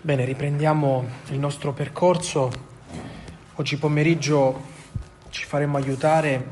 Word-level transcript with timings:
Bene, 0.00 0.24
riprendiamo 0.24 1.08
il 1.30 1.40
nostro 1.40 1.72
percorso. 1.72 2.52
Oggi 3.56 3.76
pomeriggio 3.78 4.62
ci 5.28 5.44
faremo 5.44 5.76
aiutare 5.76 6.46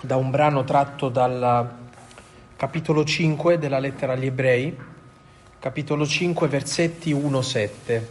da 0.00 0.16
un 0.16 0.30
brano 0.30 0.64
tratto 0.64 1.10
dal 1.10 1.76
capitolo 2.56 3.04
5 3.04 3.58
della 3.58 3.78
lettera 3.78 4.14
agli 4.14 4.24
ebrei, 4.24 4.74
capitolo 5.58 6.06
5 6.06 6.48
versetti 6.48 7.12
1-7. 7.12 8.02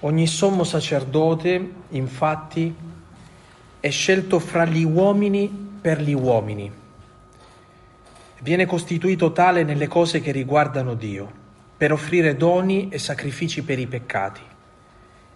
Ogni 0.00 0.26
sommo 0.26 0.64
sacerdote, 0.64 1.72
infatti, 1.90 2.74
è 3.78 3.90
scelto 3.90 4.38
fra 4.38 4.64
gli 4.64 4.84
uomini 4.84 5.64
per 5.86 6.02
gli 6.02 6.14
uomini. 6.14 6.68
Viene 8.40 8.66
costituito 8.66 9.30
tale 9.30 9.62
nelle 9.62 9.86
cose 9.86 10.20
che 10.20 10.32
riguardano 10.32 10.94
Dio, 10.94 11.30
per 11.76 11.92
offrire 11.92 12.36
doni 12.36 12.88
e 12.88 12.98
sacrifici 12.98 13.62
per 13.62 13.78
i 13.78 13.86
peccati. 13.86 14.40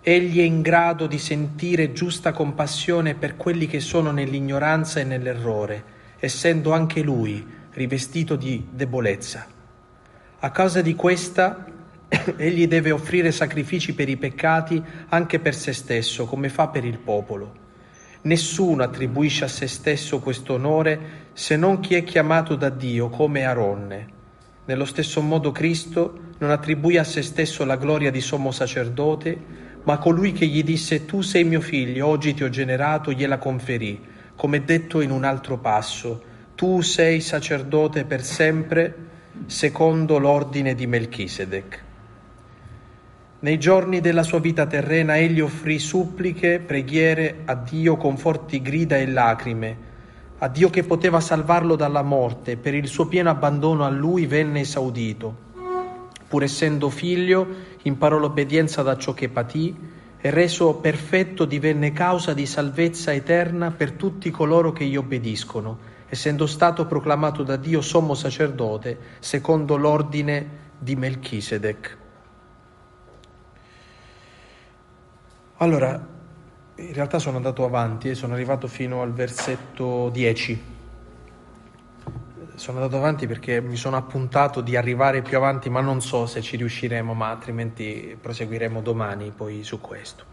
Egli 0.02 0.40
è 0.40 0.42
in 0.42 0.60
grado 0.60 1.06
di 1.06 1.18
sentire 1.18 1.92
giusta 1.92 2.32
compassione 2.32 3.14
per 3.14 3.36
quelli 3.36 3.68
che 3.68 3.78
sono 3.78 4.10
nell'ignoranza 4.10 4.98
e 4.98 5.04
nell'errore, 5.04 5.84
essendo 6.18 6.72
anche 6.72 7.00
lui 7.00 7.46
rivestito 7.70 8.34
di 8.34 8.66
debolezza. 8.72 9.46
A 10.40 10.50
causa 10.50 10.82
di 10.82 10.96
questa, 10.96 11.64
egli 12.36 12.66
deve 12.66 12.90
offrire 12.90 13.30
sacrifici 13.30 13.94
per 13.94 14.08
i 14.08 14.16
peccati 14.16 14.82
anche 15.10 15.38
per 15.38 15.54
se 15.54 15.72
stesso, 15.72 16.26
come 16.26 16.48
fa 16.48 16.66
per 16.66 16.84
il 16.84 16.98
popolo 16.98 17.68
Nessuno 18.22 18.82
attribuisce 18.82 19.44
a 19.44 19.48
se 19.48 19.66
stesso 19.66 20.18
questo 20.18 20.54
onore 20.54 21.28
se 21.32 21.56
non 21.56 21.80
chi 21.80 21.94
è 21.94 22.04
chiamato 22.04 22.54
da 22.54 22.68
Dio 22.68 23.08
come 23.08 23.44
Aronne. 23.44 24.18
Nello 24.66 24.84
stesso 24.84 25.22
modo 25.22 25.52
Cristo 25.52 26.28
non 26.38 26.50
attribuì 26.50 26.98
a 26.98 27.04
se 27.04 27.22
stesso 27.22 27.64
la 27.64 27.76
gloria 27.76 28.10
di 28.10 28.20
sommo 28.20 28.50
sacerdote, 28.50 29.38
ma 29.84 29.96
colui 29.96 30.32
che 30.32 30.46
gli 30.46 30.62
disse 30.62 31.06
tu 31.06 31.22
sei 31.22 31.44
mio 31.44 31.62
figlio, 31.62 32.06
oggi 32.06 32.34
ti 32.34 32.44
ho 32.44 32.50
generato, 32.50 33.10
gliela 33.10 33.38
conferì, 33.38 33.98
come 34.36 34.64
detto 34.64 35.00
in 35.00 35.10
un 35.10 35.24
altro 35.24 35.56
passo, 35.56 36.22
tu 36.54 36.82
sei 36.82 37.22
sacerdote 37.22 38.04
per 38.04 38.22
sempre, 38.22 38.94
secondo 39.46 40.18
l'ordine 40.18 40.74
di 40.74 40.86
Melchisedec. 40.86 41.88
Nei 43.42 43.58
giorni 43.58 44.02
della 44.02 44.22
sua 44.22 44.38
vita 44.38 44.66
terrena 44.66 45.16
egli 45.16 45.40
offrì 45.40 45.78
suppliche, 45.78 46.58
preghiere 46.58 47.38
a 47.46 47.54
Dio 47.54 47.96
con 47.96 48.18
forti 48.18 48.60
grida 48.60 48.98
e 48.98 49.06
lacrime, 49.06 49.76
a 50.36 50.48
Dio 50.48 50.68
che 50.68 50.82
poteva 50.82 51.20
salvarlo 51.20 51.74
dalla 51.74 52.02
morte, 52.02 52.58
per 52.58 52.74
il 52.74 52.86
suo 52.86 53.06
pieno 53.06 53.30
abbandono 53.30 53.86
a 53.86 53.88
lui 53.88 54.26
venne 54.26 54.60
esaudito. 54.60 55.48
Pur 56.28 56.42
essendo 56.42 56.90
figlio, 56.90 57.46
imparò 57.84 58.18
l'obbedienza 58.18 58.82
da 58.82 58.98
ciò 58.98 59.14
che 59.14 59.30
patì 59.30 59.74
e 60.20 60.28
reso 60.28 60.74
perfetto 60.74 61.46
divenne 61.46 61.94
causa 61.94 62.34
di 62.34 62.44
salvezza 62.44 63.10
eterna 63.10 63.70
per 63.70 63.92
tutti 63.92 64.30
coloro 64.30 64.70
che 64.72 64.84
gli 64.84 64.96
obbediscono, 64.96 65.78
essendo 66.10 66.46
stato 66.46 66.84
proclamato 66.84 67.42
da 67.42 67.56
Dio 67.56 67.80
sommo 67.80 68.12
sacerdote 68.12 68.98
secondo 69.18 69.76
l'ordine 69.76 70.46
di 70.78 70.94
Melchisedec. 70.94 71.96
Allora, 75.62 75.92
in 76.76 76.92
realtà 76.94 77.18
sono 77.18 77.36
andato 77.36 77.66
avanti 77.66 78.08
e 78.08 78.14
sono 78.14 78.32
arrivato 78.32 78.66
fino 78.66 79.02
al 79.02 79.12
versetto 79.12 80.08
10. 80.08 80.62
Sono 82.54 82.78
andato 82.78 82.96
avanti 82.96 83.26
perché 83.26 83.60
mi 83.60 83.76
sono 83.76 83.98
appuntato 83.98 84.62
di 84.62 84.74
arrivare 84.74 85.20
più 85.20 85.36
avanti, 85.36 85.68
ma 85.68 85.82
non 85.82 86.00
so 86.00 86.24
se 86.24 86.40
ci 86.40 86.56
riusciremo, 86.56 87.12
ma 87.12 87.28
altrimenti 87.28 88.16
proseguiremo 88.18 88.80
domani 88.80 89.32
poi 89.36 89.62
su 89.62 89.82
questo. 89.82 90.24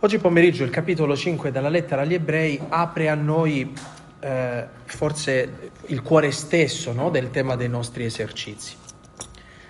Oggi 0.00 0.18
pomeriggio 0.18 0.64
il 0.64 0.70
capitolo 0.70 1.16
5 1.16 1.50
della 1.50 1.70
lettera 1.70 2.02
agli 2.02 2.12
ebrei 2.12 2.60
apre 2.68 3.08
a 3.08 3.14
noi 3.14 3.74
eh, 4.20 4.66
forse 4.84 5.70
il 5.86 6.02
cuore 6.02 6.32
stesso 6.32 6.92
no, 6.92 7.08
del 7.08 7.30
tema 7.30 7.56
dei 7.56 7.70
nostri 7.70 8.04
esercizi. 8.04 8.76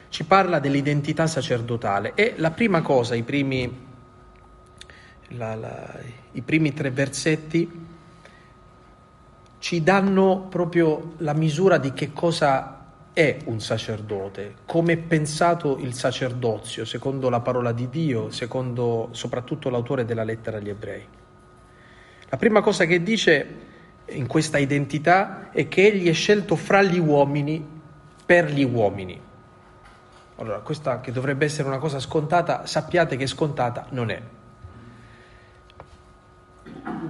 Ci 0.08 0.24
parla 0.24 0.58
dell'identità 0.58 1.28
sacerdotale 1.28 2.14
e 2.16 2.34
la 2.38 2.50
prima 2.50 2.82
cosa, 2.82 3.14
i 3.14 3.22
primi 3.22 3.90
la, 5.32 5.54
la, 5.54 5.98
i 6.32 6.42
primi 6.42 6.72
tre 6.72 6.90
versetti 6.90 7.90
ci 9.58 9.82
danno 9.82 10.46
proprio 10.48 11.14
la 11.18 11.34
misura 11.34 11.78
di 11.78 11.92
che 11.92 12.12
cosa 12.12 12.78
è 13.12 13.38
un 13.44 13.60
sacerdote, 13.60 14.54
come 14.66 14.94
è 14.94 14.96
pensato 14.96 15.78
il 15.78 15.94
sacerdozio 15.94 16.84
secondo 16.84 17.28
la 17.28 17.40
parola 17.40 17.70
di 17.70 17.88
Dio, 17.88 18.30
secondo 18.30 19.10
soprattutto 19.12 19.70
l'autore 19.70 20.04
della 20.04 20.24
lettera 20.24 20.56
agli 20.56 20.70
ebrei. 20.70 21.06
La 22.28 22.36
prima 22.36 22.60
cosa 22.60 22.86
che 22.86 23.02
dice 23.02 23.70
in 24.06 24.26
questa 24.26 24.58
identità 24.58 25.50
è 25.52 25.68
che 25.68 25.86
egli 25.86 26.08
è 26.08 26.12
scelto 26.12 26.56
fra 26.56 26.82
gli 26.82 26.98
uomini 26.98 27.64
per 28.26 28.50
gli 28.50 28.64
uomini. 28.64 29.20
Allora, 30.36 30.58
questa 30.58 31.00
che 31.00 31.12
dovrebbe 31.12 31.44
essere 31.44 31.68
una 31.68 31.78
cosa 31.78 32.00
scontata, 32.00 32.66
sappiate 32.66 33.16
che 33.16 33.26
scontata 33.26 33.86
non 33.90 34.10
è 34.10 34.20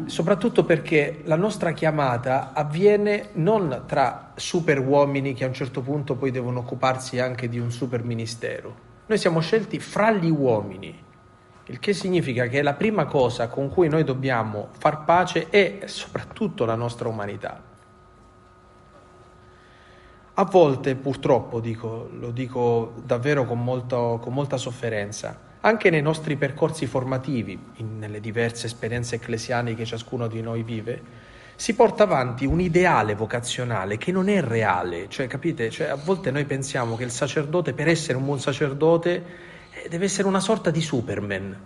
soprattutto 0.07 0.65
perché 0.65 1.23
la 1.25 1.37
nostra 1.37 1.73
chiamata 1.73 2.53
avviene 2.53 3.31
non 3.35 3.85
tra 3.87 4.33
super 4.37 4.79
uomini 4.79 5.35
che 5.35 5.45
a 5.45 5.49
un 5.49 5.55
certo 5.55 5.81
punto 5.81 6.17
poi 6.17 6.31
devono 6.31 6.61
occuparsi 6.61 7.19
anche 7.19 7.49
di 7.49 7.59
un 7.59 7.71
super 7.71 8.03
ministero. 8.03 8.91
Noi 9.07 9.19
siamo 9.19 9.41
scelti 9.41 9.79
fra 9.79 10.11
gli 10.13 10.31
uomini, 10.31 10.97
il 11.67 11.79
che 11.79 11.93
significa 11.93 12.47
che 12.47 12.63
la 12.63 12.75
prima 12.75 13.07
cosa 13.07 13.49
con 13.49 13.69
cui 13.69 13.89
noi 13.89 14.05
dobbiamo 14.05 14.69
far 14.79 15.05
pace 15.05 15.49
è 15.51 15.81
soprattutto 15.87 16.65
la 16.65 16.75
nostra 16.75 17.09
umanità. 17.09 17.71
A 20.35 20.45
volte, 20.45 20.95
purtroppo, 20.95 21.61
dico, 21.61 22.09
lo 22.11 22.31
dico 22.31 22.95
davvero 23.05 23.45
con, 23.45 23.63
molto, 23.63 24.19
con 24.21 24.33
molta 24.33 24.57
sofferenza, 24.57 25.39
anche 25.65 25.91
nei 25.91 26.03
nostri 26.03 26.37
percorsi 26.37 26.87
formativi, 26.87 27.59
in, 27.77 27.99
nelle 27.99 28.21
diverse 28.21 28.67
esperienze 28.67 29.17
ecclesiali 29.17 29.75
che 29.75 29.85
ciascuno 29.85 30.27
di 30.27 30.41
noi 30.41 30.63
vive, 30.63 31.31
si 31.55 31.75
porta 31.75 32.03
avanti 32.03 32.47
un 32.47 32.61
ideale 32.61 33.15
vocazionale 33.15 33.97
che 33.97 34.11
non 34.11 34.29
è 34.29 34.43
reale, 34.43 35.09
cioè 35.09 35.29
capite? 35.29 35.71
Cioè, 35.71 35.89
a 35.89 35.95
volte 35.95 36.31
noi 36.33 36.45
pensiamo 36.45 36.97
che 36.97 37.05
il 37.05 37.11
sacerdote, 37.11 37.73
per 37.73 37.87
essere 37.87 38.19
un 38.19 38.25
buon 38.25 38.41
sacerdote, 38.41 39.25
eh, 39.71 39.89
deve 39.89 40.07
essere 40.07 40.27
una 40.27 40.41
sorta 40.41 40.71
di 40.71 40.81
Superman, 40.81 41.57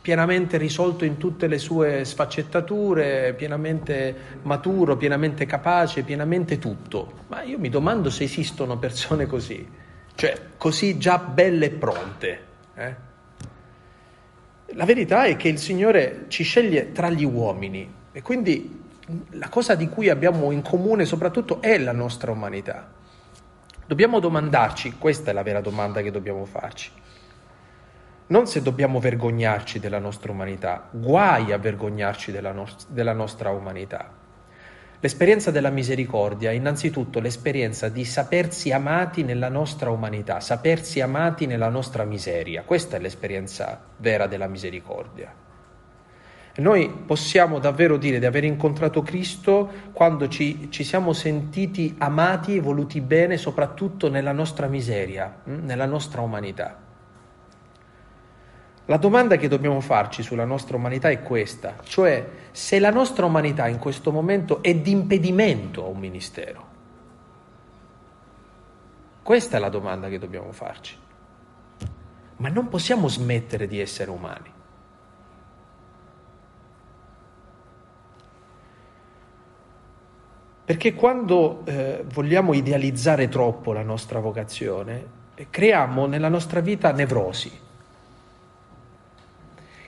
pienamente 0.00 0.56
risolto 0.56 1.04
in 1.04 1.18
tutte 1.18 1.46
le 1.46 1.58
sue 1.58 2.06
sfaccettature, 2.06 3.34
pienamente 3.34 4.14
maturo, 4.42 4.96
pienamente 4.96 5.44
capace, 5.44 6.02
pienamente 6.02 6.58
tutto. 6.58 7.24
Ma 7.28 7.42
io 7.42 7.58
mi 7.58 7.68
domando 7.68 8.08
se 8.08 8.24
esistono 8.24 8.78
persone 8.78 9.26
così. 9.26 9.90
Cioè, 10.14 10.40
così 10.56 10.98
già 10.98 11.18
belle 11.18 11.66
e 11.66 11.70
pronte. 11.70 12.44
Eh? 12.74 12.94
La 14.74 14.84
verità 14.84 15.24
è 15.24 15.36
che 15.36 15.48
il 15.48 15.58
Signore 15.58 16.24
ci 16.28 16.44
sceglie 16.44 16.92
tra 16.92 17.10
gli 17.10 17.24
uomini 17.24 17.92
e 18.12 18.22
quindi 18.22 18.80
la 19.30 19.48
cosa 19.48 19.74
di 19.74 19.88
cui 19.88 20.08
abbiamo 20.08 20.50
in 20.50 20.62
comune 20.62 21.04
soprattutto 21.04 21.60
è 21.60 21.76
la 21.78 21.92
nostra 21.92 22.30
umanità. 22.30 22.90
Dobbiamo 23.86 24.20
domandarci, 24.20 24.96
questa 24.96 25.30
è 25.30 25.34
la 25.34 25.42
vera 25.42 25.60
domanda 25.60 26.00
che 26.00 26.10
dobbiamo 26.10 26.44
farci, 26.46 26.90
non 28.28 28.46
se 28.46 28.62
dobbiamo 28.62 29.00
vergognarci 29.00 29.78
della 29.78 29.98
nostra 29.98 30.32
umanità, 30.32 30.88
guai 30.90 31.52
a 31.52 31.58
vergognarci 31.58 32.32
della, 32.32 32.52
no- 32.52 32.68
della 32.88 33.12
nostra 33.12 33.50
umanità, 33.50 34.10
L'esperienza 35.02 35.50
della 35.50 35.70
misericordia 35.70 36.50
è 36.50 36.54
innanzitutto 36.54 37.18
l'esperienza 37.18 37.88
di 37.88 38.04
sapersi 38.04 38.70
amati 38.70 39.24
nella 39.24 39.48
nostra 39.48 39.90
umanità, 39.90 40.38
sapersi 40.38 41.00
amati 41.00 41.46
nella 41.46 41.68
nostra 41.68 42.04
miseria. 42.04 42.62
Questa 42.62 42.98
è 42.98 43.00
l'esperienza 43.00 43.82
vera 43.96 44.28
della 44.28 44.46
misericordia. 44.46 45.34
Noi 46.58 46.88
possiamo 47.04 47.58
davvero 47.58 47.96
dire 47.96 48.20
di 48.20 48.26
aver 48.26 48.44
incontrato 48.44 49.02
Cristo 49.02 49.68
quando 49.92 50.28
ci, 50.28 50.68
ci, 50.70 50.84
siamo 50.84 51.12
sentiti 51.12 51.96
amati 51.98 52.54
e 52.54 52.60
voluti 52.60 53.00
bene 53.00 53.36
soprattutto 53.38 54.08
nella 54.08 54.30
nostra 54.30 54.68
miseria, 54.68 55.40
hm, 55.42 55.64
nella 55.64 55.86
nostra 55.86 56.20
umanità. 56.20 56.81
La 58.86 58.96
domanda 58.96 59.36
che 59.36 59.46
dobbiamo 59.46 59.80
farci 59.80 60.22
sulla 60.22 60.44
nostra 60.44 60.76
umanità 60.76 61.08
è 61.08 61.22
questa, 61.22 61.76
cioè 61.84 62.28
se 62.50 62.80
la 62.80 62.90
nostra 62.90 63.26
umanità 63.26 63.68
in 63.68 63.78
questo 63.78 64.10
momento 64.10 64.60
è 64.60 64.74
di 64.74 64.90
impedimento 64.90 65.84
a 65.84 65.88
un 65.88 65.98
ministero. 65.98 66.70
Questa 69.22 69.56
è 69.56 69.60
la 69.60 69.68
domanda 69.68 70.08
che 70.08 70.18
dobbiamo 70.18 70.50
farci. 70.50 70.98
Ma 72.38 72.48
non 72.48 72.68
possiamo 72.68 73.06
smettere 73.06 73.68
di 73.68 73.78
essere 73.78 74.10
umani. 74.10 74.52
Perché 80.64 80.94
quando 80.94 81.62
eh, 81.66 82.04
vogliamo 82.12 82.52
idealizzare 82.52 83.28
troppo 83.28 83.72
la 83.72 83.82
nostra 83.82 84.18
vocazione, 84.18 85.06
eh, 85.34 85.46
creiamo 85.50 86.06
nella 86.06 86.28
nostra 86.28 86.60
vita 86.60 86.90
nevrosi. 86.92 87.70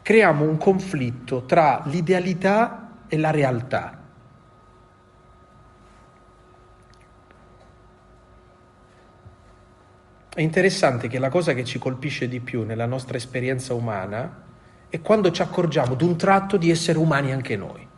Creiamo 0.04 0.44
un 0.44 0.58
conflitto 0.58 1.46
tra 1.46 1.80
l'idealità 1.86 2.90
e 3.08 3.16
la 3.16 3.30
realtà. 3.30 3.98
È 10.28 10.42
interessante 10.42 11.08
che 11.08 11.18
la 11.18 11.30
cosa 11.30 11.54
che 11.54 11.64
ci 11.64 11.78
colpisce 11.78 12.28
di 12.28 12.40
più 12.40 12.64
nella 12.64 12.84
nostra 12.84 13.16
esperienza 13.16 13.72
umana 13.72 14.42
è 14.90 15.00
quando 15.00 15.30
ci 15.30 15.40
accorgiamo 15.40 15.94
d'un 15.94 16.18
tratto 16.18 16.58
di 16.58 16.68
essere 16.68 16.98
umani 16.98 17.32
anche 17.32 17.56
noi. 17.56 17.88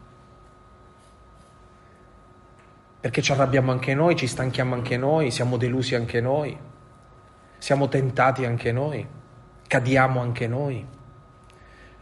Perché 3.01 3.21
ci 3.21 3.33
arrabbiamo 3.33 3.73
anche 3.73 3.95
noi, 3.95 4.15
ci 4.15 4.29
stanchiamo 4.29 4.75
anche 4.75 4.97
noi, 4.97 5.33
siamo 5.33 5.57
delusi 5.57 5.97
anche 5.97 6.21
noi, 6.21 6.57
siamo 7.59 7.89
tentati 7.89 8.45
anche 8.45 8.71
noi, 8.71 9.05
cadiamo 9.67 10.21
anche 10.21 10.47
noi. 10.47 10.95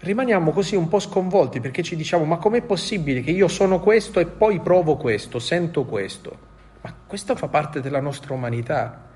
Rimaniamo 0.04 0.50
così 0.50 0.76
un 0.76 0.88
po' 0.88 0.98
sconvolti 1.00 1.60
perché 1.60 1.82
ci 1.82 1.96
diciamo 1.96 2.24
ma 2.24 2.36
com'è 2.36 2.60
possibile 2.60 3.22
che 3.22 3.30
io 3.30 3.48
sono 3.48 3.80
questo 3.80 4.20
e 4.20 4.26
poi 4.26 4.60
provo 4.60 4.96
questo, 4.96 5.38
sento 5.38 5.84
questo? 5.84 6.38
Ma 6.82 6.94
questo 7.06 7.34
fa 7.34 7.48
parte 7.48 7.80
della 7.80 8.00
nostra 8.00 8.34
umanità 8.34 9.12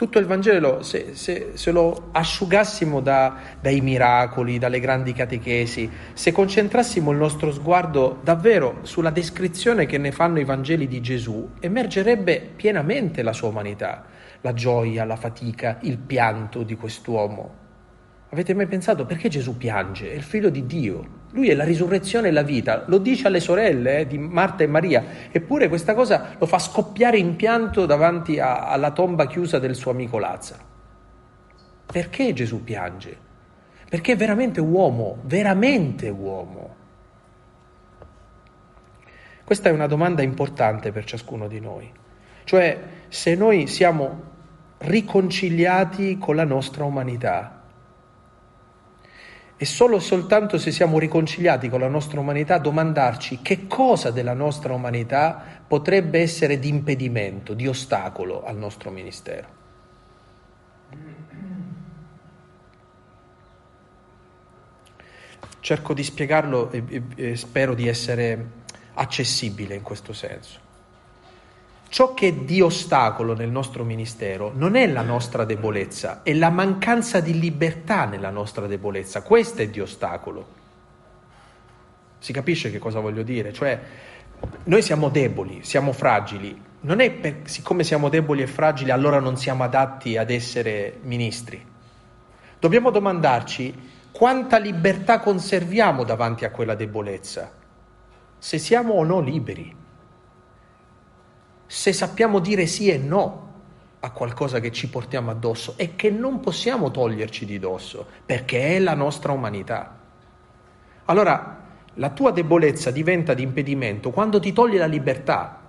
tutto 0.00 0.18
il 0.18 0.24
Vangelo, 0.24 0.82
se, 0.82 1.14
se, 1.14 1.50
se 1.52 1.70
lo 1.70 2.08
asciugassimo 2.12 3.00
da, 3.02 3.36
dai 3.60 3.82
miracoli, 3.82 4.56
dalle 4.56 4.80
grandi 4.80 5.12
catechesi, 5.12 5.90
se 6.14 6.32
concentrassimo 6.32 7.10
il 7.10 7.18
nostro 7.18 7.52
sguardo 7.52 8.18
davvero 8.22 8.78
sulla 8.80 9.10
descrizione 9.10 9.84
che 9.84 9.98
ne 9.98 10.10
fanno 10.10 10.40
i 10.40 10.44
Vangeli 10.44 10.88
di 10.88 11.02
Gesù, 11.02 11.50
emergerebbe 11.60 12.40
pienamente 12.56 13.22
la 13.22 13.34
sua 13.34 13.48
umanità, 13.48 14.06
la 14.40 14.54
gioia, 14.54 15.04
la 15.04 15.16
fatica, 15.16 15.76
il 15.82 15.98
pianto 15.98 16.62
di 16.62 16.76
quest'uomo. 16.76 17.59
Avete 18.32 18.54
mai 18.54 18.66
pensato 18.66 19.06
perché 19.06 19.28
Gesù 19.28 19.56
piange? 19.56 20.12
È 20.12 20.14
il 20.14 20.22
figlio 20.22 20.50
di 20.50 20.64
Dio. 20.64 21.18
Lui 21.32 21.48
è 21.48 21.54
la 21.54 21.64
risurrezione 21.64 22.28
e 22.28 22.30
la 22.30 22.42
vita, 22.42 22.84
lo 22.86 22.98
dice 22.98 23.26
alle 23.26 23.40
sorelle 23.40 23.98
eh, 23.98 24.06
di 24.06 24.18
Marta 24.18 24.62
e 24.64 24.68
Maria, 24.68 25.04
eppure 25.30 25.68
questa 25.68 25.94
cosa 25.94 26.34
lo 26.38 26.46
fa 26.46 26.58
scoppiare 26.58 27.18
in 27.18 27.36
pianto 27.36 27.86
davanti 27.86 28.38
a, 28.38 28.68
alla 28.68 28.90
tomba 28.90 29.26
chiusa 29.26 29.58
del 29.58 29.74
suo 29.74 29.90
amico 29.90 30.18
Lazzaro. 30.18 30.64
Perché 31.86 32.32
Gesù 32.32 32.62
piange? 32.62 33.16
Perché 33.88 34.12
è 34.12 34.16
veramente 34.16 34.60
uomo, 34.60 35.18
veramente 35.22 36.08
uomo. 36.08 36.76
Questa 39.44 39.68
è 39.68 39.72
una 39.72 39.88
domanda 39.88 40.22
importante 40.22 40.92
per 40.92 41.04
ciascuno 41.04 41.48
di 41.48 41.58
noi, 41.58 41.90
cioè 42.44 42.80
se 43.08 43.34
noi 43.34 43.66
siamo 43.66 44.22
riconciliati 44.78 46.18
con 46.18 46.36
la 46.36 46.44
nostra 46.44 46.84
umanità, 46.84 47.59
e 49.62 49.66
solo 49.66 49.98
e 49.98 50.00
soltanto 50.00 50.56
se 50.56 50.70
siamo 50.70 50.98
riconciliati 50.98 51.68
con 51.68 51.80
la 51.80 51.86
nostra 51.86 52.18
umanità 52.18 52.56
domandarci 52.56 53.40
che 53.42 53.66
cosa 53.66 54.10
della 54.10 54.32
nostra 54.32 54.72
umanità 54.72 55.44
potrebbe 55.68 56.18
essere 56.18 56.58
di 56.58 56.68
impedimento, 56.68 57.52
di 57.52 57.68
ostacolo 57.68 58.42
al 58.42 58.56
nostro 58.56 58.90
ministero. 58.90 59.48
Cerco 65.60 65.92
di 65.92 66.04
spiegarlo 66.04 66.70
e, 66.70 66.82
e, 66.88 67.02
e 67.16 67.36
spero 67.36 67.74
di 67.74 67.86
essere 67.86 68.52
accessibile 68.94 69.74
in 69.74 69.82
questo 69.82 70.14
senso. 70.14 70.69
Ciò 71.90 72.14
che 72.14 72.28
è 72.28 72.32
di 72.32 72.60
ostacolo 72.60 73.34
nel 73.34 73.50
nostro 73.50 73.82
ministero 73.82 74.52
non 74.54 74.76
è 74.76 74.86
la 74.86 75.02
nostra 75.02 75.44
debolezza, 75.44 76.22
è 76.22 76.32
la 76.34 76.48
mancanza 76.48 77.18
di 77.18 77.36
libertà 77.36 78.04
nella 78.04 78.30
nostra 78.30 78.68
debolezza. 78.68 79.22
Questo 79.22 79.62
è 79.62 79.68
di 79.68 79.80
ostacolo. 79.80 80.46
Si 82.20 82.32
capisce 82.32 82.70
che 82.70 82.78
cosa 82.78 83.00
voglio 83.00 83.24
dire? 83.24 83.52
Cioè, 83.52 83.80
noi 84.64 84.82
siamo 84.82 85.08
deboli, 85.08 85.64
siamo 85.64 85.90
fragili. 85.90 86.62
Non 86.82 87.00
è 87.00 87.10
per, 87.10 87.38
siccome 87.46 87.82
siamo 87.82 88.08
deboli 88.08 88.42
e 88.42 88.46
fragili 88.46 88.92
allora 88.92 89.18
non 89.18 89.36
siamo 89.36 89.64
adatti 89.64 90.16
ad 90.16 90.30
essere 90.30 91.00
ministri. 91.02 91.60
Dobbiamo 92.60 92.90
domandarci 92.90 93.74
quanta 94.12 94.58
libertà 94.58 95.18
conserviamo 95.18 96.04
davanti 96.04 96.44
a 96.44 96.52
quella 96.52 96.76
debolezza, 96.76 97.50
se 98.38 98.58
siamo 98.58 98.94
o 98.94 99.02
no 99.02 99.18
liberi 99.18 99.78
se 101.70 101.92
sappiamo 101.92 102.40
dire 102.40 102.66
sì 102.66 102.88
e 102.88 102.98
no 102.98 103.48
a 104.00 104.10
qualcosa 104.10 104.58
che 104.58 104.72
ci 104.72 104.88
portiamo 104.88 105.30
addosso 105.30 105.74
e 105.76 105.94
che 105.94 106.10
non 106.10 106.40
possiamo 106.40 106.90
toglierci 106.90 107.46
di 107.46 107.60
dosso, 107.60 108.04
perché 108.26 108.74
è 108.74 108.80
la 108.80 108.94
nostra 108.94 109.30
umanità. 109.30 109.96
Allora, 111.04 111.58
la 111.94 112.10
tua 112.10 112.32
debolezza 112.32 112.90
diventa 112.90 113.34
di 113.34 113.44
impedimento 113.44 114.10
quando 114.10 114.40
ti 114.40 114.52
toglie 114.52 114.78
la 114.78 114.86
libertà, 114.86 115.60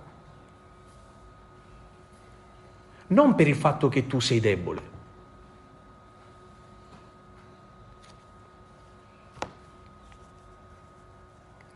non 3.06 3.36
per 3.36 3.46
il 3.46 3.54
fatto 3.54 3.88
che 3.88 4.08
tu 4.08 4.18
sei 4.18 4.40
debole. 4.40 4.90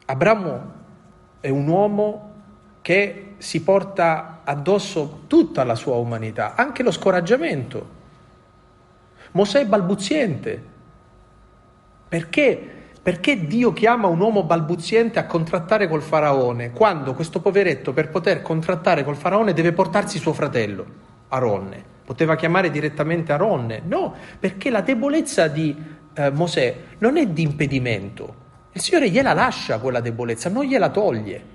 Abramo 0.07 0.73
è 1.39 1.49
un 1.49 1.69
uomo 1.69 2.33
che 2.83 3.26
si 3.39 3.63
porta 3.63 4.41
addosso 4.45 5.23
tutta 5.27 5.65
la 5.65 5.75
sua 5.75 5.97
umanità, 5.97 6.55
anche 6.55 6.83
lo 6.83 6.91
scoraggiamento. 6.91 7.95
Mosè 9.33 9.61
è 9.61 9.67
balbuziente. 9.67 10.75
Perché? 12.09 12.71
Perché 13.03 13.47
Dio 13.47 13.73
chiama 13.73 14.09
un 14.09 14.21
uomo 14.21 14.45
balbuziente 14.45 15.19
a 15.19 15.27
contrattare 15.27 15.89
col 15.89 16.03
faraone, 16.03 16.73
quando 16.73 17.15
questo 17.15 17.41
poveretto 17.41 17.93
per 17.93 18.09
poter 18.09 18.43
contrattare 18.43 19.05
col 19.05 19.17
faraone 19.17 19.53
deve 19.53 19.73
portarsi 19.73 20.19
suo 20.19 20.33
fratello, 20.33 20.87
Aronne. 21.29 21.95
Poteva 22.05 22.37
chiamare 22.37 22.71
direttamente 22.71 23.33
Aronne. 23.33 23.83
No, 23.85 24.15
perché 24.39 24.71
la 24.71 24.81
debolezza 24.81 25.49
di 25.49 25.77
eh, 26.15 26.31
Mosè 26.31 26.77
non 26.99 27.17
è 27.17 27.27
di 27.27 27.43
impedimento. 27.43 28.45
Il 28.73 28.81
Signore 28.81 29.11
gliela 29.11 29.33
lascia 29.33 29.79
quella 29.79 30.01
debolezza, 30.01 30.49
non 30.49 30.65
gliela 30.65 30.91
toglie 30.91 31.55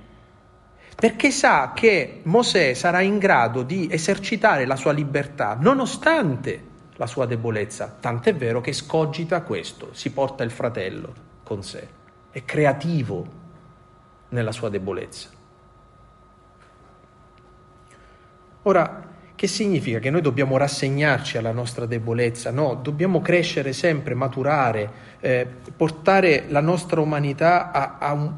perché 0.96 1.32
sa 1.32 1.72
che 1.74 2.22
Mosè 2.24 2.74
sarà 2.74 3.02
in 3.02 3.18
grado 3.18 3.64
di 3.64 3.88
esercitare 3.92 4.66
la 4.66 4.76
sua 4.76 4.92
libertà 4.92 5.58
nonostante 5.60 6.70
la 6.96 7.08
sua 7.08 7.26
debolezza, 7.26 7.98
tant'è 8.00 8.36
vero 8.36 8.62
che 8.62 8.74
scogita 8.74 9.42
questo, 9.42 9.90
si 9.94 10.12
porta 10.12 10.44
il 10.44 10.52
fratello 10.52 11.14
con 11.44 11.64
sé, 11.64 11.88
è 12.30 12.46
creativo 12.46 13.26
nella 14.30 14.52
sua 14.52 14.70
debolezza. 14.70 15.30
Ora, 18.64 19.10
che 19.36 19.48
significa? 19.48 19.98
Che 19.98 20.12
noi 20.12 20.22
dobbiamo 20.22 20.56
rassegnarci 20.58 21.38
alla 21.38 21.52
nostra 21.52 21.88
debolezza? 21.88 22.52
No, 22.52 22.76
dobbiamo 22.76 23.22
crescere 23.22 23.74
sempre, 23.74 24.14
maturare, 24.14 24.92
eh, 25.20 25.48
portare 25.76 26.46
la 26.50 26.62
nostra 26.62 27.02
umanità 27.02 27.72
a, 27.72 27.98
a 27.98 28.14
un, 28.14 28.34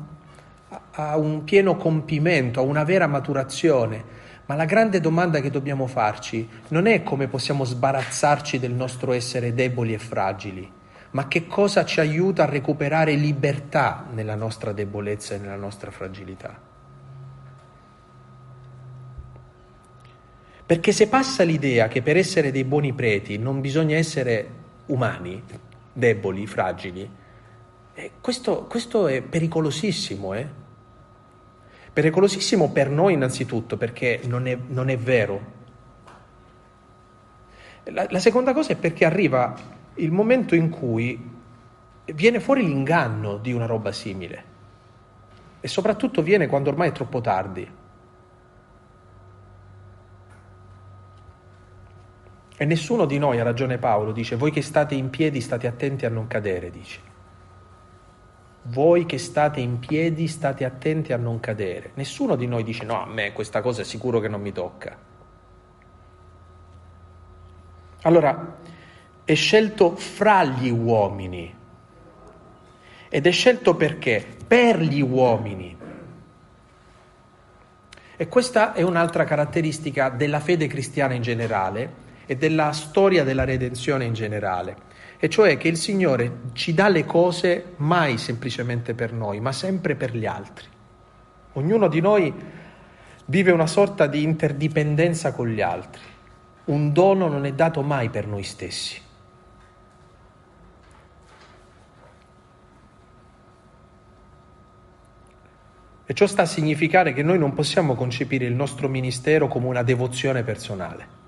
a 0.92 1.18
un 1.18 1.44
pieno 1.44 1.76
compimento, 1.76 2.60
a 2.60 2.64
una 2.64 2.84
vera 2.84 3.08
maturazione. 3.08 4.22
Ma 4.46 4.56
la 4.56 4.66
grande 4.66 5.00
domanda 5.00 5.40
che 5.40 5.50
dobbiamo 5.50 5.88
farci 5.88 6.48
non 6.70 6.86
è 6.86 7.02
come 7.04 7.28
possiamo 7.28 7.64
sbarazzarci 7.64 8.60
del 8.60 8.74
nostro 8.74 9.14
essere 9.14 9.54
deboli 9.54 9.94
e 9.94 10.00
fragili, 10.00 10.70
ma 11.12 11.28
che 11.28 11.48
cosa 11.48 11.86
ci 11.86 12.00
aiuta 12.00 12.44
a 12.44 12.50
recuperare 12.50 13.14
libertà 13.14 14.06
nella 14.12 14.36
nostra 14.36 14.74
debolezza 14.74 15.36
e 15.36 15.38
nella 15.38 15.56
nostra 15.56 15.92
fragilità. 15.92 16.72
Perché 20.66 20.92
se 20.92 21.08
passa 21.08 21.44
l'idea 21.44 21.88
che 21.88 22.02
per 22.02 22.18
essere 22.18 22.52
dei 22.52 22.64
buoni 22.64 22.94
preti 22.94 23.38
non 23.38 23.62
bisogna 23.62 23.96
essere 23.96 24.62
umani, 24.88 25.44
deboli, 25.92 26.48
fragili, 26.48 27.10
eh, 27.94 28.12
questo, 28.20 28.64
questo, 28.64 29.08
è 29.08 29.22
pericolosissimo, 29.22 30.34
eh? 30.34 30.62
Pericolosissimo 31.94 32.72
per 32.72 32.90
noi 32.90 33.14
innanzitutto 33.14 33.78
perché 33.78 34.20
non 34.26 34.48
è, 34.48 34.58
non 34.68 34.90
è 34.90 34.98
vero. 34.98 35.52
La, 37.86 38.08
la 38.10 38.20
seconda 38.20 38.52
cosa 38.54 38.74
è 38.74 38.76
perché 38.76 39.06
arriva 39.06 39.54
il 39.96 40.12
momento 40.12 40.56
in 40.56 40.70
cui 40.70 41.32
viene 42.06 42.40
fuori 42.40 42.66
l'inganno 42.66 43.38
di 43.38 43.54
una 43.54 43.68
roba 43.68 43.92
simile 43.92 44.52
e 45.62 45.68
soprattutto 45.68 46.22
viene 46.22 46.48
quando 46.48 46.70
ormai 46.70 46.90
è 46.90 46.92
troppo 46.92 47.22
tardi. 47.22 47.72
E 52.56 52.66
nessuno 52.66 53.06
di 53.06 53.18
noi, 53.18 53.40
ha 53.40 53.44
ragione 53.44 53.78
Paolo, 53.78 54.12
dice 54.12 54.36
voi 54.36 54.52
che 54.52 54.62
state 54.62 54.96
in 54.96 55.10
piedi 55.10 55.42
state 55.42 55.68
attenti 55.68 56.06
a 56.06 56.10
non 56.10 56.28
cadere, 56.28 56.70
dice. 56.70 57.13
Voi 58.68 59.06
che 59.06 59.18
state 59.18 59.60
in 59.60 59.80
piedi 59.80 60.28
state 60.28 60.64
attenti 60.64 61.12
a 61.12 61.18
non 61.18 61.40
cadere. 61.40 61.92
Nessuno 61.96 62.36
di 62.36 62.48
noi 62.48 62.64
dice 62.64 62.86
no, 62.86 63.02
a 63.02 63.06
me 63.06 63.34
questa 63.34 63.62
cosa 63.62 63.82
è 63.82 63.86
sicuro 63.86 64.20
che 64.20 64.30
non 64.30 64.42
mi 64.42 64.54
tocca. 64.54 64.98
Allora, 68.04 68.58
è 69.26 69.34
scelto 69.34 69.96
fra 69.96 70.44
gli 70.46 70.70
uomini. 70.70 71.54
Ed 73.10 73.28
è 73.28 73.32
scelto 73.32 73.76
perché? 73.76 74.26
Per 74.48 74.80
gli 74.80 75.02
uomini. 75.02 75.78
E 78.16 78.28
questa 78.28 78.74
è 78.74 78.82
un'altra 78.82 79.26
caratteristica 79.26 80.10
della 80.10 80.40
fede 80.40 80.68
cristiana 80.68 81.14
in 81.14 81.22
generale 81.22 82.02
e 82.26 82.38
della 82.38 82.72
storia 82.72 83.24
della 83.24 83.44
redenzione 83.44 84.06
in 84.06 84.14
generale 84.14 84.92
e 85.24 85.30
cioè 85.30 85.56
che 85.56 85.70
il 85.70 85.78
Signore 85.78 86.40
ci 86.52 86.74
dà 86.74 86.90
le 86.90 87.06
cose 87.06 87.76
mai 87.78 88.18
semplicemente 88.18 88.94
per 88.94 89.14
noi, 89.14 89.40
ma 89.40 89.54
sempre 89.54 89.96
per 89.96 90.14
gli 90.14 90.26
altri. 90.26 90.68
Ognuno 91.54 91.88
di 91.88 92.02
noi 92.02 92.34
vive 93.28 93.52
una 93.54 93.66
sorta 93.66 94.06
di 94.06 94.22
interdipendenza 94.22 95.32
con 95.32 95.48
gli 95.48 95.62
altri. 95.62 96.02
Un 96.66 96.92
dono 96.92 97.30
non 97.30 97.46
è 97.46 97.54
dato 97.54 97.82
mai 97.84 98.10
per 98.10 98.28
noi 98.28 98.44
stessi. 98.44 99.00
E 106.06 106.14
ciò 106.14 106.28
sta 106.28 106.42
a 106.42 106.46
significare 106.46 107.14
che 107.14 107.24
noi 107.24 107.38
non 107.38 107.54
possiamo 107.54 107.96
concepire 107.96 108.44
il 108.44 108.56
nostro 108.56 108.90
ministero 108.90 109.48
come 109.48 109.68
una 109.68 109.84
devozione 109.84 110.44
personale 110.44 111.22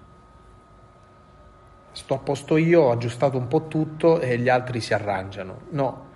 sto 1.96 2.14
a 2.16 2.18
posto 2.18 2.58
io, 2.58 2.82
ho 2.82 2.92
aggiustato 2.92 3.38
un 3.38 3.48
po' 3.48 3.68
tutto 3.68 4.20
e 4.20 4.38
gli 4.38 4.50
altri 4.50 4.82
si 4.82 4.94
arrangiano. 4.94 5.62
No, 5.70 6.08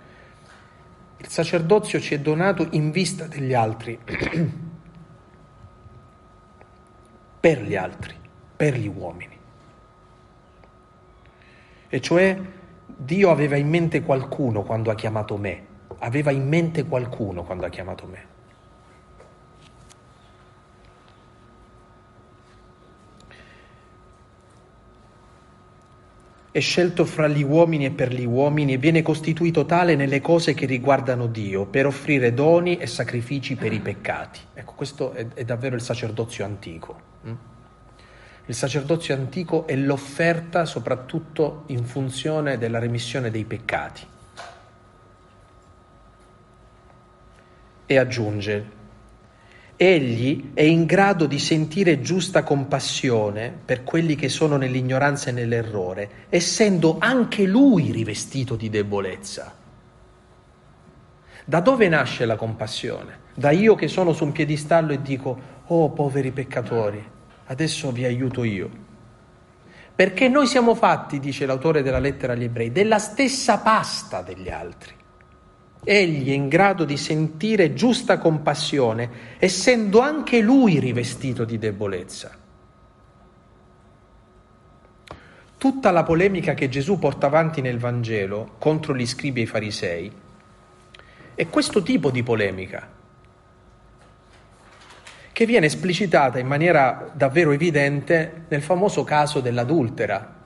il 1.16 1.26
sacerdozio 1.26 1.98
ci 2.00 2.14
è 2.14 2.20
donato 2.20 2.68
in 2.72 2.90
vista 2.90 3.24
degli 3.26 3.54
altri, 3.54 3.98
per 7.40 7.62
gli 7.62 7.76
altri, 7.76 8.14
per 8.54 8.76
gli 8.76 8.86
uomini. 8.94 9.38
E 11.88 12.00
cioè 12.00 12.38
Dio 12.84 13.30
aveva 13.30 13.56
in 13.56 13.68
mente 13.70 14.02
qualcuno 14.02 14.62
quando 14.62 14.90
ha 14.90 14.94
chiamato 14.94 15.38
me, 15.38 15.66
aveva 16.00 16.30
in 16.30 16.46
mente 16.46 16.84
qualcuno 16.84 17.42
quando 17.42 17.64
ha 17.64 17.70
chiamato 17.70 18.06
me. 18.06 18.29
È 26.52 26.58
scelto 26.58 27.04
fra 27.04 27.28
gli 27.28 27.44
uomini 27.44 27.84
e 27.84 27.90
per 27.92 28.12
gli 28.12 28.24
uomini 28.24 28.72
e 28.72 28.78
viene 28.78 29.02
costituito 29.02 29.64
tale 29.66 29.94
nelle 29.94 30.20
cose 30.20 30.52
che 30.52 30.66
riguardano 30.66 31.26
Dio, 31.26 31.66
per 31.66 31.86
offrire 31.86 32.34
doni 32.34 32.76
e 32.76 32.86
sacrifici 32.88 33.54
per 33.54 33.72
i 33.72 33.78
peccati. 33.78 34.40
Ecco, 34.54 34.72
questo 34.74 35.12
è, 35.12 35.26
è 35.34 35.44
davvero 35.44 35.76
il 35.76 35.80
sacerdozio 35.80 36.44
antico. 36.44 37.00
Mm? 37.26 37.34
Il 38.46 38.54
sacerdozio 38.54 39.14
antico 39.14 39.64
è 39.68 39.76
l'offerta 39.76 40.64
soprattutto 40.64 41.62
in 41.66 41.84
funzione 41.84 42.58
della 42.58 42.80
remissione 42.80 43.30
dei 43.30 43.44
peccati. 43.44 44.06
E 47.86 47.96
aggiunge, 47.96 48.78
egli 49.82 50.50
è 50.52 50.60
in 50.60 50.84
grado 50.84 51.24
di 51.24 51.38
sentire 51.38 52.02
giusta 52.02 52.42
compassione 52.42 53.50
per 53.64 53.82
quelli 53.82 54.14
che 54.14 54.28
sono 54.28 54.58
nell'ignoranza 54.58 55.30
e 55.30 55.32
nell'errore, 55.32 56.26
essendo 56.28 56.96
anche 56.98 57.46
lui 57.46 57.90
rivestito 57.90 58.56
di 58.56 58.68
debolezza. 58.68 59.54
Da 61.46 61.60
dove 61.60 61.88
nasce 61.88 62.26
la 62.26 62.36
compassione? 62.36 63.20
Da 63.34 63.52
io 63.52 63.74
che 63.74 63.88
sono 63.88 64.12
su 64.12 64.24
un 64.24 64.32
piedistallo 64.32 64.92
e 64.92 65.00
dico, 65.00 65.38
oh 65.68 65.88
poveri 65.92 66.30
peccatori, 66.30 67.02
adesso 67.46 67.90
vi 67.90 68.04
aiuto 68.04 68.44
io. 68.44 68.68
Perché 69.94 70.28
noi 70.28 70.46
siamo 70.46 70.74
fatti, 70.74 71.18
dice 71.18 71.46
l'autore 71.46 71.80
della 71.80 71.98
lettera 71.98 72.34
agli 72.34 72.44
ebrei, 72.44 72.70
della 72.70 72.98
stessa 72.98 73.60
pasta 73.60 74.20
degli 74.20 74.50
altri. 74.50 74.98
Egli 75.82 76.28
è 76.28 76.34
in 76.34 76.48
grado 76.48 76.84
di 76.84 76.98
sentire 76.98 77.72
giusta 77.72 78.18
compassione, 78.18 79.36
essendo 79.38 80.00
anche 80.00 80.40
lui 80.40 80.78
rivestito 80.78 81.44
di 81.44 81.58
debolezza. 81.58 82.36
Tutta 85.56 85.90
la 85.90 86.02
polemica 86.02 86.54
che 86.54 86.68
Gesù 86.68 86.98
porta 86.98 87.26
avanti 87.26 87.60
nel 87.60 87.78
Vangelo 87.78 88.54
contro 88.58 88.94
gli 88.94 89.06
scribi 89.06 89.40
e 89.40 89.42
i 89.44 89.46
farisei 89.46 90.12
è 91.34 91.48
questo 91.48 91.82
tipo 91.82 92.10
di 92.10 92.22
polemica, 92.22 92.88
che 95.32 95.46
viene 95.46 95.66
esplicitata 95.66 96.38
in 96.38 96.46
maniera 96.46 97.10
davvero 97.14 97.52
evidente 97.52 98.44
nel 98.48 98.62
famoso 98.62 99.04
caso 99.04 99.40
dell'adultera. 99.40 100.39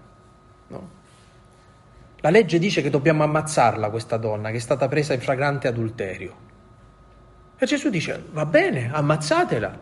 La 2.25 2.31
legge 2.31 2.59
dice 2.59 2.81
che 2.81 2.89
dobbiamo 2.89 3.23
ammazzarla 3.23 3.91
questa 3.91 4.17
donna 4.17 4.51
che 4.51 4.57
è 4.57 4.61
stata 4.61 4.89
presa 4.89 5.13
in 5.13 5.21
fragrante 5.21 5.69
adulterio. 5.69 6.35
E 7.55 7.67
Gesù 7.67 7.91
dice, 7.91 8.25
va 8.31 8.47
bene, 8.47 8.91
ammazzatela. 8.91 9.79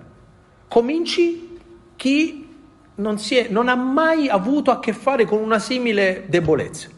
Cominci 0.67 1.61
chi 1.95 2.49
non, 2.97 3.17
è, 3.31 3.47
non 3.49 3.69
ha 3.69 3.77
mai 3.77 4.29
avuto 4.29 4.73
a 4.73 4.81
che 4.81 4.93
fare 4.93 5.25
con 5.25 5.39
una 5.39 5.61
simile 5.61 6.25
debolezza. 6.27 6.89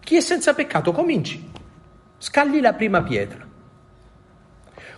Chi 0.00 0.16
è 0.16 0.20
senza 0.20 0.52
peccato, 0.52 0.92
cominci. 0.92 1.50
Scagli 2.18 2.60
la 2.60 2.74
prima 2.74 3.02
pietra. 3.02 3.46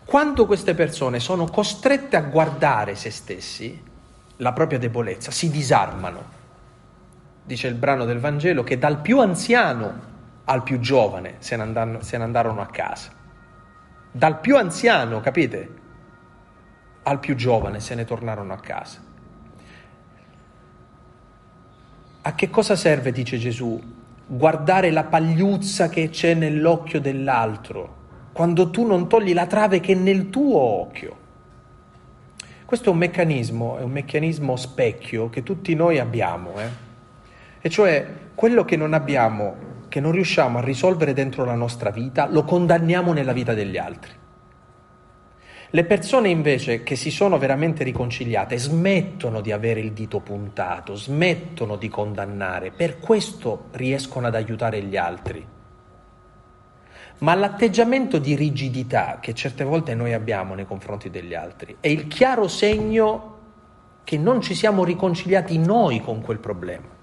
Quando 0.06 0.44
queste 0.44 0.74
persone 0.74 1.20
sono 1.20 1.44
costrette 1.44 2.16
a 2.16 2.22
guardare 2.22 2.96
se 2.96 3.10
stessi, 3.10 3.80
la 4.38 4.52
propria 4.52 4.80
debolezza, 4.80 5.30
si 5.30 5.50
disarmano 5.50 6.38
dice 7.50 7.66
il 7.66 7.74
brano 7.74 8.04
del 8.04 8.20
Vangelo, 8.20 8.62
che 8.62 8.78
dal 8.78 9.00
più 9.00 9.18
anziano 9.18 10.08
al 10.44 10.62
più 10.62 10.78
giovane 10.78 11.34
se 11.38 11.56
ne, 11.56 11.62
andarono, 11.62 12.00
se 12.00 12.16
ne 12.16 12.22
andarono 12.22 12.60
a 12.60 12.66
casa. 12.66 13.10
Dal 14.12 14.38
più 14.38 14.56
anziano, 14.56 15.20
capite? 15.20 15.68
Al 17.02 17.18
più 17.18 17.34
giovane 17.34 17.80
se 17.80 17.96
ne 17.96 18.04
tornarono 18.04 18.52
a 18.52 18.58
casa. 18.58 19.00
A 22.22 22.34
che 22.34 22.50
cosa 22.50 22.76
serve, 22.76 23.10
dice 23.10 23.36
Gesù, 23.36 23.80
guardare 24.26 24.92
la 24.92 25.04
pagliuzza 25.04 25.88
che 25.88 26.08
c'è 26.08 26.34
nell'occhio 26.34 27.00
dell'altro, 27.00 27.96
quando 28.32 28.70
tu 28.70 28.86
non 28.86 29.08
togli 29.08 29.34
la 29.34 29.46
trave 29.46 29.80
che 29.80 29.92
è 29.94 29.96
nel 29.96 30.30
tuo 30.30 30.56
occhio? 30.56 31.16
Questo 32.64 32.90
è 32.90 32.92
un 32.92 32.98
meccanismo, 32.98 33.78
è 33.78 33.82
un 33.82 33.90
meccanismo 33.90 34.54
specchio 34.54 35.28
che 35.30 35.42
tutti 35.42 35.74
noi 35.74 35.98
abbiamo, 35.98 36.60
eh? 36.60 36.88
E 37.60 37.68
cioè 37.68 38.06
quello 38.34 38.64
che 38.64 38.76
non 38.76 38.94
abbiamo, 38.94 39.54
che 39.88 40.00
non 40.00 40.12
riusciamo 40.12 40.58
a 40.58 40.62
risolvere 40.62 41.12
dentro 41.12 41.44
la 41.44 41.54
nostra 41.54 41.90
vita, 41.90 42.26
lo 42.26 42.44
condanniamo 42.44 43.12
nella 43.12 43.32
vita 43.32 43.52
degli 43.52 43.76
altri. 43.76 44.12
Le 45.72 45.84
persone 45.84 46.28
invece 46.30 46.82
che 46.82 46.96
si 46.96 47.10
sono 47.12 47.38
veramente 47.38 47.84
riconciliate 47.84 48.58
smettono 48.58 49.40
di 49.40 49.52
avere 49.52 49.78
il 49.78 49.92
dito 49.92 50.18
puntato, 50.18 50.96
smettono 50.96 51.76
di 51.76 51.88
condannare, 51.88 52.72
per 52.72 52.98
questo 52.98 53.66
riescono 53.72 54.26
ad 54.26 54.34
aiutare 54.34 54.82
gli 54.82 54.96
altri. 54.96 55.46
Ma 57.18 57.34
l'atteggiamento 57.34 58.18
di 58.18 58.34
rigidità 58.34 59.18
che 59.20 59.34
certe 59.34 59.62
volte 59.62 59.94
noi 59.94 60.12
abbiamo 60.12 60.54
nei 60.54 60.66
confronti 60.66 61.10
degli 61.10 61.34
altri 61.34 61.76
è 61.78 61.88
il 61.88 62.08
chiaro 62.08 62.48
segno 62.48 63.38
che 64.02 64.16
non 64.16 64.40
ci 64.40 64.54
siamo 64.54 64.82
riconciliati 64.82 65.58
noi 65.58 66.00
con 66.00 66.20
quel 66.20 66.38
problema. 66.38 66.99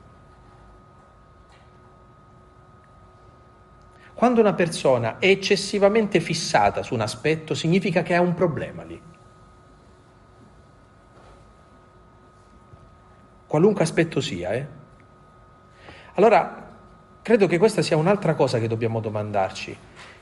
Quando 4.17 4.41
una 4.41 4.53
persona 4.53 5.19
è 5.19 5.27
eccessivamente 5.27 6.19
fissata 6.19 6.81
su 6.81 6.95
un 6.95 7.01
aspetto, 7.01 7.53
significa 7.53 8.01
che 8.01 8.15
ha 8.15 8.19
un 8.19 8.33
problema 8.33 8.81
lì. 8.81 9.00
Qualunque 13.45 13.83
aspetto 13.83 14.19
sia, 14.19 14.53
eh? 14.53 14.67
Allora, 16.15 16.67
credo 17.21 17.45
che 17.45 17.59
questa 17.59 17.83
sia 17.83 17.95
un'altra 17.95 18.33
cosa 18.33 18.57
che 18.57 18.67
dobbiamo 18.67 19.01
domandarci. 19.01 19.77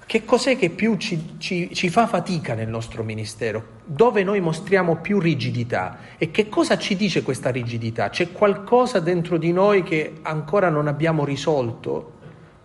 Che 0.05 0.25
cos'è 0.25 0.57
che 0.57 0.71
più 0.71 0.97
ci, 0.97 1.35
ci, 1.37 1.73
ci, 1.73 1.89
fa 1.89 2.05
fatica 2.05 2.53
nel 2.53 2.67
nostro 2.67 3.01
ministero? 3.01 3.65
Dove 3.85 4.25
noi 4.25 4.41
mostriamo 4.41 4.97
più 4.97 5.19
rigidità? 5.21 5.99
E 6.17 6.31
che 6.31 6.49
cosa 6.49 6.77
ci 6.77 6.97
dice 6.97 7.23
questa 7.23 7.49
rigidità? 7.49 8.09
C'è 8.09 8.33
qualcosa 8.33 8.99
dentro 8.99 9.37
di 9.37 9.53
noi 9.53 9.83
che 9.83 10.15
ancora 10.23 10.67
non 10.67 10.89
abbiamo 10.89 11.23
risolto? 11.23 12.14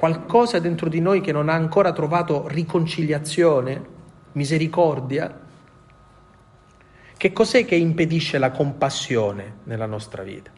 Qualcosa 0.01 0.59
dentro 0.61 0.89
di 0.89 0.99
noi 0.99 1.21
che 1.21 1.31
non 1.31 1.51
ha 1.51 1.53
ancora 1.53 1.93
trovato 1.93 2.49
riconciliazione, 2.49 3.85
misericordia? 4.33 5.41
Che 7.19 7.33
cos'è 7.35 7.67
che 7.67 7.75
impedisce 7.75 8.39
la 8.39 8.51
compassione 8.51 9.57
nella 9.65 9.85
nostra 9.85 10.23
vita? 10.23 10.51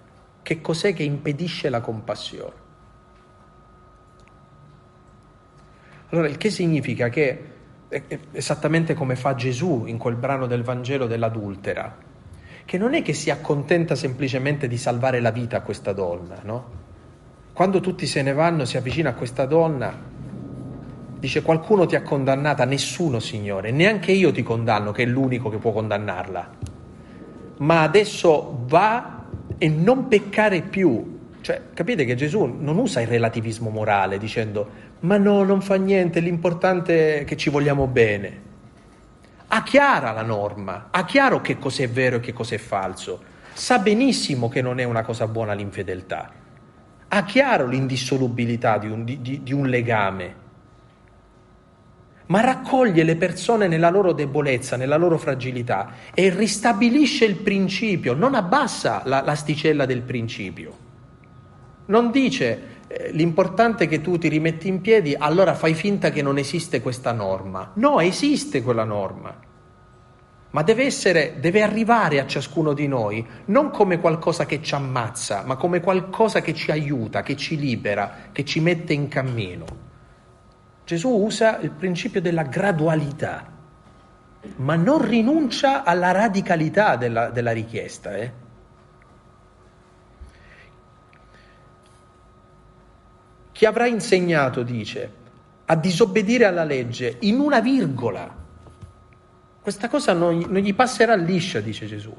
Che 0.42 0.60
cos'è 0.60 0.94
che 0.94 1.02
impedisce 1.02 1.70
la 1.70 1.80
compassione? 1.80 2.54
Allora, 6.10 6.28
il 6.28 6.36
che 6.36 6.50
significa 6.50 7.08
che, 7.08 7.44
esattamente 8.30 8.94
come 8.94 9.16
fa 9.16 9.34
Gesù 9.34 9.86
in 9.86 9.98
quel 9.98 10.14
brano 10.14 10.46
del 10.46 10.62
Vangelo 10.62 11.08
dell'adultera, 11.08 11.96
che 12.64 12.78
non 12.78 12.94
è 12.94 13.02
che 13.02 13.12
si 13.12 13.28
accontenta 13.28 13.96
semplicemente 13.96 14.68
di 14.68 14.78
salvare 14.78 15.18
la 15.18 15.32
vita 15.32 15.56
a 15.56 15.62
questa 15.62 15.92
donna, 15.92 16.38
no? 16.44 16.81
Quando 17.52 17.80
tutti 17.80 18.06
se 18.06 18.22
ne 18.22 18.32
vanno, 18.32 18.64
si 18.64 18.76
avvicina 18.76 19.10
a 19.10 19.14
questa 19.14 19.44
donna, 19.44 19.92
dice 21.18 21.42
qualcuno 21.42 21.84
ti 21.86 21.96
ha 21.96 22.02
condannata, 22.02 22.64
nessuno 22.64 23.20
Signore, 23.20 23.70
neanche 23.70 24.12
io 24.12 24.32
ti 24.32 24.42
condanno, 24.42 24.90
che 24.90 25.02
è 25.02 25.06
l'unico 25.06 25.50
che 25.50 25.58
può 25.58 25.72
condannarla. 25.72 26.50
Ma 27.58 27.82
adesso 27.82 28.64
va 28.66 29.24
e 29.58 29.68
non 29.68 30.08
peccare 30.08 30.62
più. 30.62 31.20
Cioè, 31.42 31.60
capite 31.74 32.04
che 32.04 32.14
Gesù 32.14 32.44
non 32.44 32.78
usa 32.78 33.00
il 33.00 33.08
relativismo 33.08 33.68
morale 33.68 34.16
dicendo 34.16 34.90
ma 35.00 35.16
no, 35.16 35.42
non 35.42 35.60
fa 35.60 35.74
niente, 35.74 36.20
l'importante 36.20 37.20
è 37.20 37.24
che 37.24 37.36
ci 37.36 37.50
vogliamo 37.50 37.86
bene. 37.86 38.50
Ha 39.48 39.62
chiara 39.62 40.12
la 40.12 40.22
norma, 40.22 40.88
ha 40.90 41.04
chiaro 41.04 41.40
che 41.40 41.58
cos'è 41.58 41.88
vero 41.88 42.16
e 42.16 42.20
che 42.20 42.32
cos'è 42.32 42.58
falso, 42.58 43.20
sa 43.52 43.78
benissimo 43.78 44.48
che 44.48 44.62
non 44.62 44.78
è 44.78 44.84
una 44.84 45.02
cosa 45.02 45.26
buona 45.26 45.52
l'infedeltà, 45.52 46.30
ha 47.14 47.24
chiaro 47.24 47.66
l'indissolubilità 47.66 48.78
di 48.78 48.86
un, 48.88 49.04
di, 49.04 49.42
di 49.42 49.52
un 49.52 49.66
legame, 49.66 50.40
ma 52.26 52.40
raccoglie 52.40 53.02
le 53.02 53.16
persone 53.16 53.68
nella 53.68 53.90
loro 53.90 54.12
debolezza, 54.12 54.76
nella 54.78 54.96
loro 54.96 55.18
fragilità 55.18 55.90
e 56.14 56.30
ristabilisce 56.30 57.26
il 57.26 57.36
principio, 57.36 58.14
non 58.14 58.34
abbassa 58.34 59.02
la, 59.04 59.20
l'asticella 59.20 59.84
del 59.84 60.00
principio. 60.00 60.78
Non 61.86 62.10
dice 62.10 62.62
eh, 62.86 63.10
l'importante 63.12 63.84
è 63.84 63.88
che 63.88 64.00
tu 64.00 64.16
ti 64.16 64.28
rimetti 64.28 64.68
in 64.68 64.80
piedi, 64.80 65.14
allora 65.14 65.52
fai 65.52 65.74
finta 65.74 66.08
che 66.08 66.22
non 66.22 66.38
esiste 66.38 66.80
questa 66.80 67.12
norma. 67.12 67.72
No, 67.74 68.00
esiste 68.00 68.62
quella 68.62 68.84
norma 68.84 69.50
ma 70.52 70.62
deve, 70.62 70.84
essere, 70.84 71.36
deve 71.40 71.62
arrivare 71.62 72.20
a 72.20 72.26
ciascuno 72.26 72.72
di 72.72 72.86
noi 72.86 73.26
non 73.46 73.70
come 73.70 73.98
qualcosa 73.98 74.44
che 74.46 74.62
ci 74.62 74.74
ammazza, 74.74 75.44
ma 75.44 75.56
come 75.56 75.80
qualcosa 75.80 76.40
che 76.40 76.54
ci 76.54 76.70
aiuta, 76.70 77.22
che 77.22 77.36
ci 77.36 77.58
libera, 77.58 78.28
che 78.32 78.44
ci 78.44 78.60
mette 78.60 78.92
in 78.92 79.08
cammino. 79.08 79.64
Gesù 80.84 81.08
usa 81.08 81.58
il 81.60 81.70
principio 81.70 82.20
della 82.20 82.42
gradualità, 82.42 83.50
ma 84.56 84.74
non 84.76 85.06
rinuncia 85.06 85.84
alla 85.84 86.10
radicalità 86.10 86.96
della, 86.96 87.30
della 87.30 87.52
richiesta. 87.52 88.14
Eh? 88.16 88.32
Chi 93.52 93.64
avrà 93.64 93.86
insegnato, 93.86 94.62
dice, 94.62 95.12
a 95.64 95.76
disobbedire 95.76 96.44
alla 96.44 96.64
legge 96.64 97.16
in 97.20 97.40
una 97.40 97.60
virgola, 97.60 98.40
questa 99.62 99.88
cosa 99.88 100.12
non, 100.12 100.38
non 100.48 100.60
gli 100.60 100.74
passerà 100.74 101.14
liscia, 101.14 101.60
dice 101.60 101.86
Gesù. 101.86 102.12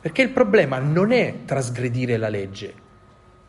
Perché 0.00 0.22
il 0.22 0.30
problema 0.30 0.78
non 0.78 1.12
è 1.12 1.44
trasgredire 1.44 2.16
la 2.16 2.28
legge, 2.28 2.74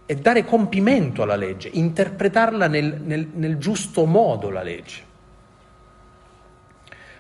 è 0.06 0.13
dare 0.13 0.46
compimento 0.46 1.24
alla 1.24 1.36
legge, 1.36 1.70
interpretarla 1.74 2.68
nel, 2.68 3.01
nel, 3.01 3.27
nel 3.34 3.58
giusto 3.58 4.06
modo 4.06 4.51
la 4.51 4.62
legge. 4.62 5.12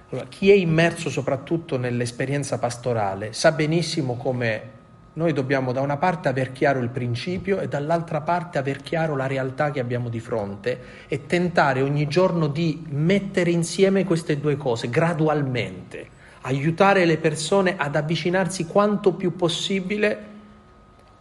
Allora, 0.09 0.27
chi 0.27 0.51
è 0.51 0.53
immerso 0.53 1.09
soprattutto 1.09 1.77
nell'esperienza 1.77 2.59
pastorale 2.59 3.33
sa 3.33 3.51
benissimo 3.51 4.15
come 4.17 4.81
noi 5.15 5.31
dobbiamo 5.31 5.71
da 5.71 5.81
una 5.81 5.97
parte 5.97 6.27
aver 6.27 6.51
chiaro 6.51 6.79
il 6.79 6.89
principio 6.89 7.59
e 7.59 7.67
dall'altra 7.67 8.21
parte 8.21 8.57
aver 8.57 8.81
chiaro 8.81 9.15
la 9.15 9.27
realtà 9.27 9.69
che 9.69 9.79
abbiamo 9.79 10.09
di 10.09 10.19
fronte 10.19 11.05
e 11.07 11.27
tentare 11.27 11.81
ogni 11.81 12.07
giorno 12.07 12.47
di 12.47 12.83
mettere 12.89 13.51
insieme 13.51 14.05
queste 14.05 14.39
due 14.39 14.57
cose 14.57 14.89
gradualmente, 14.89 16.09
aiutare 16.41 17.05
le 17.05 17.17
persone 17.17 17.75
ad 17.77 17.95
avvicinarsi 17.95 18.65
quanto 18.65 19.13
più 19.13 19.35
possibile 19.35 20.31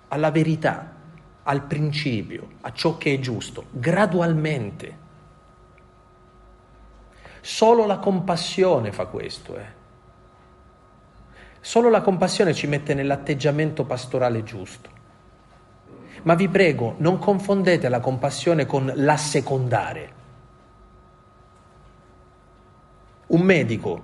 alla 0.08 0.30
verità, 0.30 0.94
al 1.42 1.62
principio, 1.64 2.48
a 2.62 2.72
ciò 2.72 2.96
che 2.96 3.12
è 3.12 3.18
giusto, 3.18 3.66
gradualmente. 3.70 5.00
Solo 7.42 7.84
la 7.84 7.98
compassione 7.98 8.90
fa 8.90 9.04
questo. 9.06 9.56
Eh. 9.56 9.81
Solo 11.64 11.90
la 11.90 12.00
compassione 12.00 12.54
ci 12.54 12.66
mette 12.66 12.92
nell'atteggiamento 12.92 13.84
pastorale 13.84 14.42
giusto. 14.42 14.90
Ma 16.24 16.34
vi 16.34 16.48
prego, 16.48 16.96
non 16.98 17.18
confondete 17.18 17.88
la 17.88 18.00
compassione 18.00 18.66
con 18.66 18.92
l'assecondare. 18.96 20.12
Un 23.28 23.42
medico 23.42 24.02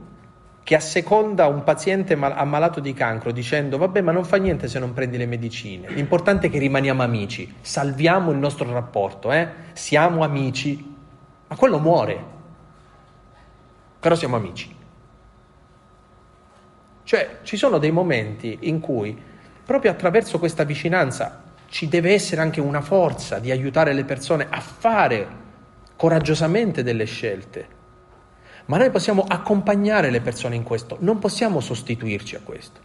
che 0.62 0.76
asseconda 0.76 1.48
un 1.48 1.64
paziente 1.64 2.12
ammalato 2.12 2.78
di 2.78 2.92
cancro 2.92 3.32
dicendo 3.32 3.76
vabbè 3.76 4.02
ma 4.02 4.12
non 4.12 4.24
fa 4.24 4.36
niente 4.36 4.68
se 4.68 4.78
non 4.78 4.92
prendi 4.92 5.16
le 5.16 5.26
medicine, 5.26 5.88
l'importante 5.88 6.46
è 6.46 6.50
che 6.50 6.58
rimaniamo 6.58 7.02
amici, 7.02 7.54
salviamo 7.60 8.30
il 8.30 8.36
nostro 8.36 8.70
rapporto, 8.70 9.32
eh? 9.32 9.48
siamo 9.72 10.22
amici, 10.22 10.94
ma 11.48 11.56
quello 11.56 11.78
muore, 11.78 12.22
però 13.98 14.14
siamo 14.14 14.36
amici. 14.36 14.76
Cioè 17.08 17.38
ci 17.42 17.56
sono 17.56 17.78
dei 17.78 17.90
momenti 17.90 18.58
in 18.64 18.80
cui 18.80 19.18
proprio 19.64 19.90
attraverso 19.90 20.38
questa 20.38 20.64
vicinanza 20.64 21.42
ci 21.70 21.88
deve 21.88 22.12
essere 22.12 22.42
anche 22.42 22.60
una 22.60 22.82
forza 22.82 23.38
di 23.38 23.50
aiutare 23.50 23.94
le 23.94 24.04
persone 24.04 24.46
a 24.50 24.60
fare 24.60 25.26
coraggiosamente 25.96 26.82
delle 26.82 27.06
scelte. 27.06 27.66
Ma 28.66 28.76
noi 28.76 28.90
possiamo 28.90 29.24
accompagnare 29.26 30.10
le 30.10 30.20
persone 30.20 30.54
in 30.54 30.64
questo, 30.64 30.98
non 31.00 31.18
possiamo 31.18 31.60
sostituirci 31.60 32.36
a 32.36 32.40
questo. 32.44 32.80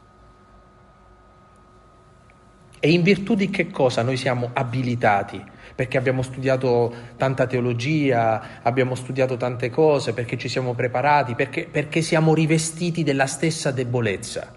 E 2.86 2.92
in 2.92 3.02
virtù 3.02 3.34
di 3.34 3.50
che 3.50 3.72
cosa 3.72 4.02
noi 4.02 4.18
siamo 4.18 4.50
abilitati 4.52 5.42
perché 5.74 5.98
abbiamo 5.98 6.22
studiato 6.22 6.94
tanta 7.16 7.48
teologia, 7.48 8.62
abbiamo 8.62 8.94
studiato 8.96 9.38
tante 9.38 9.70
cose, 9.70 10.12
perché 10.12 10.38
ci 10.38 10.50
siamo 10.50 10.74
preparati, 10.74 11.34
perché, 11.34 11.66
perché 11.66 12.02
siamo 12.02 12.34
rivestiti 12.34 13.04
della 13.04 13.26
stessa 13.26 13.72
debolezza. 13.72 14.54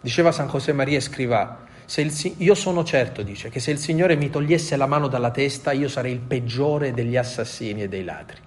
Diceva 0.00 0.32
San 0.32 0.48
José 0.48 0.72
Maria 0.72 0.98
Scrivà, 0.98 1.66
il, 1.96 2.34
io 2.38 2.54
sono 2.54 2.82
certo, 2.82 3.20
dice, 3.20 3.50
che 3.50 3.60
se 3.60 3.72
il 3.72 3.78
Signore 3.78 4.16
mi 4.16 4.30
togliesse 4.30 4.74
la 4.74 4.86
mano 4.86 5.06
dalla 5.06 5.30
testa 5.30 5.72
io 5.72 5.88
sarei 5.88 6.12
il 6.12 6.20
peggiore 6.20 6.94
degli 6.94 7.18
assassini 7.18 7.82
e 7.82 7.88
dei 7.88 8.04
ladri. 8.04 8.40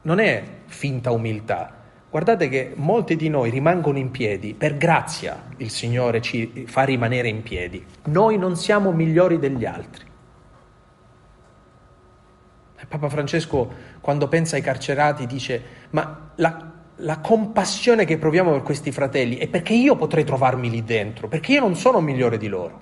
Non 0.00 0.18
è 0.18 0.55
finta 0.66 1.10
umiltà, 1.10 1.76
Guardate 2.16 2.48
che 2.48 2.72
molti 2.76 3.14
di 3.14 3.28
noi 3.28 3.50
rimangono 3.50 3.98
in 3.98 4.10
piedi, 4.10 4.54
per 4.54 4.78
grazia 4.78 5.48
il 5.58 5.68
Signore 5.68 6.22
ci 6.22 6.64
fa 6.66 6.84
rimanere 6.84 7.28
in 7.28 7.42
piedi. 7.42 7.84
Noi 8.04 8.38
non 8.38 8.56
siamo 8.56 8.90
migliori 8.90 9.38
degli 9.38 9.66
altri. 9.66 10.04
Papa 12.88 13.10
Francesco, 13.10 13.70
quando 14.00 14.28
pensa 14.28 14.56
ai 14.56 14.62
carcerati, 14.62 15.26
dice, 15.26 15.62
ma 15.90 16.30
la, 16.36 16.72
la 16.96 17.18
compassione 17.18 18.06
che 18.06 18.16
proviamo 18.16 18.52
per 18.52 18.62
questi 18.62 18.92
fratelli 18.92 19.36
è 19.36 19.48
perché 19.48 19.74
io 19.74 19.94
potrei 19.96 20.24
trovarmi 20.24 20.70
lì 20.70 20.84
dentro, 20.84 21.28
perché 21.28 21.52
io 21.52 21.60
non 21.60 21.74
sono 21.74 22.00
migliore 22.00 22.38
di 22.38 22.46
loro. 22.48 22.80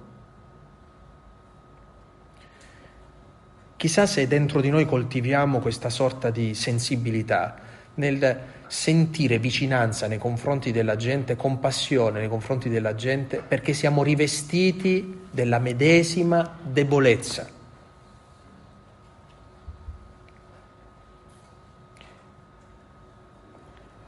Chissà 3.77 4.07
se 4.07 4.29
dentro 4.29 4.61
di 4.61 4.71
noi 4.71 4.85
coltiviamo 4.85 5.59
questa 5.59 5.91
sorta 5.91 6.31
di 6.31 6.55
sensibilità 6.55 7.73
nel 7.95 8.41
sentire 8.67 9.39
vicinanza 9.39 10.07
nei 10.09 10.19
confronti 10.19 10.73
della 10.73 10.97
gente, 10.97 11.37
compassione 11.37 12.21
nei 12.21 12.29
confronti 12.29 12.69
della 12.69 12.95
gente, 12.95 13.43
perché 13.47 13.73
siamo 13.73 14.03
rivestiti 14.03 15.23
della 15.31 15.59
medesima 15.59 16.59
debolezza. 16.63 17.49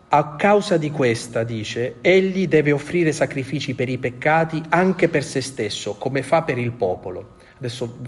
A 0.09 0.37
causa 0.37 0.77
di 0.79 0.91
questa, 0.91 1.43
dice, 1.43 1.97
egli 2.01 2.49
deve 2.49 2.73
offrire 2.73 3.13
sacrifici 3.13 3.75
per 3.75 3.89
i 3.89 3.99
peccati 3.99 4.63
anche 4.69 5.09
per 5.09 5.23
se 5.23 5.41
stesso, 5.41 5.97
come 5.97 6.23
fa 6.23 6.43
per 6.43 6.59
il 6.59 6.73
popolo. 6.73 7.35
Adesso 7.59 7.99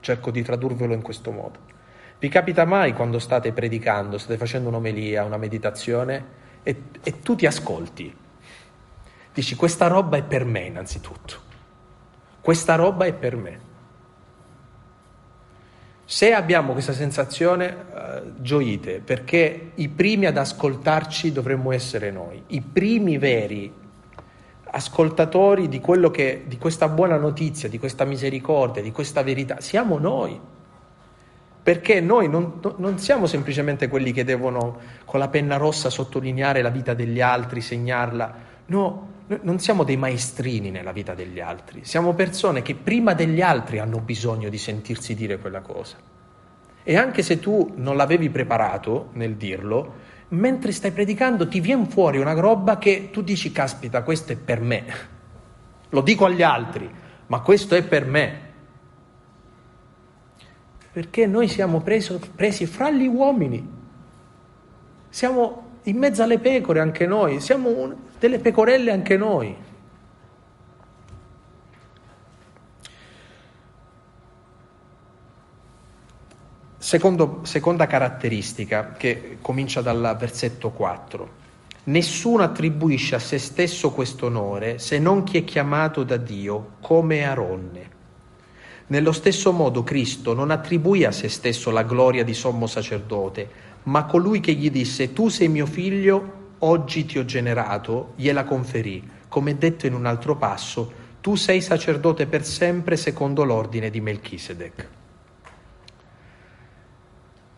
cerco 0.00 0.30
di 0.30 0.42
tradurvelo 0.42 0.94
in 0.94 1.02
questo 1.02 1.30
modo. 1.30 1.76
Vi 2.20 2.28
capita 2.28 2.64
mai 2.64 2.94
quando 2.94 3.20
state 3.20 3.52
predicando, 3.52 4.18
state 4.18 4.36
facendo 4.36 4.68
un'omelia, 4.68 5.24
una 5.24 5.36
meditazione 5.36 6.24
e, 6.64 6.82
e 7.00 7.20
tu 7.20 7.36
ti 7.36 7.46
ascolti? 7.46 8.12
Dici 9.32 9.54
questa 9.54 9.86
roba 9.86 10.16
è 10.16 10.24
per 10.24 10.44
me 10.44 10.62
innanzitutto, 10.62 11.36
questa 12.40 12.74
roba 12.74 13.04
è 13.04 13.12
per 13.12 13.36
me. 13.36 13.66
Se 16.04 16.32
abbiamo 16.32 16.72
questa 16.72 16.92
sensazione, 16.92 17.66
uh, 17.66 18.40
gioite, 18.42 19.00
perché 19.00 19.72
i 19.74 19.88
primi 19.88 20.26
ad 20.26 20.38
ascoltarci 20.38 21.30
dovremmo 21.30 21.70
essere 21.70 22.10
noi, 22.10 22.42
i 22.48 22.62
primi 22.62 23.16
veri 23.18 23.72
ascoltatori 24.70 25.68
di, 25.68 25.80
che, 26.10 26.44
di 26.46 26.58
questa 26.58 26.88
buona 26.88 27.16
notizia, 27.16 27.68
di 27.68 27.78
questa 27.78 28.04
misericordia, 28.04 28.82
di 28.82 28.90
questa 28.90 29.22
verità, 29.22 29.60
siamo 29.60 29.98
noi. 29.98 30.56
Perché 31.68 32.00
noi 32.00 32.30
non, 32.30 32.62
non, 32.78 32.98
siamo 32.98 33.26
semplicemente 33.26 33.88
quelli 33.88 34.10
che 34.10 34.24
devono 34.24 34.78
con 35.04 35.20
la 35.20 35.28
penna 35.28 35.58
rossa 35.58 35.90
sottolineare 35.90 36.62
la 36.62 36.70
vita 36.70 36.94
degli 36.94 37.20
altri, 37.20 37.60
segnarla. 37.60 38.34
No, 38.64 39.08
non 39.42 39.58
siamo 39.58 39.84
dei 39.84 39.98
maestrini 39.98 40.70
nella 40.70 40.92
vita 40.92 41.12
degli 41.12 41.40
altri, 41.40 41.80
siamo 41.84 42.14
persone 42.14 42.62
che 42.62 42.74
prima 42.74 43.12
degli 43.12 43.42
altri 43.42 43.80
hanno 43.80 43.98
bisogno 43.98 44.48
di 44.48 44.56
sentirsi 44.56 45.14
dire 45.14 45.36
quella 45.36 45.60
cosa. 45.60 45.98
E 46.82 46.96
anche 46.96 47.22
se 47.22 47.38
tu 47.38 47.74
non 47.76 47.96
l'avevi 47.96 48.30
preparato 48.30 49.10
nel 49.12 49.34
dirlo, 49.34 49.92
mentre 50.28 50.72
stai 50.72 50.92
predicando 50.92 51.48
ti 51.48 51.60
viene 51.60 51.84
fuori 51.84 52.16
una 52.16 52.32
roba 52.32 52.78
che 52.78 53.10
tu 53.12 53.20
dici, 53.20 53.52
caspita, 53.52 54.04
questo 54.04 54.32
è 54.32 54.36
per 54.36 54.62
me. 54.62 54.84
Lo 55.90 56.00
dico 56.00 56.24
agli 56.24 56.42
altri, 56.42 56.90
ma 57.26 57.40
questo 57.40 57.74
è 57.74 57.82
per 57.82 58.06
me. 58.06 58.46
Perché 60.98 61.26
noi 61.26 61.46
siamo 61.46 61.80
preso, 61.80 62.20
presi 62.34 62.66
fra 62.66 62.90
gli 62.90 63.06
uomini. 63.06 63.64
Siamo 65.08 65.76
in 65.84 65.96
mezzo 65.96 66.24
alle 66.24 66.40
pecore 66.40 66.80
anche 66.80 67.06
noi, 67.06 67.38
siamo 67.38 67.68
un, 67.68 67.94
delle 68.18 68.40
pecorelle 68.40 68.90
anche 68.90 69.16
noi. 69.16 69.56
Secondo, 76.78 77.42
seconda 77.44 77.86
caratteristica 77.86 78.94
che 78.94 79.38
comincia 79.40 79.80
dal 79.80 80.16
versetto 80.18 80.70
4. 80.70 81.30
Nessuno 81.84 82.42
attribuisce 82.42 83.14
a 83.14 83.20
se 83.20 83.38
stesso 83.38 83.92
questo 83.92 84.26
onore 84.26 84.80
se 84.80 84.98
non 84.98 85.22
chi 85.22 85.38
è 85.38 85.44
chiamato 85.44 86.02
da 86.02 86.16
Dio 86.16 86.72
come 86.80 87.24
Aronne. 87.24 87.97
Nello 88.88 89.12
stesso 89.12 89.52
modo 89.52 89.84
Cristo 89.84 90.32
non 90.32 90.50
attribuì 90.50 91.04
a 91.04 91.12
se 91.12 91.28
stesso 91.28 91.70
la 91.70 91.82
gloria 91.82 92.24
di 92.24 92.32
sommo 92.32 92.66
sacerdote, 92.66 93.48
ma 93.84 94.04
colui 94.04 94.40
che 94.40 94.54
gli 94.54 94.70
disse 94.70 95.12
tu 95.12 95.28
sei 95.28 95.48
mio 95.48 95.66
figlio, 95.66 96.54
oggi 96.60 97.04
ti 97.04 97.18
ho 97.18 97.24
generato, 97.26 98.12
gliela 98.16 98.44
conferì, 98.44 99.06
come 99.28 99.58
detto 99.58 99.86
in 99.86 99.92
un 99.92 100.06
altro 100.06 100.36
passo, 100.36 100.90
tu 101.20 101.34
sei 101.34 101.60
sacerdote 101.60 102.26
per 102.26 102.44
sempre 102.44 102.96
secondo 102.96 103.44
l'ordine 103.44 103.90
di 103.90 104.00
Melchisedec. 104.00 104.88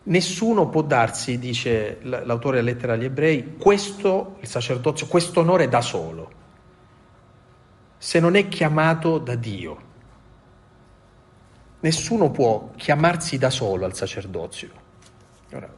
Nessuno 0.03 0.67
può 0.67 0.81
darsi, 0.81 1.39
dice 1.39 1.99
l'autore 2.01 2.57
della 2.57 2.71
lettera 2.71 2.93
agli 2.93 3.05
ebrei, 3.05 3.55
questo, 3.57 4.35
il 4.41 4.47
sacerdozio, 4.47 5.07
questo 5.07 5.39
onore 5.39 5.69
da 5.69 5.79
solo, 5.79 6.31
se 7.97 8.19
non 8.19 8.35
è 8.35 8.49
chiamato 8.49 9.17
da 9.17 9.35
Dio. 9.35 9.90
Nessuno 11.81 12.29
può 12.29 12.69
chiamarsi 12.75 13.37
da 13.37 13.49
solo 13.49 13.85
al 13.85 13.95
sacerdozio. 13.95 14.69
Ora, 15.53 15.69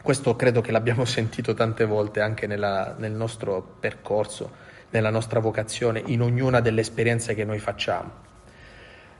questo 0.00 0.36
credo 0.36 0.60
che 0.60 0.70
l'abbiamo 0.70 1.04
sentito 1.06 1.52
tante 1.54 1.84
volte 1.84 2.20
anche 2.20 2.46
nella, 2.46 2.94
nel 2.96 3.12
nostro 3.12 3.76
percorso, 3.80 4.50
nella 4.90 5.10
nostra 5.10 5.40
vocazione, 5.40 6.02
in 6.06 6.22
ognuna 6.22 6.60
delle 6.60 6.80
esperienze 6.80 7.34
che 7.34 7.44
noi 7.44 7.58
facciamo. 7.58 8.22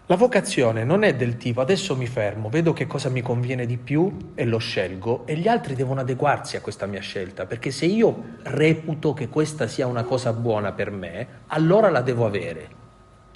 La 0.07 0.17
vocazione 0.17 0.85
non 0.85 1.03
è 1.03 1.15
del 1.17 1.39
tipo 1.39 1.63
adesso 1.63 1.97
mi 1.97 2.07
fermo, 2.07 2.51
vedo 2.51 2.75
che 2.75 2.87
cosa 2.87 3.09
mi 3.09 3.23
conviene 3.23 3.65
di 3.65 3.79
più 3.79 4.33
e 4.35 4.45
lo 4.45 4.59
scelgo 4.59 5.27
e 5.27 5.35
gli 5.35 5.49
altri 5.49 5.75
devono 5.75 6.03
adeguarsi 6.03 6.57
a 6.57 6.61
questa 6.61 6.85
mia 6.85 7.01
scelta, 7.01 7.47
perché 7.47 7.71
se 7.71 7.87
io 7.87 8.37
reputo 8.43 9.15
che 9.15 9.29
questa 9.29 9.67
sia 9.67 9.87
una 9.87 10.05
cosa 10.05 10.35
buona 10.35 10.73
per 10.73 10.91
me, 10.91 11.27
allora 11.47 11.89
la 11.89 12.03
devo 12.03 12.27
avere. 12.27 12.69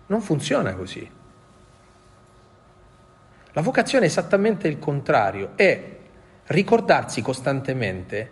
Non 0.06 0.20
funziona 0.20 0.74
così. 0.74 1.17
La 3.58 3.64
vocazione 3.64 4.04
è 4.04 4.08
esattamente 4.08 4.68
il 4.68 4.78
contrario, 4.78 5.54
è 5.56 5.96
ricordarsi 6.44 7.22
costantemente 7.22 8.30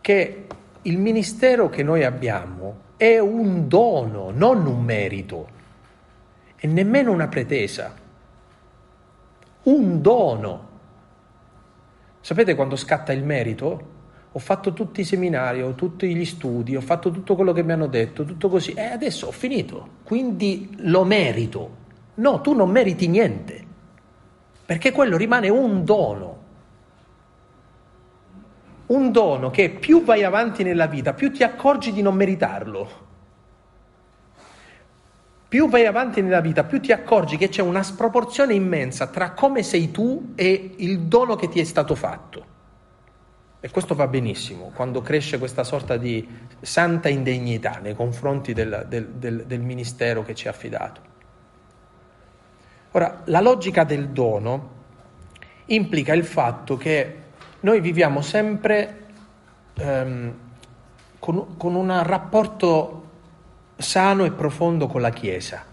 che 0.00 0.46
il 0.82 0.98
ministero 0.98 1.68
che 1.68 1.84
noi 1.84 2.02
abbiamo 2.02 2.78
è 2.96 3.20
un 3.20 3.68
dono, 3.68 4.32
non 4.34 4.66
un 4.66 4.82
merito 4.82 5.46
e 6.56 6.66
nemmeno 6.66 7.12
una 7.12 7.28
pretesa, 7.28 7.94
un 9.62 10.02
dono. 10.02 10.68
Sapete 12.20 12.56
quando 12.56 12.74
scatta 12.74 13.12
il 13.12 13.22
merito? 13.22 13.92
Ho 14.32 14.38
fatto 14.40 14.72
tutti 14.72 15.02
i 15.02 15.04
seminari, 15.04 15.62
ho 15.62 15.74
tutti 15.74 16.12
gli 16.12 16.24
studi, 16.24 16.74
ho 16.74 16.80
fatto 16.80 17.12
tutto 17.12 17.36
quello 17.36 17.52
che 17.52 17.62
mi 17.62 17.70
hanno 17.70 17.86
detto, 17.86 18.24
tutto 18.24 18.48
così, 18.48 18.72
e 18.72 18.86
adesso 18.86 19.28
ho 19.28 19.30
finito, 19.30 19.88
quindi 20.02 20.74
lo 20.78 21.04
merito. 21.04 21.82
No, 22.14 22.40
tu 22.40 22.54
non 22.54 22.70
meriti 22.70 23.06
niente, 23.06 23.63
perché 24.64 24.92
quello 24.92 25.16
rimane 25.16 25.48
un 25.48 25.84
dono. 25.84 26.42
Un 28.86 29.10
dono 29.12 29.50
che 29.50 29.70
più 29.70 30.04
vai 30.04 30.24
avanti 30.24 30.62
nella 30.62 30.86
vita, 30.86 31.14
più 31.14 31.32
ti 31.32 31.42
accorgi 31.42 31.92
di 31.92 32.02
non 32.02 32.14
meritarlo. 32.14 33.02
Più 35.48 35.68
vai 35.68 35.86
avanti 35.86 36.20
nella 36.20 36.40
vita, 36.40 36.64
più 36.64 36.80
ti 36.80 36.92
accorgi 36.92 37.36
che 37.36 37.48
c'è 37.48 37.62
una 37.62 37.82
sproporzione 37.82 38.54
immensa 38.54 39.06
tra 39.06 39.32
come 39.32 39.62
sei 39.62 39.90
tu 39.90 40.32
e 40.34 40.74
il 40.78 41.02
dono 41.02 41.36
che 41.36 41.48
ti 41.48 41.60
è 41.60 41.64
stato 41.64 41.94
fatto. 41.94 42.52
E 43.60 43.70
questo 43.70 43.94
va 43.94 44.06
benissimo, 44.06 44.72
quando 44.74 45.00
cresce 45.00 45.38
questa 45.38 45.64
sorta 45.64 45.96
di 45.96 46.26
santa 46.60 47.08
indegnità 47.08 47.78
nei 47.80 47.94
confronti 47.94 48.52
del, 48.52 48.84
del, 48.88 49.06
del, 49.10 49.44
del 49.46 49.60
ministero 49.60 50.22
che 50.22 50.34
ci 50.34 50.48
ha 50.48 50.50
affidato. 50.50 51.13
Ora, 52.96 53.22
la 53.24 53.40
logica 53.40 53.82
del 53.82 54.10
dono 54.10 54.70
implica 55.66 56.12
il 56.12 56.24
fatto 56.24 56.76
che 56.76 57.16
noi 57.60 57.80
viviamo 57.80 58.20
sempre 58.20 59.06
ehm, 59.74 60.34
con, 61.18 61.56
con 61.56 61.74
un 61.74 62.02
rapporto 62.04 63.10
sano 63.74 64.24
e 64.24 64.30
profondo 64.30 64.86
con 64.86 65.00
la 65.00 65.10
Chiesa. 65.10 65.64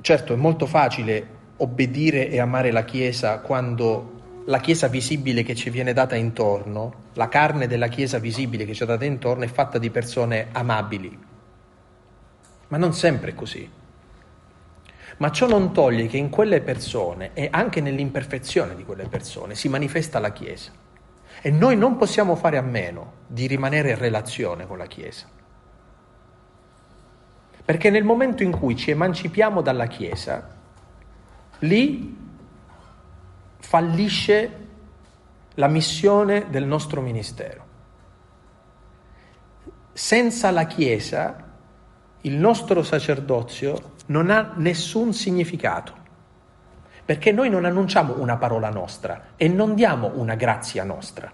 Certo, 0.00 0.32
è 0.32 0.36
molto 0.36 0.66
facile 0.66 1.26
obbedire 1.56 2.28
e 2.28 2.38
amare 2.38 2.70
la 2.70 2.84
Chiesa 2.84 3.40
quando 3.40 4.42
la 4.44 4.60
Chiesa 4.60 4.86
visibile 4.86 5.42
che 5.42 5.56
ci 5.56 5.70
viene 5.70 5.92
data 5.92 6.14
intorno, 6.14 6.94
la 7.14 7.28
carne 7.28 7.66
della 7.66 7.88
Chiesa 7.88 8.20
visibile 8.20 8.64
che 8.64 8.74
ci 8.74 8.84
è 8.84 8.86
data 8.86 9.04
intorno 9.04 9.42
è 9.42 9.48
fatta 9.48 9.78
di 9.78 9.90
persone 9.90 10.50
amabili. 10.52 11.18
Ma 12.68 12.76
non 12.76 12.92
sempre 12.92 13.32
è 13.32 13.34
così. 13.34 13.82
Ma 15.18 15.30
ciò 15.30 15.46
non 15.46 15.72
toglie 15.72 16.06
che 16.06 16.16
in 16.16 16.28
quelle 16.28 16.60
persone 16.60 17.30
e 17.34 17.48
anche 17.50 17.80
nell'imperfezione 17.80 18.74
di 18.74 18.84
quelle 18.84 19.06
persone 19.06 19.54
si 19.54 19.68
manifesta 19.68 20.18
la 20.18 20.32
Chiesa. 20.32 20.72
E 21.40 21.50
noi 21.50 21.76
non 21.76 21.96
possiamo 21.96 22.36
fare 22.36 22.56
a 22.56 22.62
meno 22.62 23.12
di 23.26 23.46
rimanere 23.46 23.90
in 23.90 23.98
relazione 23.98 24.66
con 24.66 24.78
la 24.78 24.86
Chiesa. 24.86 25.28
Perché 27.64 27.90
nel 27.90 28.04
momento 28.04 28.42
in 28.42 28.50
cui 28.50 28.76
ci 28.76 28.90
emancipiamo 28.90 29.62
dalla 29.62 29.86
Chiesa, 29.86 30.50
lì 31.60 32.16
fallisce 33.58 34.62
la 35.54 35.68
missione 35.68 36.46
del 36.50 36.66
nostro 36.66 37.00
ministero. 37.00 37.64
Senza 39.92 40.50
la 40.50 40.66
Chiesa 40.66 41.52
il 42.22 42.36
nostro 42.36 42.82
sacerdozio 42.82 43.92
non 44.06 44.30
ha 44.30 44.52
nessun 44.56 45.12
significato 45.12 46.02
perché 47.04 47.32
noi 47.32 47.50
non 47.50 47.64
annunciamo 47.64 48.18
una 48.18 48.36
parola 48.36 48.70
nostra 48.70 49.32
e 49.36 49.46
non 49.48 49.74
diamo 49.74 50.12
una 50.14 50.34
grazia 50.36 50.84
nostra. 50.84 51.30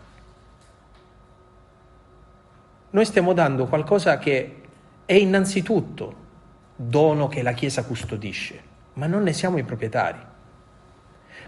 Noi 2.91 3.05
stiamo 3.05 3.33
dando 3.33 3.67
qualcosa 3.67 4.19
che 4.19 4.63
è 5.05 5.13
innanzitutto 5.13 6.29
dono 6.75 7.29
che 7.29 7.43
la 7.43 7.53
Chiesa 7.53 7.85
custodisce, 7.85 8.61
ma 8.95 9.07
non 9.07 9.23
ne 9.23 9.33
siamo 9.33 9.59
i 9.59 9.63
proprietari. 9.63 10.19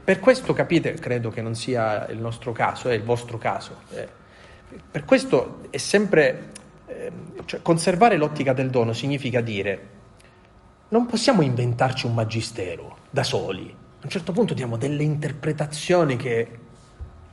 Per 0.04 0.20
questo 0.20 0.52
capite, 0.52 0.94
credo 0.94 1.30
che 1.30 1.42
non 1.42 1.56
sia 1.56 2.06
il 2.06 2.18
nostro 2.18 2.52
caso, 2.52 2.88
è 2.88 2.94
il 2.94 3.02
vostro 3.02 3.38
caso. 3.38 3.78
Eh, 3.90 4.08
per 4.88 5.04
questo 5.04 5.62
è 5.70 5.78
sempre, 5.78 6.50
eh, 6.86 7.10
cioè, 7.44 7.60
conservare 7.60 8.16
l'ottica 8.16 8.52
del 8.52 8.70
dono 8.70 8.92
significa 8.92 9.40
dire 9.40 10.00
non 10.92 11.06
possiamo 11.06 11.40
inventarci 11.40 12.04
un 12.04 12.12
magistero 12.12 12.96
da 13.10 13.22
soli, 13.22 13.68
a 13.70 14.04
un 14.04 14.10
certo 14.10 14.32
punto 14.32 14.54
diamo 14.54 14.76
delle 14.76 15.02
interpretazioni 15.02 16.16
che... 16.16 16.58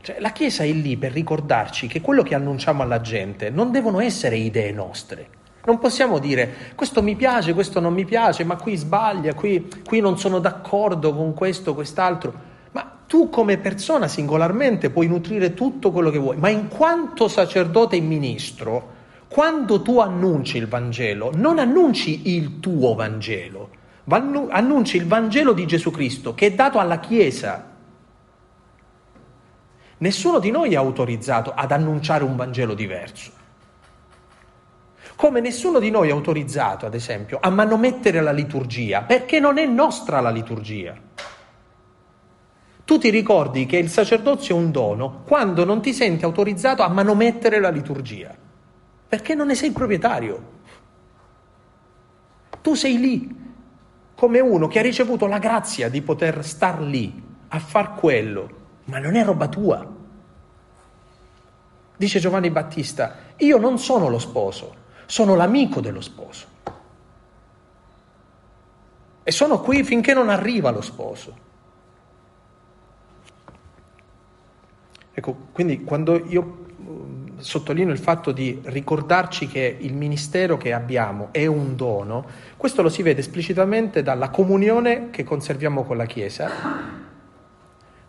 Cioè, 0.02 0.22
la 0.22 0.32
Chiesa 0.32 0.64
è 0.64 0.72
lì 0.72 0.96
per 0.96 1.12
ricordarci 1.12 1.88
che 1.88 2.00
quello 2.00 2.24
che 2.24 2.36
annunciamo 2.36 2.84
alla 2.84 3.02
gente 3.02 3.50
non 3.50 3.72
devono 3.72 4.00
essere 4.00 4.38
idee 4.38 4.72
nostre. 4.72 5.28
Non 5.66 5.78
possiamo 5.78 6.20
dire 6.20 6.72
questo 6.74 7.04
mi 7.04 7.18
piace, 7.18 7.54
questo 7.54 7.82
non 7.82 7.94
mi 7.94 8.06
piace, 8.06 8.46
ma 8.46 8.56
qui 8.56 8.78
sbaglia, 8.78 9.34
qui, 9.34 9.70
qui 9.86 10.00
non 10.00 10.18
sono 10.18 10.40
d'accordo 10.40 11.14
con 11.14 11.34
questo, 11.34 11.74
quest'altro. 11.74 12.34
Ma 12.72 12.90
tu 13.06 13.28
come 13.30 13.58
persona 13.58 14.08
singolarmente 14.08 14.90
puoi 14.90 15.08
nutrire 15.08 15.54
tutto 15.54 15.92
quello 15.92 16.12
che 16.12 16.18
vuoi, 16.18 16.38
ma 16.38 16.48
in 16.48 16.70
quanto 16.70 17.28
sacerdote 17.28 17.98
e 17.98 18.00
ministro 18.00 18.99
Quando 19.30 19.84
tu 19.84 20.00
annunci 20.00 20.58
il 20.58 20.68
Vangelo, 20.68 21.32
non 21.36 21.60
annunci 21.60 22.36
il 22.36 22.60
tuo 22.60 22.96
Vangelo, 22.96 23.70
annunci 24.08 24.98
il 24.98 25.06
Vangelo 25.06 25.54
di 25.54 25.68
Gesù 25.68 25.92
Cristo 25.92 26.34
che 26.34 26.48
è 26.48 26.52
dato 26.54 26.80
alla 26.80 27.00
Chiesa. 27.00 27.64
Nessuno 30.00 30.40
di 30.40 30.50
noi 30.50 30.74
è 30.74 30.78
autorizzato 30.78 31.54
ad 31.54 31.72
annunciare 31.72 32.24
un 32.24 32.36
Vangelo 32.36 32.74
diverso. 32.74 33.32
Come 35.16 35.42
nessuno 35.42 35.78
di 35.78 35.92
noi 35.92 36.08
è 36.08 36.12
autorizzato, 36.12 36.88
ad 36.88 36.96
esempio, 36.96 37.38
a 37.40 37.52
manomettere 37.52 38.22
la 38.22 38.32
liturgia, 38.32 39.04
perché 39.04 39.40
non 39.40 39.60
è 39.60 39.66
nostra 39.68 40.22
la 40.22 40.32
liturgia. 40.32 40.96
Tu 42.84 42.98
ti 42.98 43.10
ricordi 43.10 43.68
che 43.68 43.78
il 43.78 43.90
sacerdozio 43.90 44.56
è 44.56 44.60
un 44.60 44.72
dono 44.72 45.22
quando 45.24 45.66
non 45.66 45.82
ti 45.82 45.94
senti 45.94 46.26
autorizzato 46.26 46.82
a 46.82 46.88
manomettere 46.88 47.60
la 47.60 47.70
liturgia, 47.70 48.34
perché 49.10 49.34
non 49.34 49.48
ne 49.48 49.56
sei 49.56 49.70
il 49.70 49.74
proprietario. 49.74 50.58
Tu 52.62 52.76
sei 52.76 53.00
lì 53.00 53.38
come 54.14 54.40
uno 54.40 54.68
che 54.68 54.78
ha 54.78 54.84
ricevuto 54.84 55.26
la 55.26 55.40
grazia 55.40 55.90
di 55.90 56.02
poter 56.04 56.46
star 56.46 56.80
lì 56.82 57.24
a 57.48 57.60
far 57.60 57.96
quello, 57.96 58.50
ma 58.86 59.00
non 59.00 59.16
è 59.16 59.24
roba 59.26 59.48
tua. 59.48 59.98
Dice 61.98 62.20
Giovanni 62.20 62.52
Battista, 62.52 63.16
io 63.38 63.58
non 63.58 63.80
sono 63.80 64.10
lo 64.10 64.20
sposo, 64.20 64.76
sono 65.08 65.36
l'amico 65.36 65.82
dello 65.82 66.02
sposo. 66.02 66.48
E 69.24 69.32
sono 69.32 69.60
qui 69.60 69.84
finché 69.84 70.14
non 70.14 70.30
arriva 70.30 70.70
lo 70.70 70.82
sposo. 70.82 71.48
Ecco, 75.12 75.36
quindi 75.52 75.84
quando 75.84 76.24
io 76.28 76.68
sottolineo 77.40 77.94
il 77.94 78.00
fatto 78.00 78.32
di 78.32 78.60
ricordarci 78.64 79.48
che 79.48 79.78
il 79.80 79.94
ministero 79.94 80.58
che 80.58 80.74
abbiamo 80.74 81.30
è 81.32 81.46
un 81.46 81.76
dono, 81.76 82.26
questo 82.58 82.82
lo 82.82 82.90
si 82.90 83.02
vede 83.02 83.22
esplicitamente 83.22 84.04
dalla 84.04 84.30
comunione 84.30 85.10
che 85.10 85.24
conserviamo 85.24 85.84
con 85.84 85.98
la 85.98 86.06
Chiesa, 86.06 86.50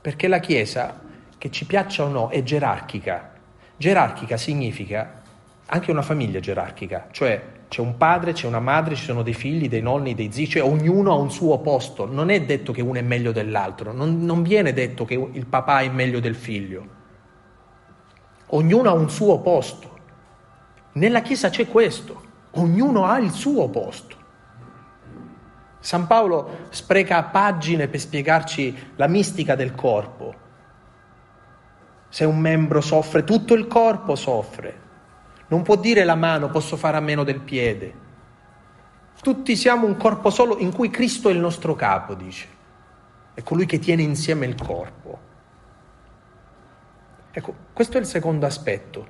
perché 0.00 0.28
la 0.28 0.40
Chiesa, 0.40 1.00
che 1.38 1.50
ci 1.50 1.66
piaccia 1.66 2.04
o 2.04 2.08
no, 2.08 2.28
è 2.28 2.42
gerarchica. 2.42 3.32
Gerarchica 3.76 4.36
significa 4.36 5.22
anche 5.66 5.90
una 5.90 6.02
famiglia 6.02 6.40
gerarchica, 6.40 7.08
cioè 7.10 7.42
c'è 7.68 7.80
un 7.80 7.96
padre, 7.96 8.32
c'è 8.32 8.48
una 8.48 8.58
madre, 8.58 8.96
ci 8.96 9.04
sono 9.04 9.22
dei 9.22 9.34
figli, 9.34 9.68
dei 9.68 9.80
nonni, 9.80 10.14
dei 10.14 10.32
zii, 10.32 10.48
cioè 10.48 10.62
ognuno 10.62 11.12
ha 11.12 11.16
un 11.16 11.30
suo 11.30 11.58
posto, 11.58 12.04
non 12.04 12.28
è 12.28 12.42
detto 12.42 12.72
che 12.72 12.82
uno 12.82 12.98
è 12.98 13.02
meglio 13.02 13.30
dell'altro, 13.30 13.92
non, 13.92 14.24
non 14.24 14.42
viene 14.42 14.72
detto 14.72 15.04
che 15.04 15.14
il 15.14 15.46
papà 15.46 15.80
è 15.80 15.88
meglio 15.88 16.18
del 16.18 16.34
figlio, 16.34 16.98
ognuno 18.50 18.88
ha 18.88 18.92
un 18.92 19.10
suo 19.10 19.38
posto. 19.40 19.98
Nella 20.92 21.22
Chiesa 21.22 21.50
c'è 21.50 21.68
questo, 21.68 22.22
ognuno 22.52 23.06
ha 23.06 23.18
il 23.18 23.30
suo 23.30 23.68
posto. 23.68 24.16
San 25.78 26.06
Paolo 26.06 26.66
spreca 26.70 27.22
pagine 27.24 27.88
per 27.88 28.00
spiegarci 28.00 28.92
la 28.96 29.06
mistica 29.06 29.54
del 29.54 29.74
corpo. 29.74 30.34
Se 32.08 32.24
un 32.24 32.38
membro 32.38 32.80
soffre, 32.80 33.24
tutto 33.24 33.54
il 33.54 33.66
corpo 33.66 34.14
soffre. 34.14 34.88
Non 35.48 35.62
può 35.62 35.76
dire 35.76 36.04
la 36.04 36.16
mano 36.16 36.50
posso 36.50 36.76
fare 36.76 36.96
a 36.96 37.00
meno 37.00 37.24
del 37.24 37.40
piede. 37.40 38.08
Tutti 39.22 39.56
siamo 39.56 39.86
un 39.86 39.96
corpo 39.96 40.30
solo 40.30 40.58
in 40.58 40.72
cui 40.72 40.90
Cristo 40.90 41.28
è 41.28 41.32
il 41.32 41.38
nostro 41.38 41.74
capo, 41.74 42.14
dice. 42.14 42.46
È 43.32 43.42
colui 43.42 43.66
che 43.66 43.78
tiene 43.78 44.02
insieme 44.02 44.46
il 44.46 44.54
corpo. 44.54 45.28
Ecco, 47.32 47.54
questo 47.72 47.96
è 47.96 48.00
il 48.00 48.06
secondo 48.06 48.46
aspetto. 48.46 49.06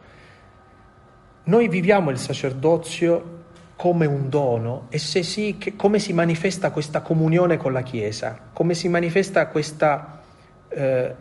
Noi 1.45 1.69
viviamo 1.69 2.11
il 2.11 2.19
sacerdozio 2.19 3.39
come 3.77 4.07
un 4.07 4.29
dono 4.29 4.87
e 4.91 4.99
se 4.99 5.23
sì, 5.23 5.57
che, 5.59 5.75
come 5.75 5.99
si 5.99 6.13
manifesta 6.13 6.71
questa 6.71 7.01
comunione 7.01 7.57
con 7.57 7.73
la 7.73 7.83
Chiesa, 7.83 8.39
come 8.53 8.75
si 8.75 8.89
manifesta 8.89 9.47
questa, 9.47 10.21
eh, 10.69 11.15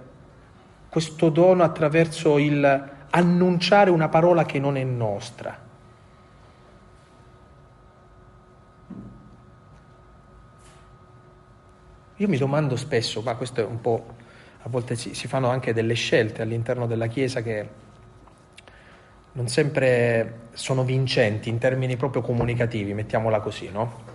questo 0.89 1.29
dono 1.29 1.63
attraverso 1.63 2.38
il 2.38 2.97
annunciare 3.12 3.89
una 3.89 4.09
parola 4.09 4.45
che 4.45 4.59
non 4.59 4.77
è 4.77 4.83
nostra. 4.83 5.67
Io 12.17 12.27
mi 12.27 12.38
domando 12.38 12.75
spesso, 12.75 13.21
ma 13.21 13.35
questo 13.35 13.62
è 13.62 13.63
un 13.63 13.79
po', 13.79 14.15
a 14.62 14.69
volte 14.69 14.95
si, 14.95 15.13
si 15.13 15.28
fanno 15.28 15.50
anche 15.50 15.74
delle 15.74 15.93
scelte 15.93 16.41
all'interno 16.41 16.86
della 16.86 17.08
Chiesa 17.08 17.41
che 17.41 17.88
non 19.32 19.48
sempre 19.48 20.48
sono 20.52 20.84
vincenti 20.84 21.50
in 21.50 21.58
termini 21.58 21.95
proprio 21.95 22.22
comunicativi, 22.22 22.93
mettiamola 22.93 23.39
così, 23.39 23.69
no? 23.69 24.08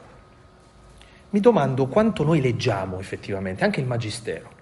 Mi 1.31 1.41
domando 1.41 1.87
quanto 1.87 2.25
noi 2.25 2.41
leggiamo 2.41 2.99
effettivamente, 3.01 3.65
anche 3.65 3.81
il 3.81 3.87
Magistero. 3.87 4.53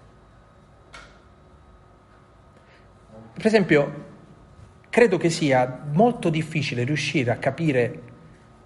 Per 3.33 3.45
esempio, 3.45 4.05
credo 4.89 5.17
che 5.17 5.29
sia 5.29 5.83
molto 5.91 6.29
difficile 6.29 6.83
riuscire 6.83 7.31
a 7.31 7.37
capire 7.37 8.01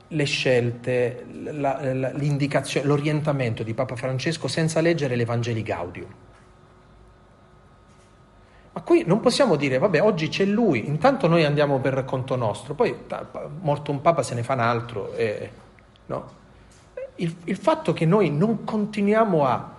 le 0.10 0.24
scelte, 0.26 1.26
la, 1.52 1.82
l'orientamento 2.84 3.64
di 3.64 3.74
Papa 3.74 3.96
Francesco 3.96 4.48
senza 4.48 4.80
leggere 4.82 5.16
l'Evangeli 5.16 5.64
Gaudium. 5.64 6.14
Qui 8.88 9.04
non 9.06 9.20
possiamo 9.20 9.58
dire, 9.58 9.80
vabbè, 9.80 10.02
oggi 10.02 10.30
c'è 10.30 10.46
lui, 10.46 10.88
intanto 10.88 11.28
noi 11.28 11.44
andiamo 11.44 11.78
per 11.80 12.06
conto 12.06 12.38
nostro, 12.38 12.74
poi 12.74 12.96
morto 13.60 13.92
un 13.92 14.00
Papa 14.00 14.24
se 14.24 14.34
ne 14.34 14.44
fa 14.44 14.54
un 14.54 14.62
altro. 14.62 15.12
E, 15.12 15.52
no? 16.06 16.32
il, 17.16 17.36
il 17.44 17.58
fatto 17.58 17.92
che 17.92 18.06
noi 18.06 18.30
non 18.30 18.64
continuiamo 18.64 19.46
a 19.46 19.74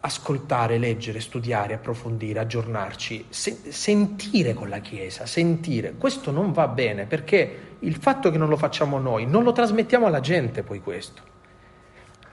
ascoltare, 0.00 0.78
leggere, 0.78 1.20
studiare, 1.20 1.74
approfondire, 1.74 2.40
aggiornarci, 2.40 3.26
se- 3.28 3.60
sentire 3.68 4.54
con 4.54 4.68
la 4.68 4.80
Chiesa, 4.80 5.24
sentire. 5.24 5.94
Questo 5.96 6.32
non 6.32 6.50
va 6.50 6.66
bene 6.66 7.06
perché 7.06 7.76
il 7.78 7.94
fatto 7.94 8.32
che 8.32 8.38
non 8.38 8.48
lo 8.48 8.56
facciamo 8.56 8.98
noi, 8.98 9.24
non 9.24 9.44
lo 9.44 9.52
trasmettiamo 9.52 10.06
alla 10.06 10.18
gente 10.18 10.64
poi 10.64 10.80
questo. 10.80 11.22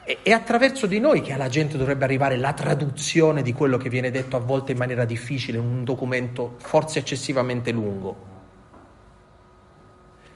È 0.08 0.32
attraverso 0.32 0.88
di 0.88 1.02
noi 1.02 1.20
che 1.20 1.34
alla 1.34 1.50
gente 1.50 1.76
dovrebbe 1.76 2.06
arrivare 2.06 2.38
la 2.38 2.54
traduzione 2.54 3.42
di 3.42 3.52
quello 3.52 3.76
che 3.76 3.90
viene 3.90 4.10
detto 4.10 4.38
a 4.38 4.40
volte 4.40 4.72
in 4.72 4.78
maniera 4.78 5.04
difficile 5.04 5.58
in 5.58 5.66
un 5.66 5.84
documento 5.84 6.56
forse 6.60 7.00
eccessivamente 7.00 7.72
lungo. 7.72 8.16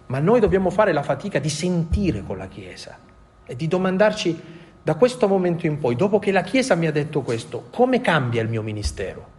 Ma 0.07 0.19
noi 0.19 0.41
dobbiamo 0.41 0.71
fare 0.71 0.91
la 0.91 1.03
fatica 1.03 1.39
di 1.39 1.47
sentire 1.47 2.21
con 2.21 2.37
la 2.37 2.49
Chiesa 2.49 2.99
e 3.45 3.55
di 3.55 3.69
domandarci 3.69 4.41
da 4.83 4.95
questo 4.95 5.29
momento 5.29 5.65
in 5.65 5.77
poi, 5.77 5.95
dopo 5.95 6.19
che 6.19 6.33
la 6.33 6.41
Chiesa 6.41 6.75
mi 6.75 6.87
ha 6.87 6.91
detto 6.91 7.21
questo, 7.21 7.67
come 7.71 8.01
cambia 8.01 8.41
il 8.41 8.49
mio 8.49 8.63
ministero? 8.63 9.29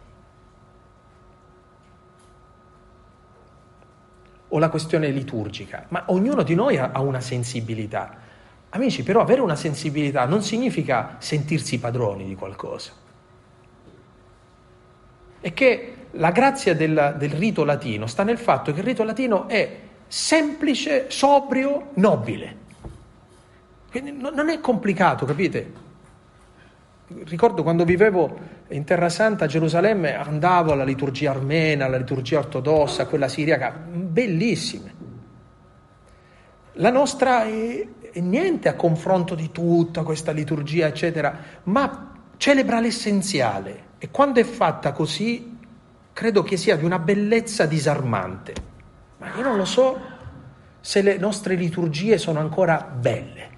O 4.47 4.57
la 4.57 4.69
questione 4.69 5.09
liturgica, 5.09 5.85
ma 5.89 6.05
ognuno 6.07 6.41
di 6.41 6.55
noi 6.55 6.77
ha 6.77 6.99
una 7.01 7.21
sensibilità. 7.21 8.31
Amici, 8.75 9.03
però 9.03 9.21
avere 9.21 9.41
una 9.41 9.55
sensibilità 9.55 10.25
non 10.25 10.41
significa 10.41 11.17
sentirsi 11.19 11.79
padroni 11.79 12.25
di 12.25 12.33
qualcosa. 12.33 12.91
E 15.39 15.53
che 15.53 15.95
la 16.11 16.31
grazia 16.31 16.73
del, 16.73 17.15
del 17.19 17.29
rito 17.29 17.63
latino 17.65 18.07
sta 18.07 18.23
nel 18.23 18.39
fatto 18.39 18.73
che 18.73 18.79
il 18.79 18.85
rito 18.85 19.03
latino 19.03 19.47
è 19.47 19.77
semplice, 20.07 21.05
sobrio, 21.09 21.91
nobile. 21.95 22.61
Quindi 23.91 24.11
non 24.11 24.49
è 24.49 24.59
complicato, 24.59 25.27
capite? 25.27 25.71
Ricordo 27.25 27.61
quando 27.61 27.85
vivevo 27.85 28.39
in 28.69 28.85
Terra 28.85 29.09
Santa 29.09 29.45
a 29.45 29.47
Gerusalemme, 29.47 30.15
andavo 30.15 30.71
alla 30.71 30.83
liturgia 30.83 31.29
armena, 31.29 31.85
alla 31.85 31.97
liturgia 31.97 32.39
ortodossa, 32.39 33.05
quella 33.05 33.27
siriaca, 33.27 33.69
bellissime. 33.69 34.93
La 36.77 36.89
nostra 36.89 37.43
è, 37.43 37.87
è 38.01 38.02
niente 38.21 38.69
a 38.69 38.75
confronto 38.75 39.35
di 39.35 39.51
tutta 39.51 40.03
questa 40.03 40.31
liturgia, 40.31 40.87
eccetera, 40.87 41.37
ma 41.63 42.11
celebra 42.37 42.79
l'essenziale 42.79 43.91
e 43.97 44.09
quando 44.11 44.39
è 44.39 44.43
fatta 44.43 44.91
così 44.91 45.57
credo 46.13 46.43
che 46.43 46.57
sia 46.57 46.75
di 46.75 46.85
una 46.85 46.99
bellezza 46.99 47.65
disarmante. 47.65 48.53
Ma 49.17 49.35
io 49.35 49.41
non 49.41 49.57
lo 49.57 49.65
so 49.65 49.99
se 50.79 51.01
le 51.01 51.17
nostre 51.17 51.55
liturgie 51.55 52.17
sono 52.17 52.39
ancora 52.39 52.81
belle 52.81 53.53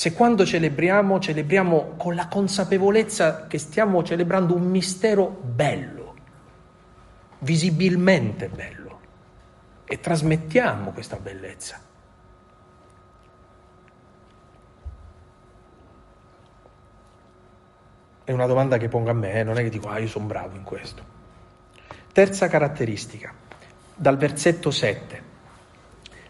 se 0.00 0.14
quando 0.14 0.46
celebriamo, 0.46 1.18
celebriamo 1.18 1.94
con 1.98 2.14
la 2.14 2.26
consapevolezza 2.26 3.46
che 3.46 3.58
stiamo 3.58 4.02
celebrando 4.02 4.54
un 4.54 4.62
mistero 4.62 5.26
bello, 5.26 6.14
visibilmente 7.40 8.48
bello, 8.48 9.00
e 9.84 10.00
trasmettiamo 10.00 10.92
questa 10.92 11.16
bellezza. 11.16 11.80
È 18.30 18.32
una 18.32 18.46
domanda 18.46 18.78
che 18.78 18.86
pongo 18.86 19.10
a 19.10 19.12
me, 19.12 19.40
eh? 19.40 19.42
non 19.42 19.58
è 19.58 19.62
che 19.64 19.70
dico, 19.70 19.88
ah, 19.88 19.98
io 19.98 20.06
sono 20.06 20.26
bravo 20.26 20.54
in 20.54 20.62
questo. 20.62 21.02
Terza 22.12 22.46
caratteristica, 22.46 23.34
dal 23.92 24.16
versetto 24.16 24.70
7. 24.70 25.22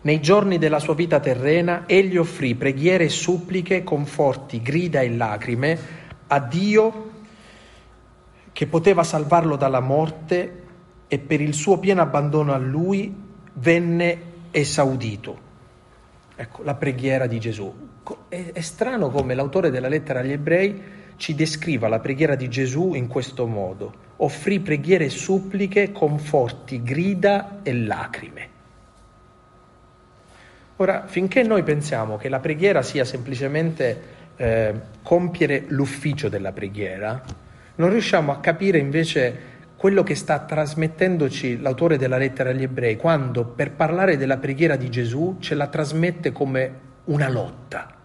Nei 0.01 0.19
giorni 0.23 0.57
della 0.57 0.79
sua 0.79 0.95
vita 0.95 1.21
terrena, 1.21 1.83
egli 1.85 2.17
offrì 2.17 2.55
preghiere 2.55 3.05
e 3.05 3.09
suppliche, 3.11 3.85
conforti, 3.85 4.63
grida 4.63 5.03
e 5.03 5.15
lacrime 5.15 5.79
a 6.29 6.41
Dio 6.41 7.11
che 8.51 8.67
poteva 8.67 9.05
salvarlo 9.05 9.57
dalla 9.57 9.81
morte 9.81 10.63
e 11.07 11.19
per 11.19 11.43
il 11.43 11.53
suo 11.53 11.79
pieno 11.79 12.01
abbandono 12.01 12.55
a 12.55 12.59
lui 12.59 13.15
venne 13.53 14.23
esaudito. 14.53 15.39
Ecco, 16.35 16.63
la 16.63 16.77
preghiera 16.77 17.27
di 17.27 17.39
Gesù. 17.39 17.71
È, 18.27 18.53
è 18.55 18.61
strano 18.63 19.11
come 19.11 19.35
l'autore 19.35 19.69
della 19.69 19.89
lettera 19.89 20.21
agli 20.21 20.33
ebrei 20.33 20.99
ci 21.21 21.35
descriva 21.35 21.87
la 21.87 21.99
preghiera 21.99 22.35
di 22.35 22.49
Gesù 22.49 22.95
in 22.95 23.07
questo 23.07 23.47
modo. 23.47 23.93
Offrì 24.17 24.59
preghiere 24.59 25.05
e 25.05 25.11
suppliche, 25.11 25.93
conforti, 25.93 26.83
grida 26.83 27.61
e 27.63 27.75
lacrime. 27.75 28.49
Ora, 30.77 31.07
finché 31.07 31.43
noi 31.43 31.63
pensiamo 31.63 32.17
che 32.17 32.31
la 32.31 32.41
preghiera 32.41 32.81
sia 32.81 33.05
semplicemente 33.05 34.03
eh, 34.37 34.75
compiere 35.03 35.65
l'ufficio 35.69 36.31
della 36.31 36.53
preghiera, 36.53 37.23
non 37.75 37.91
riusciamo 37.91 38.33
a 38.33 38.41
capire 38.41 38.79
invece 38.79 39.49
quello 39.77 40.03
che 40.03 40.15
sta 40.15 40.39
trasmettendoci 40.39 41.61
l'autore 41.61 41.99
della 41.99 42.17
lettera 42.17 42.49
agli 42.49 42.63
ebrei, 42.63 42.97
quando 42.97 43.45
per 43.45 43.73
parlare 43.73 44.17
della 44.17 44.39
preghiera 44.39 44.77
di 44.77 44.89
Gesù 44.89 45.37
ce 45.39 45.55
la 45.55 45.67
trasmette 45.67 46.33
come 46.33 46.73
una 47.05 47.29
lotta. 47.29 48.00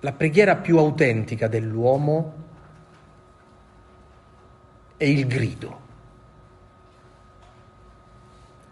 La 0.00 0.12
preghiera 0.12 0.56
più 0.56 0.78
autentica 0.78 1.48
dell'uomo 1.48 2.34
è 4.96 5.04
il 5.04 5.26
grido 5.26 5.86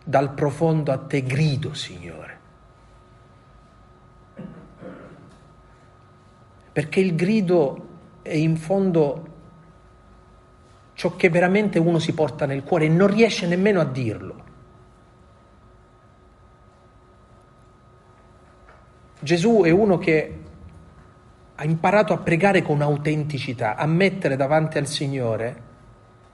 dal 0.05 0.35
profondo 0.35 0.93
a 0.93 0.99
te 0.99 1.25
grido, 1.25 1.75
Signore. 1.75 2.39
Perché 6.71 7.01
il 7.01 7.17
grido 7.17 7.89
è 8.23 8.35
in 8.35 8.57
fondo 8.57 9.35
ciò 10.95 11.17
che 11.17 11.29
veramente 11.29 11.81
uno 11.81 11.99
si 11.99 12.15
porta 12.15 12.47
nel 12.47 12.63
cuore 12.63 12.85
e 12.85 12.89
non 12.89 13.09
riesce 13.09 13.49
nemmeno 13.49 13.81
a 13.81 13.85
dirlo. 13.85 14.45
Gesù 19.19 19.63
è 19.65 19.71
uno 19.71 19.99
che 19.99 20.45
ha 21.59 21.65
imparato 21.65 22.13
a 22.13 22.19
pregare 22.19 22.63
con 22.63 22.83
autenticità, 22.83 23.77
a 23.77 23.87
mettere 23.87 24.37
davanti 24.37 24.77
al 24.77 24.87
Signore, 24.87 25.65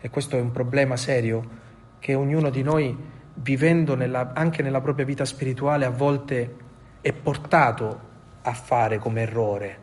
e 0.00 0.10
questo 0.10 0.36
è 0.36 0.40
un 0.40 0.50
problema 0.50 0.96
serio 0.96 1.60
che 2.00 2.14
ognuno 2.14 2.50
di 2.50 2.62
noi 2.62 2.96
vivendo 3.34 3.94
nella, 3.94 4.32
anche 4.34 4.62
nella 4.62 4.80
propria 4.80 5.04
vita 5.04 5.24
spirituale 5.24 5.84
a 5.84 5.90
volte 5.90 6.56
è 7.00 7.12
portato 7.12 8.10
a 8.42 8.52
fare 8.52 8.98
come 8.98 9.22
errore, 9.22 9.78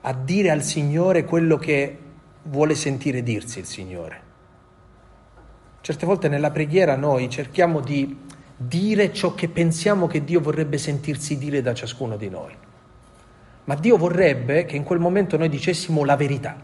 a 0.00 0.14
dire 0.14 0.50
al 0.50 0.62
Signore 0.62 1.24
quello 1.24 1.58
che 1.58 1.98
vuole 2.44 2.74
sentire 2.74 3.22
dirsi 3.22 3.58
il 3.58 3.66
Signore. 3.66 4.20
Certe 5.82 6.06
volte 6.06 6.28
nella 6.28 6.50
preghiera 6.50 6.96
noi 6.96 7.28
cerchiamo 7.28 7.80
di 7.80 8.18
dire 8.56 9.12
ciò 9.12 9.34
che 9.34 9.48
pensiamo 9.48 10.06
che 10.06 10.24
Dio 10.24 10.40
vorrebbe 10.40 10.78
sentirsi 10.78 11.36
dire 11.36 11.60
da 11.60 11.74
ciascuno 11.74 12.16
di 12.16 12.30
noi. 12.30 12.54
Ma 13.64 13.74
Dio 13.76 13.96
vorrebbe 13.96 14.64
che 14.64 14.76
in 14.76 14.82
quel 14.82 14.98
momento 14.98 15.36
noi 15.36 15.48
dicessimo 15.48 16.04
la 16.04 16.16
verità. 16.16 16.56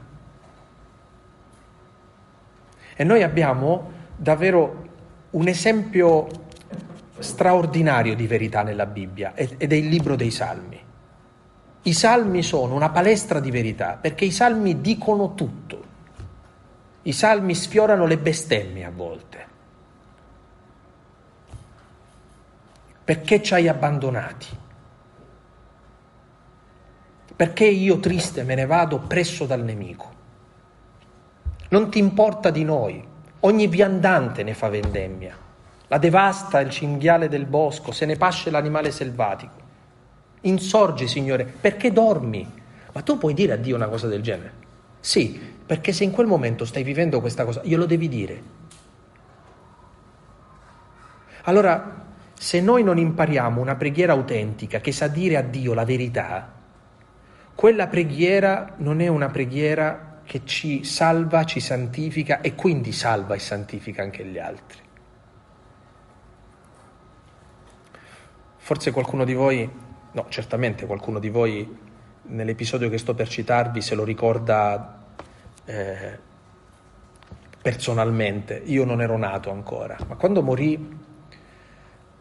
E 2.97 3.05
noi 3.05 3.23
abbiamo 3.23 3.93
davvero 4.17 4.87
un 5.31 5.47
esempio 5.47 6.27
straordinario 7.19 8.15
di 8.15 8.27
verità 8.27 8.63
nella 8.63 8.87
Bibbia 8.87 9.35
ed 9.35 9.73
è 9.73 9.77
il 9.77 9.87
libro 9.89 10.17
dei 10.17 10.31
Salmi. 10.31 10.87
I 11.83 11.93
salmi 11.93 12.43
sono 12.43 12.75
una 12.75 12.91
palestra 12.91 13.41
di 13.41 13.51
verità 13.51 13.97
perché 14.01 14.25
i 14.25 14.33
salmi 14.33 14.81
dicono 14.81 15.35
tutto. 15.35 15.85
I 17.03 17.13
salmi 17.13 17.55
sfiorano 17.55 18.05
le 18.05 18.19
bestemmie 18.19 18.85
a 18.85 18.91
volte. 18.91 19.47
Perché 23.05 23.43
ci 23.43 23.55
hai 23.55 23.69
abbandonati? 23.69 24.47
Perché 27.38 27.64
io 27.64 28.01
triste 28.01 28.42
me 28.42 28.55
ne 28.55 28.66
vado 28.66 28.98
presso 28.98 29.46
dal 29.46 29.62
nemico? 29.62 30.16
Non 31.70 31.88
ti 31.88 31.98
importa 31.98 32.51
di 32.51 32.64
noi, 32.64 33.03
Ogni 33.40 33.68
viandante 33.68 34.42
ne 34.42 34.53
fa 34.53 34.68
vendemmia, 34.68 35.37
la 35.87 35.98
devasta 35.98 36.59
il 36.59 36.70
cinghiale 36.70 37.29
del 37.29 37.46
bosco, 37.46 37.92
se 37.92 38.05
ne 38.05 38.16
pasce 38.16 38.51
l'animale 38.51 38.90
selvatico. 38.90 39.66
Insorgi, 40.40 41.07
Signore, 41.07 41.44
perché 41.44 41.92
dormi? 41.92 42.53
Ma 42.92 43.03
tu 43.03 43.16
puoi 43.16 43.35
dire 43.35 43.53
a 43.53 43.57
Dio 43.57 43.77
una 43.77 43.87
cosa 43.87 44.09
del 44.09 44.22
genere? 44.22 44.53
Sì, 44.98 45.40
perché 45.64 45.92
se 45.92 46.03
in 46.03 46.11
quel 46.11 46.27
momento 46.27 46.64
stai 46.64 46.83
vivendo 46.83 47.20
questa 47.20 47.44
cosa, 47.44 47.61
glielo 47.62 47.87
devi 47.87 48.09
dire. 48.09 48.42
Allora, 51.44 52.07
se 52.35 52.61
noi 52.61 52.83
non 52.83 52.98
impariamo 52.98 53.61
una 53.61 53.77
preghiera 53.77 54.14
autentica 54.14 54.81
che 54.81 54.90
sa 54.90 55.07
dire 55.07 55.37
a 55.37 55.42
Dio 55.42 55.74
la 55.74 55.85
verità, 55.85 56.55
quella 57.59 57.88
preghiera 57.88 58.75
non 58.77 59.01
è 59.01 59.09
una 59.09 59.31
preghiera 59.31 60.21
che 60.23 60.42
ci 60.44 60.85
salva, 60.85 61.42
ci 61.42 61.59
santifica 61.59 62.40
e 62.40 62.55
quindi 62.55 62.92
salva 62.92 63.35
e 63.35 63.40
santifica 63.40 64.01
anche 64.01 64.25
gli 64.25 64.38
altri. 64.38 64.79
Forse 68.59 68.92
qualcuno 68.92 69.25
di 69.25 69.35
voi, 69.35 69.68
no, 70.12 70.27
certamente 70.29 70.87
qualcuno 70.87 71.18
di 71.18 71.31
voi 71.31 71.79
nell'episodio 72.27 72.88
che 72.88 72.97
sto 72.97 73.16
per 73.16 73.27
citarvi 73.27 73.81
se 73.81 73.97
lo 73.97 74.05
ricorda 74.05 75.03
eh, 75.64 76.18
personalmente. 77.61 78.62
Io 78.66 78.85
non 78.85 79.03
ero 79.03 79.18
nato 79.18 79.51
ancora, 79.51 79.97
ma 80.07 80.14
quando 80.14 80.44
morì 80.44 80.97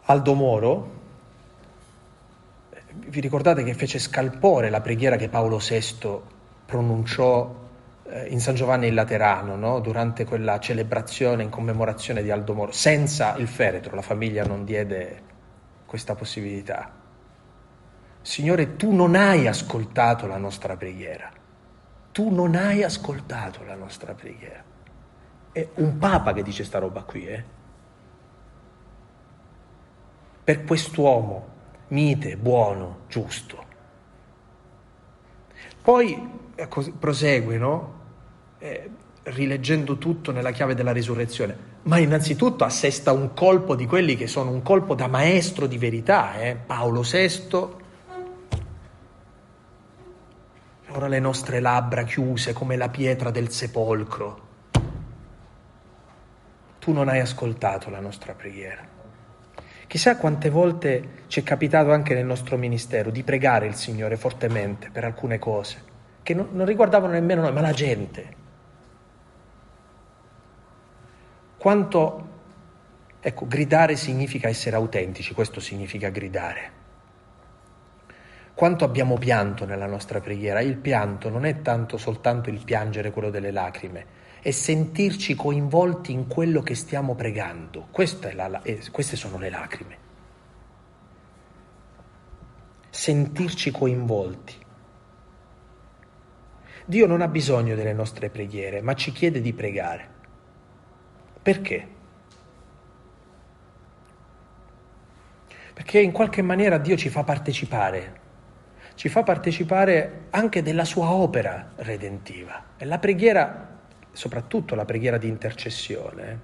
Aldo 0.02 0.34
Moro, 0.34 0.97
vi 3.08 3.20
ricordate 3.20 3.62
che 3.62 3.74
fece 3.74 3.98
scalpore 3.98 4.70
la 4.70 4.80
preghiera 4.80 5.16
che 5.16 5.28
Paolo 5.28 5.58
VI 5.58 6.20
pronunciò 6.66 7.66
eh, 8.04 8.26
in 8.26 8.40
San 8.40 8.54
Giovanni 8.54 8.88
il 8.88 8.94
Laterano, 8.94 9.56
no? 9.56 9.80
durante 9.80 10.24
quella 10.24 10.58
celebrazione 10.58 11.42
in 11.42 11.48
commemorazione 11.48 12.22
di 12.22 12.30
Aldo 12.30 12.54
Moro, 12.54 12.72
senza 12.72 13.36
il 13.36 13.48
feretro, 13.48 13.94
la 13.94 14.02
famiglia 14.02 14.44
non 14.44 14.64
diede 14.64 15.22
questa 15.86 16.14
possibilità. 16.14 16.92
Signore, 18.20 18.76
tu 18.76 18.92
non 18.92 19.14
hai 19.14 19.46
ascoltato 19.46 20.26
la 20.26 20.36
nostra 20.36 20.76
preghiera, 20.76 21.30
tu 22.12 22.28
non 22.30 22.54
hai 22.54 22.82
ascoltato 22.82 23.64
la 23.64 23.74
nostra 23.74 24.12
preghiera. 24.12 24.62
È 25.50 25.66
un 25.76 25.96
papa 25.96 26.34
che 26.34 26.42
dice 26.42 26.62
sta 26.64 26.78
roba 26.78 27.02
qui, 27.02 27.26
eh? 27.26 27.44
Per 30.44 30.64
quest'uomo 30.64 31.56
mite, 31.88 32.36
buono, 32.36 33.00
giusto. 33.08 33.64
Poi 35.82 36.30
ecco, 36.54 36.92
prosegue, 36.98 37.56
no? 37.56 37.98
eh, 38.58 38.90
rileggendo 39.24 39.98
tutto 39.98 40.32
nella 40.32 40.50
chiave 40.50 40.74
della 40.74 40.92
risurrezione, 40.92 41.56
ma 41.82 41.98
innanzitutto 41.98 42.64
assesta 42.64 43.12
un 43.12 43.34
colpo 43.34 43.74
di 43.74 43.86
quelli 43.86 44.16
che 44.16 44.26
sono 44.26 44.50
un 44.50 44.62
colpo 44.62 44.94
da 44.94 45.06
maestro 45.06 45.66
di 45.66 45.78
verità, 45.78 46.38
eh? 46.40 46.54
Paolo 46.54 47.02
VI. 47.02 47.76
Ora 50.90 51.06
le 51.06 51.20
nostre 51.20 51.60
labbra 51.60 52.04
chiuse 52.04 52.52
come 52.52 52.76
la 52.76 52.88
pietra 52.88 53.30
del 53.30 53.50
sepolcro. 53.50 54.46
Tu 56.78 56.92
non 56.92 57.08
hai 57.08 57.20
ascoltato 57.20 57.90
la 57.90 58.00
nostra 58.00 58.32
preghiera. 58.32 58.97
Chissà 59.88 60.16
quante 60.16 60.50
volte 60.50 61.24
ci 61.26 61.40
è 61.40 61.42
capitato 61.42 61.90
anche 61.90 62.14
nel 62.14 62.26
nostro 62.26 62.56
ministero 62.56 63.10
di 63.10 63.24
pregare 63.24 63.66
il 63.66 63.74
Signore 63.74 64.16
fortemente 64.16 64.90
per 64.90 65.04
alcune 65.04 65.40
cose 65.40 65.88
che 66.28 66.34
non, 66.34 66.50
non 66.52 66.66
riguardavano 66.66 67.14
nemmeno 67.14 67.40
noi, 67.40 67.52
ma 67.54 67.62
la 67.62 67.72
gente. 67.72 68.36
Quanto, 71.56 72.28
ecco, 73.18 73.46
gridare 73.46 73.96
significa 73.96 74.46
essere 74.46 74.76
autentici, 74.76 75.32
questo 75.32 75.58
significa 75.58 76.10
gridare. 76.10 76.72
Quanto 78.52 78.84
abbiamo 78.84 79.16
pianto 79.16 79.64
nella 79.64 79.86
nostra 79.86 80.20
preghiera? 80.20 80.60
Il 80.60 80.76
pianto 80.76 81.30
non 81.30 81.46
è 81.46 81.62
tanto 81.62 81.96
soltanto 81.96 82.50
il 82.50 82.62
piangere 82.62 83.10
quello 83.10 83.30
delle 83.30 83.50
lacrime, 83.50 84.04
è 84.48 84.50
sentirci 84.50 85.34
coinvolti 85.34 86.10
in 86.10 86.26
quello 86.26 86.62
che 86.62 86.74
stiamo 86.74 87.14
pregando. 87.14 87.88
La, 88.32 88.62
eh, 88.62 88.80
queste 88.90 89.14
sono 89.14 89.36
le 89.36 89.50
lacrime. 89.50 89.96
Sentirci 92.88 93.70
coinvolti. 93.70 94.54
Dio 96.86 97.06
non 97.06 97.20
ha 97.20 97.28
bisogno 97.28 97.74
delle 97.74 97.92
nostre 97.92 98.30
preghiere, 98.30 98.80
ma 98.80 98.94
ci 98.94 99.12
chiede 99.12 99.42
di 99.42 99.52
pregare. 99.52 100.08
Perché? 101.42 101.88
Perché 105.74 106.00
in 106.00 106.10
qualche 106.10 106.40
maniera 106.40 106.78
Dio 106.78 106.96
ci 106.96 107.10
fa 107.10 107.22
partecipare, 107.22 108.20
ci 108.94 109.10
fa 109.10 109.22
partecipare 109.22 110.28
anche 110.30 110.62
della 110.62 110.86
sua 110.86 111.10
opera 111.10 111.72
redentiva. 111.76 112.64
E 112.78 112.86
la 112.86 112.98
preghiera, 112.98 113.76
soprattutto 114.18 114.74
la 114.74 114.84
preghiera 114.84 115.16
di 115.16 115.28
intercessione, 115.28 116.40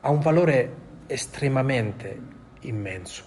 ha 0.00 0.10
un 0.10 0.18
valore 0.18 0.74
estremamente 1.06 2.20
immenso. 2.62 3.22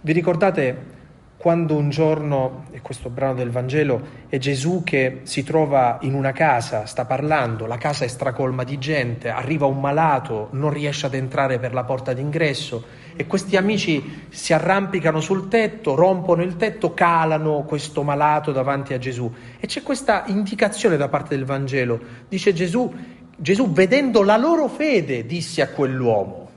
Vi 0.00 0.12
ricordate 0.14 0.99
quando 1.40 1.74
un 1.74 1.88
giorno, 1.88 2.66
e 2.70 2.82
questo 2.82 3.08
brano 3.08 3.32
del 3.32 3.48
Vangelo, 3.48 4.02
è 4.28 4.36
Gesù 4.36 4.82
che 4.84 5.20
si 5.22 5.42
trova 5.42 5.96
in 6.02 6.12
una 6.12 6.32
casa, 6.32 6.84
sta 6.84 7.06
parlando, 7.06 7.64
la 7.64 7.78
casa 7.78 8.04
è 8.04 8.08
stracolma 8.08 8.62
di 8.62 8.76
gente, 8.76 9.30
arriva 9.30 9.64
un 9.64 9.80
malato, 9.80 10.48
non 10.50 10.68
riesce 10.68 11.06
ad 11.06 11.14
entrare 11.14 11.58
per 11.58 11.72
la 11.72 11.84
porta 11.84 12.12
d'ingresso 12.12 12.84
e 13.16 13.26
questi 13.26 13.56
amici 13.56 14.26
si 14.28 14.52
arrampicano 14.52 15.20
sul 15.20 15.48
tetto, 15.48 15.94
rompono 15.94 16.42
il 16.42 16.56
tetto, 16.56 16.92
calano 16.92 17.62
questo 17.62 18.02
malato 18.02 18.52
davanti 18.52 18.92
a 18.92 18.98
Gesù. 18.98 19.32
E 19.58 19.66
c'è 19.66 19.82
questa 19.82 20.24
indicazione 20.26 20.98
da 20.98 21.08
parte 21.08 21.36
del 21.36 21.46
Vangelo, 21.46 21.98
dice 22.28 22.52
Gesù, 22.52 22.92
Gesù 23.34 23.72
vedendo 23.72 24.22
la 24.22 24.36
loro 24.36 24.68
fede 24.68 25.24
disse 25.24 25.62
a 25.62 25.68
quell'uomo, 25.68 26.50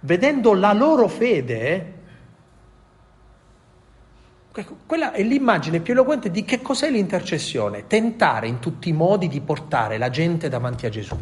vedendo 0.00 0.54
la 0.54 0.72
loro 0.72 1.06
fede, 1.06 2.00
Ecco, 4.54 4.76
quella 4.84 5.12
è 5.12 5.22
l'immagine 5.22 5.80
più 5.80 5.94
eloquente 5.94 6.30
di 6.30 6.44
che 6.44 6.60
cos'è 6.60 6.90
l'intercessione, 6.90 7.86
tentare 7.86 8.46
in 8.48 8.58
tutti 8.58 8.90
i 8.90 8.92
modi 8.92 9.26
di 9.26 9.40
portare 9.40 9.96
la 9.96 10.10
gente 10.10 10.50
davanti 10.50 10.84
a 10.84 10.90
Gesù. 10.90 11.16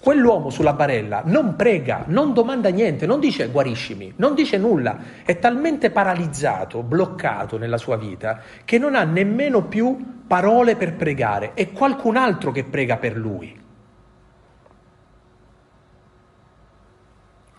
Quell'uomo 0.00 0.50
sulla 0.50 0.72
barella 0.72 1.22
non 1.24 1.54
prega, 1.54 2.02
non 2.08 2.32
domanda 2.32 2.70
niente, 2.70 3.06
non 3.06 3.20
dice 3.20 3.46
guariscimi, 3.46 4.14
non 4.16 4.34
dice 4.34 4.58
nulla, 4.58 4.98
è 5.22 5.38
talmente 5.38 5.92
paralizzato, 5.92 6.82
bloccato 6.82 7.56
nella 7.56 7.78
sua 7.78 7.96
vita 7.96 8.40
che 8.64 8.78
non 8.78 8.96
ha 8.96 9.04
nemmeno 9.04 9.62
più 9.62 10.24
parole 10.26 10.74
per 10.74 10.96
pregare, 10.96 11.54
è 11.54 11.70
qualcun 11.70 12.16
altro 12.16 12.50
che 12.50 12.64
prega 12.64 12.96
per 12.96 13.16
lui. 13.16 13.61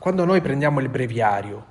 Quando 0.03 0.25
noi 0.25 0.41
prendiamo 0.41 0.81
il 0.81 0.89
breviario 0.89 1.65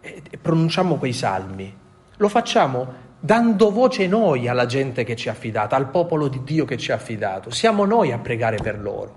e 0.00 0.36
pronunciamo 0.36 0.96
quei 0.96 1.12
salmi, 1.12 1.72
lo 2.16 2.28
facciamo 2.28 2.92
dando 3.20 3.70
voce 3.70 4.08
noi 4.08 4.48
alla 4.48 4.66
gente 4.66 5.04
che 5.04 5.14
ci 5.14 5.28
ha 5.28 5.30
affidato, 5.30 5.76
al 5.76 5.90
popolo 5.90 6.26
di 6.26 6.42
Dio 6.42 6.64
che 6.64 6.76
ci 6.76 6.90
ha 6.90 6.96
affidato. 6.96 7.50
Siamo 7.50 7.84
noi 7.84 8.10
a 8.10 8.18
pregare 8.18 8.56
per 8.56 8.80
loro. 8.80 9.16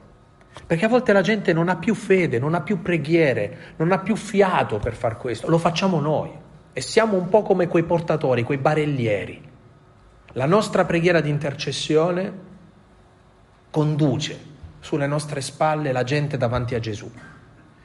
Perché 0.67 0.85
a 0.85 0.87
volte 0.87 1.11
la 1.11 1.21
gente 1.21 1.53
non 1.53 1.69
ha 1.69 1.75
più 1.75 1.95
fede, 1.95 2.37
non 2.37 2.53
ha 2.53 2.61
più 2.61 2.83
preghiere, 2.83 3.73
non 3.77 3.91
ha 3.91 3.97
più 3.97 4.15
fiato 4.15 4.77
per 4.77 4.93
far 4.93 5.17
questo. 5.17 5.49
Lo 5.49 5.57
facciamo 5.57 5.99
noi. 5.99 6.29
E 6.71 6.81
siamo 6.81 7.17
un 7.17 7.29
po' 7.29 7.41
come 7.41 7.67
quei 7.67 7.81
portatori, 7.81 8.43
quei 8.43 8.59
barellieri. 8.59 9.41
La 10.33 10.45
nostra 10.45 10.85
preghiera 10.85 11.19
di 11.19 11.31
intercessione 11.31 12.31
conduce 13.71 14.53
sulle 14.85 15.07
nostre 15.07 15.41
spalle 15.41 15.91
la 15.91 16.03
gente 16.03 16.37
davanti 16.37 16.75
a 16.75 16.79
Gesù. 16.79 17.11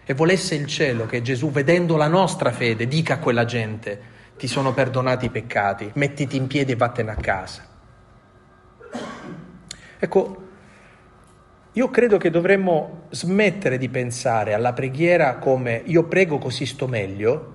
E 0.05 0.13
volesse 0.13 0.55
il 0.55 0.67
cielo 0.67 1.07
che 1.07 1.23
Gesù, 1.23 1.51
vedendo 1.51 1.97
la 1.97 2.09
nostra 2.09 2.53
fede, 2.53 2.87
dica 2.87 3.15
a 3.15 3.19
quella 3.19 3.47
gente, 3.47 3.99
ti 4.37 4.47
sono 4.47 4.75
perdonati 4.75 5.25
i 5.25 5.31
peccati, 5.31 5.91
mettiti 5.95 6.37
in 6.37 6.47
piedi 6.47 6.73
e 6.73 6.77
vattene 6.77 7.11
a 7.11 7.15
casa. 7.15 7.65
Ecco, 9.99 10.49
io 11.73 11.89
credo 11.89 12.19
che 12.19 12.29
dovremmo 12.29 13.05
smettere 13.09 13.79
di 13.79 13.89
pensare 13.89 14.53
alla 14.53 14.75
preghiera 14.75 15.37
come 15.37 15.81
io 15.87 16.05
prego 16.05 16.37
così 16.37 16.67
sto 16.67 16.87
meglio, 16.87 17.55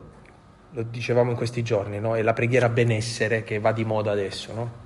lo 0.71 0.81
dicevamo 0.81 1.29
in 1.29 1.37
questi 1.37 1.61
giorni, 1.61 1.99
no? 1.99 2.15
è 2.15 2.23
la 2.23 2.33
preghiera 2.33 2.69
benessere 2.69 3.43
che 3.43 3.59
va 3.59 3.71
di 3.71 3.85
moda 3.85 4.09
adesso, 4.09 4.53
no? 4.53 4.84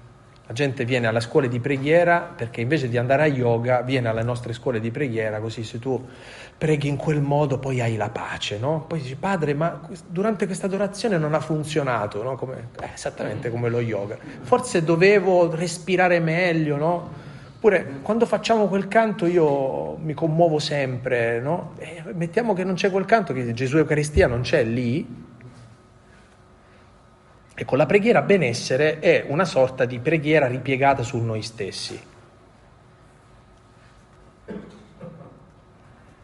La 0.49 0.55
gente 0.55 0.83
viene 0.83 1.05
alle 1.05 1.19
scuole 1.19 1.47
di 1.47 1.59
preghiera 1.59 2.21
perché 2.21 2.61
invece 2.61 2.89
di 2.89 2.97
andare 2.97 3.21
a 3.21 3.25
yoga 3.27 3.83
viene 3.83 4.07
alle 4.07 4.23
nostre 4.23 4.51
scuole 4.51 4.79
di 4.79 4.89
preghiera, 4.89 5.39
così 5.39 5.63
se 5.63 5.77
tu 5.77 6.03
preghi 6.57 6.87
in 6.87 6.95
quel 6.95 7.21
modo 7.21 7.59
poi 7.59 7.81
hai 7.81 7.95
la 7.95 8.09
pace, 8.09 8.57
no? 8.57 8.85
Poi 8.87 8.99
dici, 8.99 9.15
padre, 9.15 9.53
ma 9.53 9.79
durante 10.07 10.47
questa 10.47 10.65
adorazione 10.65 11.19
non 11.19 11.35
ha 11.35 11.39
funzionato, 11.39 12.23
no? 12.23 12.35
Come, 12.35 12.69
eh, 12.81 12.89
esattamente 12.95 13.51
come 13.51 13.69
lo 13.69 13.79
yoga. 13.79 14.17
Forse 14.41 14.83
dovevo 14.83 15.55
respirare 15.55 16.19
meglio, 16.19 16.77
no? 16.77 17.11
Oppure 17.57 17.99
quando 18.01 18.25
facciamo 18.25 18.65
quel 18.65 18.87
canto 18.87 19.27
io 19.27 19.97
mi 19.97 20.15
commuovo 20.15 20.57
sempre, 20.57 21.39
no? 21.39 21.73
E 21.77 22.01
mettiamo 22.15 22.53
che 22.53 22.63
non 22.63 22.73
c'è 22.73 22.89
quel 22.89 23.05
canto, 23.05 23.33
che 23.33 23.53
Gesù 23.53 23.77
Eucaristia 23.77 24.25
non 24.25 24.41
c'è 24.41 24.63
lì, 24.63 25.27
Ecco, 27.61 27.75
la 27.75 27.85
preghiera 27.85 28.21
benessere 28.21 28.99
è 28.99 29.25
una 29.27 29.43
sorta 29.43 29.83
di 29.83 29.99
preghiera 29.99 30.47
ripiegata 30.47 31.03
su 31.03 31.17
noi 31.17 31.41
stessi. 31.41 32.01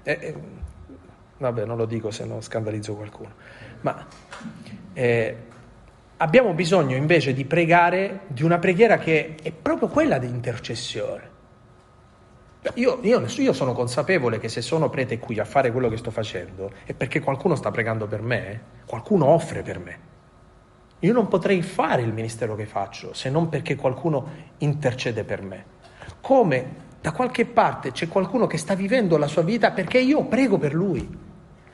Eh, 0.03 0.17
eh, 0.21 0.35
vabbè, 1.37 1.65
non 1.65 1.75
lo 1.75 1.83
dico 1.83 2.09
se 2.09 2.23
no 2.23 2.39
scandalizzo 2.39 2.95
qualcuno, 2.95 3.33
ma 3.81 4.07
eh, 4.93 5.35
abbiamo 6.15 6.53
bisogno 6.53 6.95
invece 6.95 7.33
di 7.33 7.43
pregare 7.43 8.21
di 8.27 8.43
una 8.43 8.57
preghiera 8.57 8.97
che 8.97 9.35
è 9.41 9.51
proprio 9.51 9.89
quella 9.89 10.17
di 10.17 10.27
intercessione. 10.27 11.33
Io, 12.75 12.99
io, 13.01 13.25
io, 13.27 13.51
sono 13.51 13.73
consapevole 13.73 14.39
che 14.39 14.47
se 14.47 14.61
sono 14.61 14.89
prete 14.89 15.19
qui 15.19 15.37
a 15.37 15.43
fare 15.43 15.73
quello 15.73 15.89
che 15.89 15.97
sto 15.97 16.11
facendo 16.11 16.71
è 16.85 16.93
perché 16.93 17.19
qualcuno 17.19 17.55
sta 17.55 17.71
pregando 17.71 18.07
per 18.07 18.21
me, 18.21 18.61
qualcuno 18.85 19.25
offre 19.25 19.63
per 19.63 19.79
me. 19.79 20.04
Io 20.99 21.13
non 21.13 21.27
potrei 21.27 21.61
fare 21.61 22.01
il 22.01 22.13
ministero 22.13 22.55
che 22.55 22.65
faccio 22.65 23.13
se 23.13 23.29
non 23.29 23.49
perché 23.49 23.75
qualcuno 23.75 24.27
intercede 24.59 25.23
per 25.23 25.41
me. 25.41 25.65
Come 26.21 26.83
da 27.01 27.11
qualche 27.11 27.45
parte 27.45 27.91
c'è 27.91 28.07
qualcuno 28.07 28.47
che 28.47 28.57
sta 28.57 28.73
vivendo 28.73 29.17
la 29.17 29.27
sua 29.27 29.43
vita 29.43 29.71
perché 29.71 29.99
io 29.99 30.23
prego 30.25 30.57
per 30.57 30.73
lui. 30.73 31.07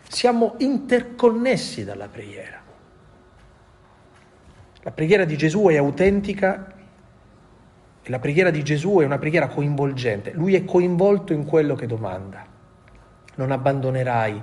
Siamo 0.07 0.55
interconnessi 0.57 1.85
dalla 1.85 2.07
preghiera. 2.07 2.59
La 4.81 4.91
preghiera 4.91 5.23
di 5.23 5.37
Gesù 5.37 5.67
è 5.67 5.77
autentica 5.77 6.73
e 8.03 8.09
la 8.09 8.19
preghiera 8.19 8.49
di 8.49 8.63
Gesù 8.63 8.97
è 8.97 9.05
una 9.05 9.19
preghiera 9.19 9.47
coinvolgente. 9.47 10.31
Lui 10.33 10.55
è 10.55 10.65
coinvolto 10.65 11.33
in 11.33 11.45
quello 11.45 11.75
che 11.75 11.85
domanda. 11.85 12.43
Non 13.35 13.51
abbandonerai 13.51 14.41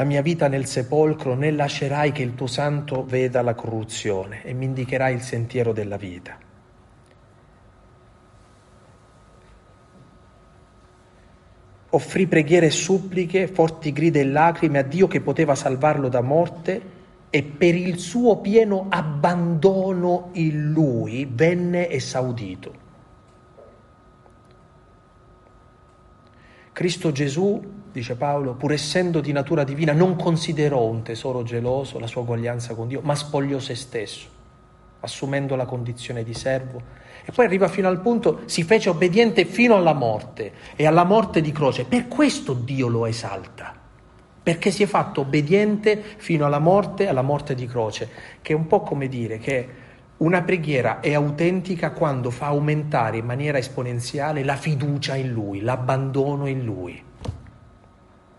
la 0.00 0.06
mia 0.06 0.22
vita 0.22 0.48
nel 0.48 0.64
sepolcro, 0.64 1.34
né 1.34 1.50
lascerai 1.50 2.10
che 2.10 2.22
il 2.22 2.34
tuo 2.34 2.46
santo 2.46 3.04
veda 3.04 3.42
la 3.42 3.52
corruzione 3.52 4.42
e 4.44 4.54
mi 4.54 4.64
indicherai 4.64 5.12
il 5.12 5.20
sentiero 5.20 5.74
della 5.74 5.98
vita. 5.98 6.38
Offrì 11.90 12.26
preghiere 12.26 12.66
e 12.66 12.70
suppliche, 12.70 13.46
forti 13.46 13.92
grida 13.92 14.20
e 14.20 14.24
lacrime 14.24 14.78
a 14.78 14.82
Dio 14.82 15.06
che 15.06 15.20
poteva 15.20 15.54
salvarlo 15.54 16.08
da 16.08 16.22
morte 16.22 16.80
e 17.28 17.42
per 17.42 17.74
il 17.74 17.98
suo 17.98 18.38
pieno 18.38 18.86
abbandono 18.88 20.30
in 20.32 20.70
lui 20.70 21.28
venne 21.30 21.90
esaudito. 21.90 22.72
Cristo 26.72 27.12
Gesù 27.12 27.79
dice 27.92 28.14
Paolo, 28.14 28.54
pur 28.54 28.72
essendo 28.72 29.20
di 29.20 29.32
natura 29.32 29.64
divina, 29.64 29.92
non 29.92 30.16
considerò 30.16 30.84
un 30.84 31.02
tesoro 31.02 31.42
geloso 31.42 31.98
la 31.98 32.06
sua 32.06 32.22
uguaglianza 32.22 32.74
con 32.74 32.88
Dio, 32.88 33.00
ma 33.02 33.14
spogliò 33.14 33.58
se 33.58 33.74
stesso, 33.74 34.28
assumendo 35.00 35.56
la 35.56 35.66
condizione 35.66 36.22
di 36.22 36.34
servo. 36.34 36.82
E 37.24 37.32
poi 37.32 37.44
arriva 37.44 37.68
fino 37.68 37.88
al 37.88 38.00
punto, 38.00 38.40
si 38.46 38.62
fece 38.62 38.88
obbediente 38.88 39.44
fino 39.44 39.76
alla 39.76 39.92
morte 39.92 40.52
e 40.76 40.86
alla 40.86 41.04
morte 41.04 41.40
di 41.40 41.52
croce. 41.52 41.84
Per 41.84 42.08
questo 42.08 42.54
Dio 42.54 42.88
lo 42.88 43.06
esalta, 43.06 43.74
perché 44.42 44.70
si 44.70 44.82
è 44.82 44.86
fatto 44.86 45.22
obbediente 45.22 46.02
fino 46.16 46.46
alla 46.46 46.58
morte, 46.58 47.08
alla 47.08 47.22
morte 47.22 47.54
di 47.54 47.66
croce, 47.66 48.08
che 48.40 48.52
è 48.52 48.56
un 48.56 48.66
po' 48.66 48.80
come 48.80 49.08
dire 49.08 49.38
che 49.38 49.68
una 50.18 50.42
preghiera 50.42 51.00
è 51.00 51.14
autentica 51.14 51.92
quando 51.92 52.30
fa 52.30 52.46
aumentare 52.46 53.16
in 53.16 53.24
maniera 53.24 53.58
esponenziale 53.58 54.44
la 54.44 54.56
fiducia 54.56 55.16
in 55.16 55.30
Lui, 55.30 55.60
l'abbandono 55.60 56.46
in 56.46 56.62
Lui. 56.62 57.02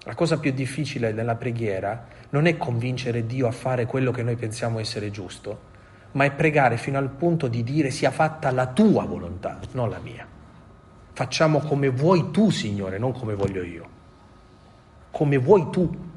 La 0.03 0.15
cosa 0.15 0.39
più 0.39 0.51
difficile 0.51 1.11
nella 1.11 1.35
preghiera 1.35 2.07
non 2.29 2.47
è 2.47 2.57
convincere 2.57 3.25
Dio 3.25 3.47
a 3.47 3.51
fare 3.51 3.85
quello 3.85 4.11
che 4.11 4.23
noi 4.23 4.35
pensiamo 4.35 4.79
essere 4.79 5.11
giusto, 5.11 5.69
ma 6.13 6.25
è 6.25 6.31
pregare 6.31 6.77
fino 6.77 6.97
al 6.97 7.09
punto 7.09 7.47
di 7.47 7.63
dire 7.63 7.91
sia 7.91 8.09
fatta 8.09 8.51
la 8.51 8.67
tua 8.67 9.05
volontà, 9.05 9.59
non 9.73 9.89
la 9.89 9.99
mia. 9.99 10.27
Facciamo 11.13 11.59
come 11.59 11.89
vuoi 11.89 12.31
tu, 12.31 12.49
Signore, 12.49 12.97
non 12.97 13.11
come 13.11 13.35
voglio 13.35 13.61
io. 13.61 13.89
Come 15.11 15.37
vuoi 15.37 15.69
tu. 15.69 16.09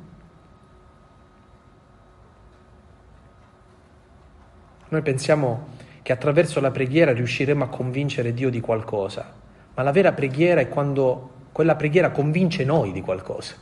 Noi 4.88 5.02
pensiamo 5.02 5.68
che 6.00 6.12
attraverso 6.12 6.60
la 6.60 6.70
preghiera 6.70 7.12
riusciremo 7.12 7.64
a 7.64 7.68
convincere 7.68 8.32
Dio 8.32 8.48
di 8.48 8.60
qualcosa, 8.60 9.32
ma 9.74 9.82
la 9.82 9.90
vera 9.90 10.12
preghiera 10.12 10.60
è 10.60 10.68
quando 10.68 11.30
quella 11.52 11.76
preghiera 11.76 12.10
convince 12.10 12.64
noi 12.64 12.92
di 12.92 13.00
qualcosa, 13.00 13.54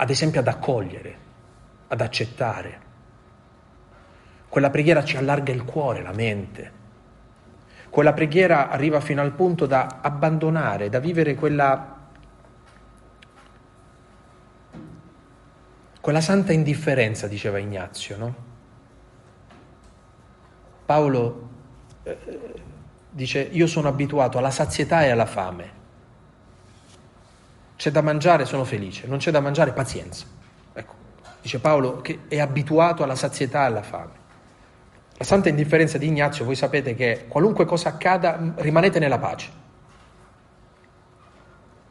ad 0.00 0.08
esempio 0.08 0.40
ad 0.40 0.48
accogliere, 0.48 1.18
ad 1.88 2.00
accettare. 2.00 2.88
Quella 4.48 4.70
preghiera 4.70 5.04
ci 5.04 5.18
allarga 5.18 5.52
il 5.52 5.64
cuore, 5.64 6.00
la 6.00 6.12
mente. 6.12 6.72
Quella 7.90 8.14
preghiera 8.14 8.70
arriva 8.70 9.00
fino 9.00 9.20
al 9.20 9.32
punto 9.32 9.66
da 9.66 9.98
abbandonare, 10.00 10.88
da 10.88 10.98
vivere 11.00 11.34
quella 11.34 11.98
Quella 16.00 16.22
santa 16.22 16.54
indifferenza, 16.54 17.28
diceva 17.28 17.58
Ignazio, 17.58 18.16
no? 18.16 18.34
Paolo 20.86 21.48
eh, 22.04 22.18
dice, 23.10 23.40
io 23.40 23.66
sono 23.66 23.88
abituato 23.88 24.38
alla 24.38 24.50
sazietà 24.50 25.04
e 25.04 25.10
alla 25.10 25.26
fame. 25.26 25.79
C'è 27.80 27.90
da 27.90 28.02
mangiare, 28.02 28.44
sono 28.44 28.64
felice, 28.64 29.06
non 29.06 29.16
c'è 29.16 29.30
da 29.30 29.40
mangiare, 29.40 29.72
pazienza. 29.72 30.26
Ecco, 30.74 30.94
dice 31.40 31.60
Paolo 31.60 32.02
che 32.02 32.18
è 32.28 32.38
abituato 32.38 33.02
alla 33.02 33.14
sazietà 33.14 33.62
e 33.62 33.64
alla 33.64 33.82
fame. 33.82 34.12
La 35.16 35.24
santa 35.24 35.48
indifferenza 35.48 35.96
di 35.96 36.06
Ignazio, 36.06 36.44
voi 36.44 36.56
sapete 36.56 36.94
che 36.94 37.24
qualunque 37.26 37.64
cosa 37.64 37.88
accada, 37.88 38.52
rimanete 38.56 38.98
nella 38.98 39.16
pace. 39.16 39.48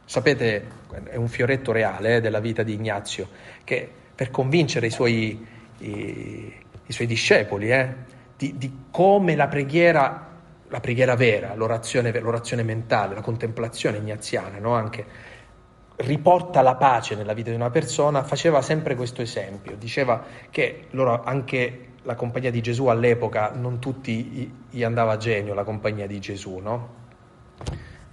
Sapete, 0.04 0.68
è 1.06 1.16
un 1.16 1.26
fioretto 1.26 1.72
reale 1.72 2.18
eh, 2.18 2.20
della 2.20 2.38
vita 2.38 2.62
di 2.62 2.74
Ignazio, 2.74 3.28
che 3.64 3.90
per 4.14 4.30
convincere 4.30 4.86
i 4.86 4.90
suoi, 4.90 5.44
i, 5.78 6.54
i 6.86 6.92
suoi 6.92 7.08
discepoli 7.08 7.72
eh, 7.72 7.94
di, 8.36 8.56
di, 8.56 8.84
come 8.92 9.34
la 9.34 9.48
preghiera, 9.48 10.28
la 10.68 10.78
preghiera 10.78 11.16
vera, 11.16 11.52
l'orazione, 11.56 12.16
l'orazione 12.20 12.62
mentale, 12.62 13.16
la 13.16 13.22
contemplazione 13.22 13.96
ignaziana, 13.96 14.60
no? 14.60 14.74
anche 14.74 15.29
riporta 16.00 16.62
la 16.62 16.76
pace 16.76 17.14
nella 17.14 17.32
vita 17.32 17.50
di 17.50 17.56
una 17.56 17.70
persona, 17.70 18.22
faceva 18.22 18.62
sempre 18.62 18.94
questo 18.94 19.22
esempio. 19.22 19.76
Diceva 19.76 20.22
che 20.50 20.86
loro, 20.90 21.22
anche 21.22 21.88
la 22.02 22.14
compagnia 22.14 22.50
di 22.50 22.60
Gesù 22.60 22.86
all'epoca, 22.86 23.52
non 23.54 23.78
tutti 23.78 24.52
gli 24.70 24.82
andava 24.82 25.12
a 25.12 25.16
genio 25.16 25.54
la 25.54 25.64
compagnia 25.64 26.06
di 26.06 26.18
Gesù, 26.18 26.58
no? 26.58 26.98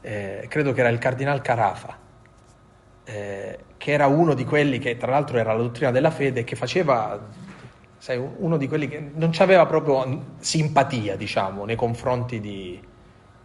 Eh, 0.02 0.46
credo 0.50 0.74
che 0.74 0.80
era 0.82 0.90
il 0.90 0.98
cardinal 0.98 1.42
Carafa, 1.42 1.98
eh, 3.04 3.60
che 3.78 3.92
era 3.92 4.08
uno 4.08 4.34
di 4.34 4.44
quelli 4.44 4.80
che 4.80 4.98
tra 4.98 5.12
l'altro 5.12 5.38
era 5.38 5.54
la 5.54 5.62
dottrina 5.62 5.92
della 5.92 6.12
fede, 6.12 6.44
che 6.44 6.56
faceva, 6.56 7.28
sai, 7.98 8.18
uno 8.18 8.58
di 8.58 8.68
quelli 8.68 8.88
che 8.88 9.12
non 9.14 9.32
aveva 9.38 9.66
proprio 9.66 10.36
simpatia, 10.40 11.16
diciamo, 11.16 11.64
nei 11.66 11.76
confronti 11.76 12.40
di, 12.40 12.80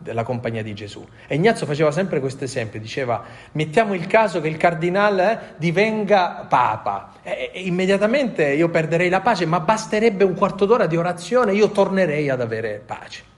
della 0.02 0.24
compagnia 0.24 0.62
di 0.62 0.74
Gesù. 0.74 1.06
E 1.26 1.36
Ignazio 1.36 1.64
faceva 1.64 1.90
sempre 1.90 2.20
questo 2.20 2.44
esempio, 2.44 2.80
diceva 2.80 3.22
mettiamo 3.52 3.94
il 3.94 4.06
caso 4.06 4.40
che 4.40 4.48
il 4.48 4.56
cardinale 4.56 5.32
eh, 5.32 5.38
divenga 5.56 6.46
papa 6.48 7.14
e, 7.22 7.50
e, 7.52 7.60
immediatamente 7.62 8.44
io 8.48 8.68
perderei 8.68 9.08
la 9.08 9.20
pace, 9.20 9.46
ma 9.46 9.60
basterebbe 9.60 10.24
un 10.24 10.34
quarto 10.34 10.66
d'ora 10.66 10.86
di 10.86 10.96
orazione 10.96 11.54
io 11.54 11.70
tornerei 11.70 12.28
ad 12.28 12.40
avere 12.40 12.82
pace. 12.84 13.30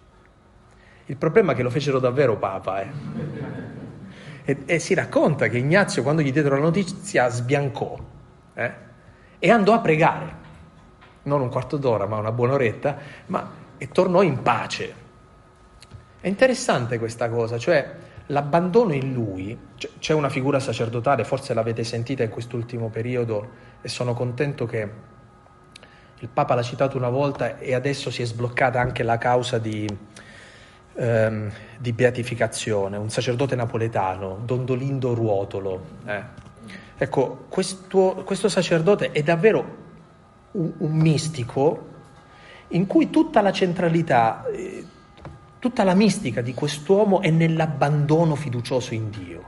Il 1.06 1.16
problema 1.16 1.52
è 1.52 1.54
che 1.54 1.62
lo 1.62 1.70
fecero 1.70 1.98
davvero 1.98 2.36
papa. 2.36 2.80
Eh. 2.80 2.88
E, 4.44 4.62
e, 4.64 4.78
si 4.78 4.94
racconta 4.94 5.48
che 5.48 5.58
Ignazio, 5.58 6.02
quando 6.02 6.22
gli 6.22 6.32
diedero 6.32 6.56
la 6.56 6.62
notizia, 6.62 7.28
sbiancò 7.28 7.96
eh? 8.54 8.72
e 9.38 9.50
andò 9.50 9.74
a 9.74 9.80
pregare, 9.80 10.42
non 11.24 11.42
un 11.42 11.50
quarto 11.50 11.76
d'ora, 11.76 12.06
ma 12.06 12.16
una 12.16 12.32
buona 12.32 12.54
oretta, 12.54 12.96
ma, 13.26 13.50
e 13.76 13.88
tornò 13.88 14.22
in 14.22 14.40
pace. 14.42 15.02
È 16.24 16.28
interessante 16.28 16.98
questa 16.98 17.28
cosa, 17.28 17.58
cioè 17.58 17.86
l'abbandono 18.28 18.94
in 18.94 19.12
lui, 19.12 19.58
c'è 19.98 20.14
una 20.14 20.30
figura 20.30 20.58
sacerdotale, 20.58 21.22
forse 21.22 21.52
l'avete 21.52 21.84
sentita 21.84 22.22
in 22.22 22.30
quest'ultimo 22.30 22.88
periodo 22.88 23.50
e 23.82 23.88
sono 23.88 24.14
contento 24.14 24.64
che 24.64 24.88
il 26.18 26.28
Papa 26.28 26.54
l'ha 26.54 26.62
citato 26.62 26.96
una 26.96 27.10
volta 27.10 27.58
e 27.58 27.74
adesso 27.74 28.10
si 28.10 28.22
è 28.22 28.24
sbloccata 28.24 28.80
anche 28.80 29.02
la 29.02 29.18
causa 29.18 29.58
di 29.58 29.86
ehm, 30.94 31.52
di 31.76 31.92
beatificazione, 31.92 32.96
un 32.96 33.10
sacerdote 33.10 33.54
napoletano, 33.54 34.40
Dondolindo 34.46 35.12
Ruotolo. 35.12 35.84
Eh. 36.06 36.22
Ecco, 36.96 37.44
questo, 37.50 38.22
questo, 38.24 38.48
sacerdote 38.48 39.12
è 39.12 39.22
davvero 39.22 39.76
un, 40.52 40.72
un, 40.78 40.92
mistico 40.92 41.88
in 42.68 42.86
cui 42.86 43.10
tutta 43.10 43.42
la 43.42 43.52
centralità, 43.52 44.46
eh, 44.46 44.86
tutta 45.64 45.82
la 45.82 45.94
mistica 45.94 46.42
di 46.42 46.52
quest'uomo 46.52 47.22
è 47.22 47.30
nell'abbandono 47.30 48.34
fiducioso 48.34 48.92
in 48.92 49.08
Dio. 49.08 49.42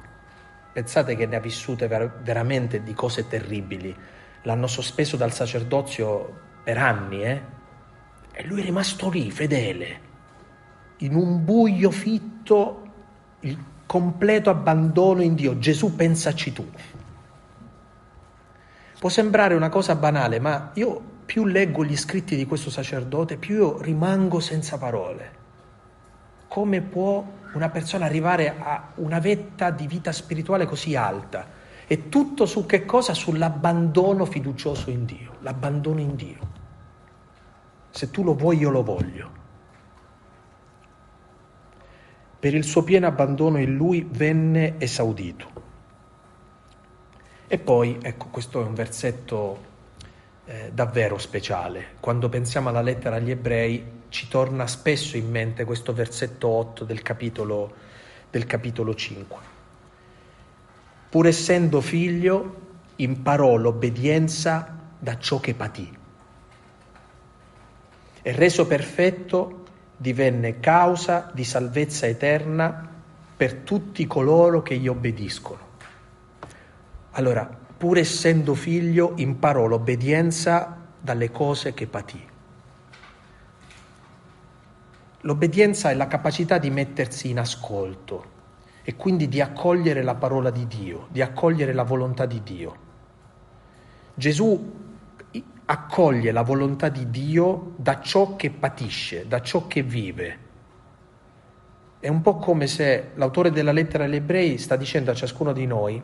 Pensate 0.72 1.14
che 1.14 1.26
ne 1.26 1.36
ha 1.36 1.40
vissute 1.40 1.86
ver- 1.88 2.22
veramente 2.22 2.82
di 2.82 2.94
cose 2.94 3.28
terribili. 3.28 3.94
L'hanno 4.44 4.66
sospeso 4.66 5.18
dal 5.18 5.34
sacerdozio 5.34 6.40
per 6.64 6.78
anni, 6.78 7.22
eh? 7.22 7.42
E 8.32 8.46
lui 8.46 8.62
è 8.62 8.64
rimasto 8.64 9.10
lì, 9.10 9.30
fedele 9.30 10.04
in 11.00 11.14
un 11.14 11.44
buio 11.44 11.90
fitto 11.90 12.84
il 13.40 13.62
completo 13.84 14.48
abbandono 14.48 15.20
in 15.20 15.34
Dio. 15.34 15.58
Gesù 15.58 15.94
pensaci 15.94 16.50
tu. 16.54 16.66
Può 18.98 19.10
sembrare 19.10 19.52
una 19.52 19.68
cosa 19.68 19.94
banale, 19.94 20.40
ma 20.40 20.70
io 20.76 21.14
più 21.26 21.44
leggo 21.44 21.84
gli 21.84 21.94
scritti 21.94 22.36
di 22.36 22.46
questo 22.46 22.70
sacerdote, 22.70 23.36
più 23.36 23.56
io 23.56 23.82
rimango 23.82 24.40
senza 24.40 24.78
parole. 24.78 25.35
Come 26.48 26.80
può 26.80 27.24
una 27.54 27.68
persona 27.70 28.04
arrivare 28.04 28.54
a 28.58 28.92
una 28.96 29.18
vetta 29.18 29.70
di 29.70 29.86
vita 29.86 30.12
spirituale 30.12 30.66
così 30.66 30.96
alta? 30.96 31.46
E 31.86 32.08
tutto 32.08 32.46
su 32.46 32.66
che 32.66 32.84
cosa? 32.84 33.14
Sull'abbandono 33.14 34.24
fiducioso 34.24 34.90
in 34.90 35.04
Dio, 35.04 35.36
l'abbandono 35.40 36.00
in 36.00 36.16
Dio. 36.16 36.38
Se 37.90 38.10
tu 38.10 38.22
lo 38.22 38.34
vuoi, 38.34 38.58
io 38.58 38.70
lo 38.70 38.82
voglio. 38.82 39.30
Per 42.38 42.54
il 42.54 42.64
suo 42.64 42.84
pieno 42.84 43.06
abbandono 43.06 43.58
in 43.58 43.74
lui 43.74 44.06
venne 44.10 44.74
esaudito. 44.78 45.64
E 47.46 47.58
poi, 47.58 47.98
ecco, 48.02 48.26
questo 48.26 48.60
è 48.60 48.64
un 48.64 48.74
versetto 48.74 49.64
eh, 50.46 50.70
davvero 50.72 51.18
speciale. 51.18 51.94
Quando 52.00 52.28
pensiamo 52.28 52.68
alla 52.68 52.82
lettera 52.82 53.16
agli 53.16 53.30
ebrei 53.30 53.95
ci 54.08 54.28
torna 54.28 54.66
spesso 54.66 55.16
in 55.16 55.30
mente 55.30 55.64
questo 55.64 55.92
versetto 55.92 56.48
8 56.48 56.84
del 56.84 57.02
capitolo, 57.02 57.74
del 58.30 58.46
capitolo 58.46 58.94
5. 58.94 59.36
Pur 61.08 61.26
essendo 61.26 61.80
figlio, 61.80 62.64
imparò 62.96 63.56
l'obbedienza 63.56 64.76
da 64.98 65.18
ciò 65.18 65.40
che 65.40 65.54
patì. 65.54 65.98
E 68.22 68.32
reso 68.32 68.66
perfetto 68.66 69.64
divenne 69.96 70.60
causa 70.60 71.30
di 71.32 71.44
salvezza 71.44 72.06
eterna 72.06 72.88
per 73.36 73.54
tutti 73.54 74.06
coloro 74.06 74.62
che 74.62 74.76
gli 74.76 74.88
obbediscono. 74.88 75.64
Allora, 77.12 77.48
pur 77.76 77.98
essendo 77.98 78.54
figlio, 78.54 79.12
imparò 79.16 79.66
l'obbedienza 79.66 80.84
dalle 81.00 81.30
cose 81.30 81.72
che 81.72 81.86
patì. 81.86 82.34
L'obbedienza 85.22 85.90
è 85.90 85.94
la 85.94 86.06
capacità 86.06 86.58
di 86.58 86.70
mettersi 86.70 87.30
in 87.30 87.38
ascolto 87.38 88.34
e 88.82 88.94
quindi 88.96 89.28
di 89.28 89.40
accogliere 89.40 90.02
la 90.02 90.14
parola 90.14 90.50
di 90.50 90.66
Dio, 90.66 91.08
di 91.10 91.20
accogliere 91.20 91.72
la 91.72 91.82
volontà 91.82 92.26
di 92.26 92.42
Dio. 92.42 92.76
Gesù 94.14 94.84
accoglie 95.66 96.30
la 96.30 96.42
volontà 96.42 96.88
di 96.88 97.10
Dio 97.10 97.72
da 97.76 98.00
ciò 98.00 98.36
che 98.36 98.50
patisce, 98.50 99.26
da 99.26 99.40
ciò 99.42 99.66
che 99.66 99.82
vive. 99.82 100.38
È 101.98 102.08
un 102.08 102.20
po' 102.20 102.36
come 102.36 102.68
se 102.68 103.10
l'autore 103.14 103.50
della 103.50 103.72
lettera 103.72 104.04
agli 104.04 104.14
ebrei 104.14 104.58
sta 104.58 104.76
dicendo 104.76 105.10
a 105.10 105.14
ciascuno 105.14 105.52
di 105.52 105.66
noi 105.66 106.00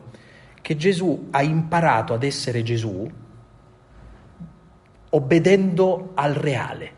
che 0.61 0.75
Gesù 0.75 1.27
ha 1.31 1.41
imparato 1.41 2.13
ad 2.13 2.23
essere 2.23 2.63
Gesù 2.63 3.09
obbedendo 5.09 6.11
al 6.15 6.33
reale 6.33 6.91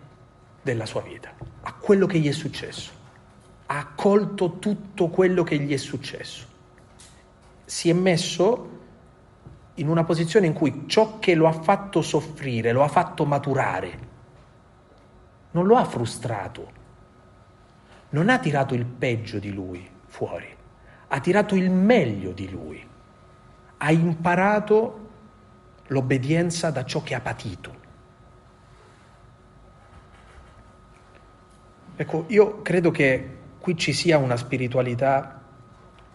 della 0.62 0.86
sua 0.86 1.02
vita, 1.02 1.34
a 1.68 1.74
quello 1.74 2.06
che 2.06 2.20
gli 2.20 2.28
è 2.28 2.32
successo. 2.32 2.92
Ha 3.66 3.78
accolto 3.78 4.60
tutto 4.60 5.08
quello 5.08 5.44
che 5.44 5.58
gli 5.58 5.74
è 5.74 5.78
successo. 5.78 6.46
Si 7.66 7.90
è 7.90 7.94
messo 7.94 8.70
in 9.76 9.90
una 9.90 10.04
posizione 10.04 10.46
in 10.46 10.54
cui 10.54 10.84
ciò 10.86 11.18
che 11.18 11.34
lo 11.34 11.48
ha 11.48 11.52
fatto 11.52 12.02
soffrire, 12.02 12.72
lo 12.72 12.84
ha 12.84 12.88
fatto 12.88 13.26
maturare, 13.26 14.00
non 15.52 15.66
lo 15.66 15.76
ha 15.76 15.86
frustrato, 15.86 16.72
non 18.10 18.30
ha 18.30 18.38
tirato 18.38 18.76
il 18.76 18.86
peggio 18.86 19.40
di 19.40 19.52
lui 19.52 19.90
fuori, 20.06 20.48
ha 21.08 21.20
tirato 21.20 21.56
il 21.56 21.72
meglio 21.72 22.32
di 22.32 22.50
lui, 22.50 22.88
ha 23.78 23.92
imparato 23.92 25.10
l'obbedienza 25.88 26.70
da 26.70 26.86
ciò 26.86 27.02
che 27.02 27.16
ha 27.16 27.22
patito. 27.22 27.84
Ecco, 31.98 32.26
io 32.28 32.62
credo 32.62 32.92
che 32.92 33.30
qui 33.58 33.78
ci 33.78 33.94
sia 33.94 34.18
una 34.18 34.36
spiritualità 34.36 35.42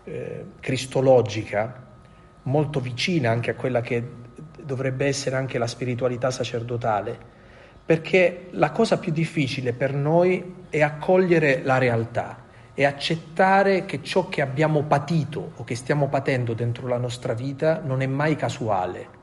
eh, 0.05 0.45
cristologica 0.61 1.89
molto 2.43 2.81
vicina 2.81 3.31
anche 3.31 3.51
a 3.51 3.55
quella 3.55 3.81
che 3.81 4.18
dovrebbe 4.62 5.07
essere 5.07 5.37
anche 5.37 5.57
la 5.57 5.66
spiritualità 5.66 6.31
sacerdotale, 6.31 7.18
perché 7.85 8.49
la 8.51 8.70
cosa 8.72 8.99
più 8.99 9.11
difficile 9.11 9.72
per 9.72 9.95
noi 9.95 10.66
è 10.68 10.83
accogliere 10.83 11.62
la 11.62 11.78
realtà 11.78 12.45
e 12.74 12.85
accettare 12.85 13.85
che 13.87 14.03
ciò 14.03 14.28
che 14.28 14.43
abbiamo 14.43 14.83
patito 14.83 15.53
o 15.57 15.64
che 15.64 15.74
stiamo 15.74 16.09
patendo 16.09 16.53
dentro 16.53 16.87
la 16.89 16.99
nostra 16.99 17.33
vita 17.33 17.81
non 17.83 18.01
è 18.03 18.07
mai 18.07 18.37
casuale 18.37 19.18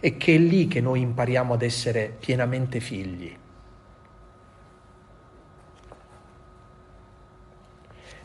e 0.00 0.16
che 0.16 0.34
è 0.34 0.38
lì 0.38 0.66
che 0.66 0.80
noi 0.80 1.00
impariamo 1.00 1.54
ad 1.54 1.62
essere 1.62 2.16
pienamente 2.18 2.80
figli. 2.80 3.38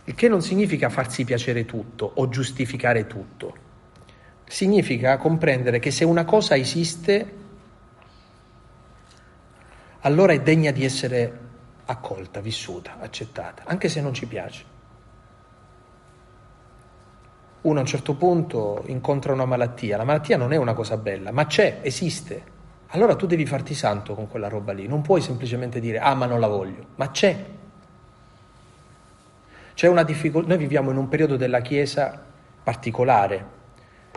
Il 0.07 0.15
che 0.15 0.29
non 0.29 0.41
significa 0.41 0.87
farsi 0.87 1.25
piacere 1.25 1.65
tutto 1.65 2.09
o 2.15 2.29
giustificare 2.29 3.07
tutto. 3.07 3.55
Significa 4.45 5.17
comprendere 5.17 5.79
che 5.79 5.91
se 5.91 6.05
una 6.05 6.23
cosa 6.23 6.55
esiste, 6.55 7.33
allora 9.99 10.31
è 10.31 10.39
degna 10.39 10.71
di 10.71 10.85
essere 10.85 11.39
accolta, 11.83 12.39
vissuta, 12.39 12.99
accettata, 13.01 13.63
anche 13.65 13.89
se 13.89 13.99
non 13.99 14.13
ci 14.13 14.27
piace. 14.27 14.63
Uno 17.63 17.77
a 17.77 17.81
un 17.81 17.87
certo 17.87 18.15
punto 18.15 18.83
incontra 18.85 19.33
una 19.33 19.43
malattia, 19.43 19.97
la 19.97 20.05
malattia 20.05 20.37
non 20.37 20.53
è 20.53 20.55
una 20.55 20.73
cosa 20.73 20.95
bella, 20.95 21.33
ma 21.33 21.47
c'è, 21.47 21.79
esiste. 21.81 22.55
Allora 22.91 23.17
tu 23.17 23.25
devi 23.25 23.45
farti 23.45 23.73
santo 23.73 24.15
con 24.15 24.29
quella 24.29 24.47
roba 24.47 24.71
lì, 24.71 24.87
non 24.87 25.01
puoi 25.01 25.19
semplicemente 25.19 25.81
dire 25.81 25.99
ah 25.99 26.15
ma 26.15 26.27
non 26.27 26.39
la 26.39 26.47
voglio, 26.47 26.85
ma 26.95 27.11
c'è. 27.11 27.55
C'è 29.77 29.87
una 29.87 30.01
difficoltà, 30.01 30.47
noi 30.47 30.57
viviamo 30.57 30.89
in 30.89 30.97
un 30.97 31.07
periodo 31.07 31.35
della 31.35 31.61
Chiesa 31.61 32.19
particolare, 32.63 33.45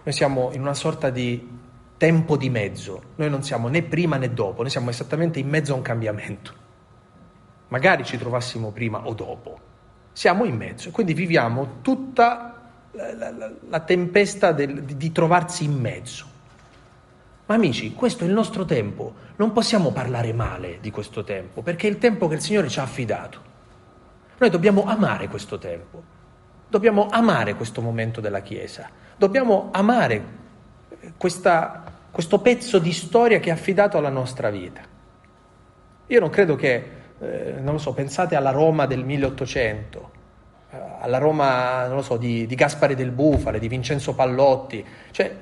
noi 0.02 0.14
siamo 0.14 0.48
in 0.54 0.62
una 0.62 0.72
sorta 0.72 1.10
di 1.10 1.58
tempo 1.98 2.38
di 2.38 2.48
mezzo, 2.48 3.02
noi 3.16 3.28
non 3.28 3.42
siamo 3.42 3.68
né 3.68 3.82
prima 3.82 4.16
né 4.16 4.32
dopo, 4.32 4.62
noi 4.62 4.70
siamo 4.70 4.88
esattamente 4.88 5.38
in 5.38 5.50
mezzo 5.50 5.74
a 5.74 5.76
un 5.76 5.82
cambiamento. 5.82 6.54
Magari 7.68 8.04
ci 8.04 8.16
trovassimo 8.16 8.70
prima 8.70 9.06
o 9.06 9.12
dopo, 9.12 9.60
siamo 10.12 10.46
in 10.46 10.56
mezzo 10.56 10.88
e 10.88 10.92
quindi 10.92 11.12
viviamo 11.12 11.82
tutta 11.82 12.72
la, 12.92 13.30
la, 13.30 13.52
la 13.68 13.80
tempesta 13.80 14.52
del, 14.52 14.82
di, 14.82 14.96
di 14.96 15.12
trovarsi 15.12 15.64
in 15.64 15.78
mezzo. 15.78 16.24
Ma 17.44 17.54
amici, 17.54 17.92
questo 17.92 18.24
è 18.24 18.26
il 18.26 18.32
nostro 18.32 18.64
tempo, 18.64 19.12
non 19.36 19.52
possiamo 19.52 19.92
parlare 19.92 20.32
male 20.32 20.78
di 20.80 20.90
questo 20.90 21.22
tempo, 21.22 21.60
perché 21.60 21.86
è 21.86 21.90
il 21.90 21.98
tempo 21.98 22.28
che 22.28 22.36
il 22.36 22.40
Signore 22.40 22.70
ci 22.70 22.78
ha 22.78 22.82
affidato. 22.82 23.48
Noi 24.40 24.48
dobbiamo 24.48 24.84
amare 24.84 25.28
questo 25.28 25.58
tempo, 25.58 26.02
dobbiamo 26.66 27.08
amare 27.10 27.54
questo 27.54 27.82
momento 27.82 28.22
della 28.22 28.40
Chiesa, 28.40 28.88
dobbiamo 29.18 29.68
amare 29.70 30.24
questa, 31.18 31.84
questo 32.10 32.40
pezzo 32.40 32.78
di 32.78 32.90
storia 32.94 33.38
che 33.38 33.50
è 33.50 33.52
affidato 33.52 33.98
alla 33.98 34.08
nostra 34.08 34.48
vita. 34.48 34.80
Io 36.06 36.20
non 36.20 36.30
credo 36.30 36.56
che, 36.56 36.84
eh, 37.18 37.54
non 37.60 37.74
lo 37.74 37.78
so, 37.78 37.92
pensate 37.92 38.34
alla 38.34 38.50
Roma 38.50 38.86
del 38.86 39.04
1800, 39.04 40.10
eh, 40.70 40.76
alla 41.00 41.18
Roma, 41.18 41.86
non 41.86 41.96
lo 41.96 42.02
so, 42.02 42.16
di, 42.16 42.46
di 42.46 42.54
Gaspare 42.54 42.94
del 42.94 43.10
Bufale, 43.10 43.58
di 43.58 43.68
Vincenzo 43.68 44.14
Pallotti, 44.14 44.82
cioè 45.10 45.36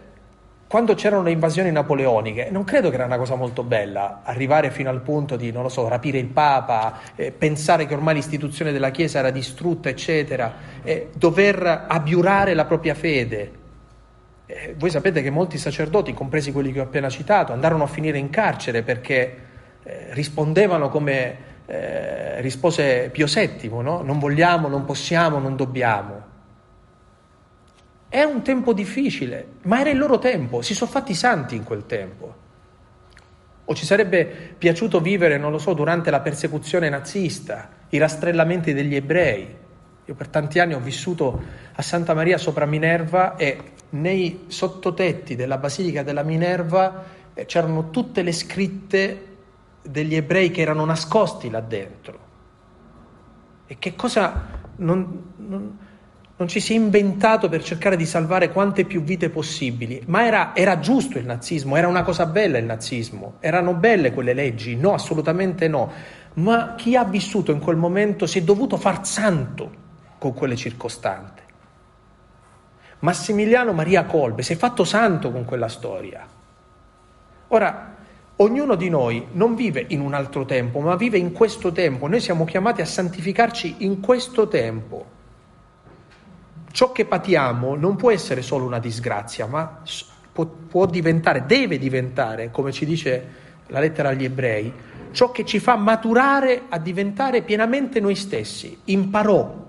quando 0.69 0.95
c'erano 0.95 1.23
le 1.23 1.31
invasioni 1.31 1.73
napoleoniche, 1.73 2.49
non 2.51 2.62
credo 2.64 2.91
che 2.91 2.97
era 2.97 3.07
una 3.07 3.16
cosa 3.16 3.35
molto 3.37 3.62
bella 3.62 4.21
arrivare 4.23 4.71
fino 4.71 4.91
al 4.91 5.01
punto 5.01 5.35
di, 5.37 5.51
non 5.51 5.62
lo 5.62 5.71
so, 5.71 5.89
rapire 5.89 6.19
il 6.19 6.27
Papa, 6.27 6.99
eh, 7.16 7.33
pensare 7.33 7.87
che 7.87 7.95
ormai 7.95 8.14
l'istituzione 8.14 8.71
della 8.71 8.91
Chiesa 8.91 9.19
era 9.19 9.31
distrutta, 9.31 9.89
eccetera, 9.89 10.55
eh, 10.83 11.09
dover 11.16 11.87
abiurare 11.89 12.53
la 12.53 12.66
propria 12.66 12.95
fede. 12.95 13.53
Eh, 14.45 14.75
voi 14.77 14.91
sapete 14.91 15.23
che 15.23 15.31
molti 15.31 15.57
sacerdoti, 15.57 16.12
compresi 16.12 16.53
quelli 16.53 16.71
che 16.71 16.81
ho 16.81 16.85
appena 16.85 17.09
citato, 17.09 17.55
andarono 17.55 17.85
a 17.85 17.89
finire 17.89 18.19
in 18.19 18.29
carcere 18.29 18.83
perché 18.83 19.37
eh, 19.83 20.09
rispondevano 20.11 20.91
come 20.91 21.37
eh, 21.64 22.43
rispose 22.43 23.09
Pio 23.11 23.27
VII, 23.27 23.71
no? 23.81 24.03
non 24.03 24.19
vogliamo, 24.19 24.69
non 24.69 24.85
possiamo, 24.85 25.39
non 25.39 25.57
dobbiamo. 25.57 26.28
È 28.11 28.22
un 28.22 28.42
tempo 28.42 28.72
difficile, 28.72 29.46
ma 29.64 29.80
era 29.80 29.90
il 29.90 29.98
loro 29.98 30.18
tempo, 30.18 30.62
si 30.62 30.74
sono 30.74 30.90
fatti 30.90 31.12
santi 31.12 31.56
in 31.56 31.64
quel 31.64 31.84
tempo. 31.84 32.46
O 33.66 33.74
ci 33.74 33.84
sarebbe 33.84 34.54
piaciuto 34.56 34.98
vivere, 35.00 35.36
non 35.36 35.50
lo 35.50 35.59
so, 35.59 35.74
durante 35.74 36.11
la 36.11 36.20
persecuzione 36.20 36.88
nazista, 36.88 37.68
i 37.90 37.98
rastrellamenti 37.98 38.72
degli 38.72 38.94
ebrei. 38.94 39.54
Io 40.06 40.14
per 40.14 40.28
tanti 40.28 40.59
anni 40.59 40.72
ho 40.72 40.80
vissuto 40.80 41.42
a 41.74 41.82
Santa 41.82 42.14
Maria 42.14 42.38
sopra 42.38 42.64
Minerva 42.64 43.36
e 43.36 43.72
nei 43.90 44.44
sottotetti 44.46 45.36
della 45.36 45.59
Basilica 45.59 46.02
della 46.02 46.22
Minerva 46.22 47.04
eh, 47.34 47.44
c'erano 47.44 47.90
tutte 47.90 48.22
le 48.22 48.32
scritte 48.32 49.26
degli 49.82 50.14
ebrei 50.14 50.50
che 50.50 50.62
erano 50.62 50.86
nascosti 50.86 51.50
là 51.50 51.61
dentro. 51.61 52.26
E 53.66 53.76
che 53.78 53.94
cosa 53.94 54.46
non, 54.76 55.32
non 55.36 55.78
non 56.39 56.47
ci 56.47 56.61
si 56.61 56.72
è 56.72 56.76
inventato 56.76 57.49
per 57.49 57.64
cercare 57.64 57.97
di 57.97 58.07
salvare 58.07 58.53
quante 58.53 58.84
più 58.84 59.03
vite 59.03 59.28
possibili, 59.28 60.01
ma 60.07 60.24
era, 60.24 60.55
era, 60.55 60.78
giusto 60.78 61.18
il 61.18 61.24
nazismo, 61.24 61.74
era 61.74 61.89
una 61.89 62.05
cosa 62.05 62.26
bella 62.26 62.59
il 62.59 62.64
nazismo, 62.64 63.34
erano 63.41 63.74
belle 63.74 64.12
quelle 64.12 64.34
leggi, 64.34 64.76
no, 64.76 64.95
assolutamente 64.95 65.66
no, 65.66 65.91
ma 66.34 66.76
chi 66.76 66.95
ha 66.95 67.03
vissuto 67.03 67.51
in 67.51 67.59
quel 67.59 67.76
momento 67.76 68.26
si 68.26 68.39
è 68.39 68.43
dovuto 68.43 68.76
far 68.76 69.05
santo 69.05 69.86
con 70.18 70.32
quelle 70.32 70.55
circostanze. 70.55 71.43
Massimiliano 73.01 73.72
Maria 73.72 74.05
Colbe 74.05 74.43
si 74.43 74.53
è 74.53 74.57
fatto 74.57 74.84
santo 74.84 75.32
con 75.32 75.45
quella 75.45 75.68
storia. 75.68 76.24
Ora, 77.49 77.97
ognuno 78.36 78.76
di 78.76 78.89
noi 78.89 79.26
non 79.32 79.57
vive 79.57 79.84
in 79.89 80.01
un 80.01 80.14
altro 80.14 80.45
tempo, 80.45 80.78
ma 80.78 80.95
vive 80.95 81.18
in 81.18 81.32
questo 81.32 81.72
tempo, 81.72 82.07
noi 82.07 82.20
siamo 82.20 82.45
chiamati 82.45 82.80
a 82.80 82.86
santificarci 82.86 83.76
in 83.78 83.99
questo 83.99 84.47
tempo 84.47 85.16
ciò 86.79 86.93
che 86.93 87.07
patiamo 87.07 87.74
non 87.74 87.97
può 87.97 88.12
essere 88.12 88.41
solo 88.41 88.64
una 88.64 88.79
disgrazia, 88.79 89.47
ma 89.47 89.83
può, 90.33 90.45
può 90.47 90.87
diventare, 90.87 91.45
deve 91.45 91.76
diventare, 91.76 92.53
come 92.53 92.70
ci 92.70 92.87
dice 92.87 93.33
la 93.66 93.81
lettera 93.81 94.11
agli 94.11 94.22
ebrei, 94.22 94.72
ciò 95.11 95.33
che 95.33 95.45
ci 95.45 95.59
fa 95.59 95.74
maturare 95.74 96.66
a 96.68 96.79
diventare 96.79 97.43
pienamente 97.43 97.99
noi 97.99 98.14
stessi. 98.14 98.79
Imparò 98.85 99.66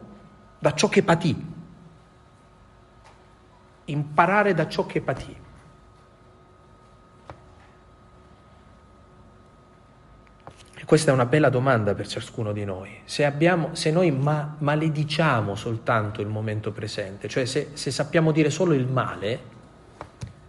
da 0.60 0.74
ciò 0.76 0.88
che 0.88 1.01
patì. 1.01 1.36
Imparare 3.86 4.53
da 4.53 4.68
ciò 4.68 4.86
che 4.86 5.01
patì. 5.01 5.36
Questa 10.89 11.11
è 11.11 11.13
una 11.13 11.27
bella 11.27 11.49
domanda 11.49 11.93
per 11.93 12.07
ciascuno 12.07 12.51
di 12.51 12.65
noi. 12.65 12.89
Se, 13.03 13.23
abbiamo, 13.23 13.75
se 13.75 13.91
noi 13.91 14.09
ma, 14.09 14.55
malediciamo 14.57 15.53
soltanto 15.53 16.19
il 16.19 16.25
momento 16.25 16.71
presente, 16.71 17.27
cioè 17.27 17.45
se, 17.45 17.69
se 17.73 17.91
sappiamo 17.91 18.31
dire 18.31 18.49
solo 18.49 18.73
il 18.73 18.87
male 18.87 19.39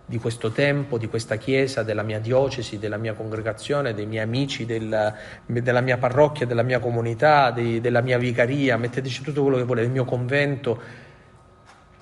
di 0.07 0.17
questo 0.19 0.51
tempo, 0.51 0.97
di 0.97 1.09
questa 1.09 1.37
chiesa, 1.37 1.83
della 1.83 2.03
mia 2.03 2.21
diocesi, 2.21 2.79
della 2.79 2.97
mia 2.97 3.13
congregazione, 3.13 3.93
dei 3.93 4.07
miei 4.07 4.25
amici, 4.25 4.65
del, 4.65 5.15
della 5.45 5.83
mia 5.83 5.99
parrocchia, 5.99 6.47
della 6.47 6.63
mia 6.63 6.79
comunità, 6.79 7.51
di, 7.51 7.83
della 7.83 8.01
mia 8.01 8.17
vicaria, 8.17 8.79
metteteci 8.79 9.23
tutto 9.23 9.43
quello 9.43 9.59
che 9.59 9.65
volete, 9.65 9.89
del 9.89 9.95
mio 9.95 10.07
convento, 10.07 10.81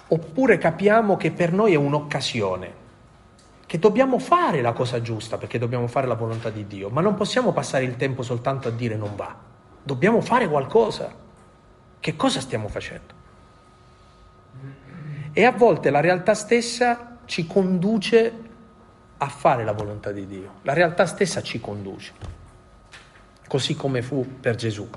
oppure 0.07 0.59
capiamo 0.59 1.17
che 1.17 1.33
per 1.33 1.53
noi 1.53 1.73
è 1.73 1.77
un'occasione 1.77 2.78
che 3.69 3.79
dobbiamo 3.79 4.19
fare 4.19 4.63
la 4.63 4.73
cosa 4.73 5.03
giusta 5.03 5.37
perché 5.37 5.59
dobbiamo 5.59 5.89
fare 5.89 6.07
la 6.07 6.15
volontà 6.15 6.49
di 6.49 6.67
Dio, 6.67 6.89
ma 6.89 7.03
non 7.03 7.15
possiamo 7.17 7.53
passare 7.53 7.85
il 7.85 7.97
tempo 7.97 8.23
soltanto 8.23 8.69
a 8.69 8.71
dire 8.71 8.97
non 8.97 9.15
va. 9.15 9.37
Dobbiamo 9.83 10.23
fare 10.23 10.49
qualcosa. 10.49 11.15
Che 12.01 12.17
cosa 12.17 12.41
stiamo 12.41 12.69
facendo? 12.69 13.13
E 15.35 15.45
a 15.45 15.53
volte 15.53 15.91
la 15.91 16.01
realtà 16.01 16.33
stessa 16.33 17.19
ci 17.27 17.47
conduce 17.47 18.33
a 19.19 19.29
fare 19.29 19.65
la 19.65 19.73
volontà 19.73 20.13
di 20.13 20.27
Dio. 20.27 20.61
La 20.63 20.73
realtà 20.73 21.05
stessa 21.05 21.43
ci 21.43 21.61
conduce, 21.61 22.13
così 23.47 23.77
come 23.77 24.01
fu 24.01 24.39
per 24.41 24.55
Gesù. 24.55 24.89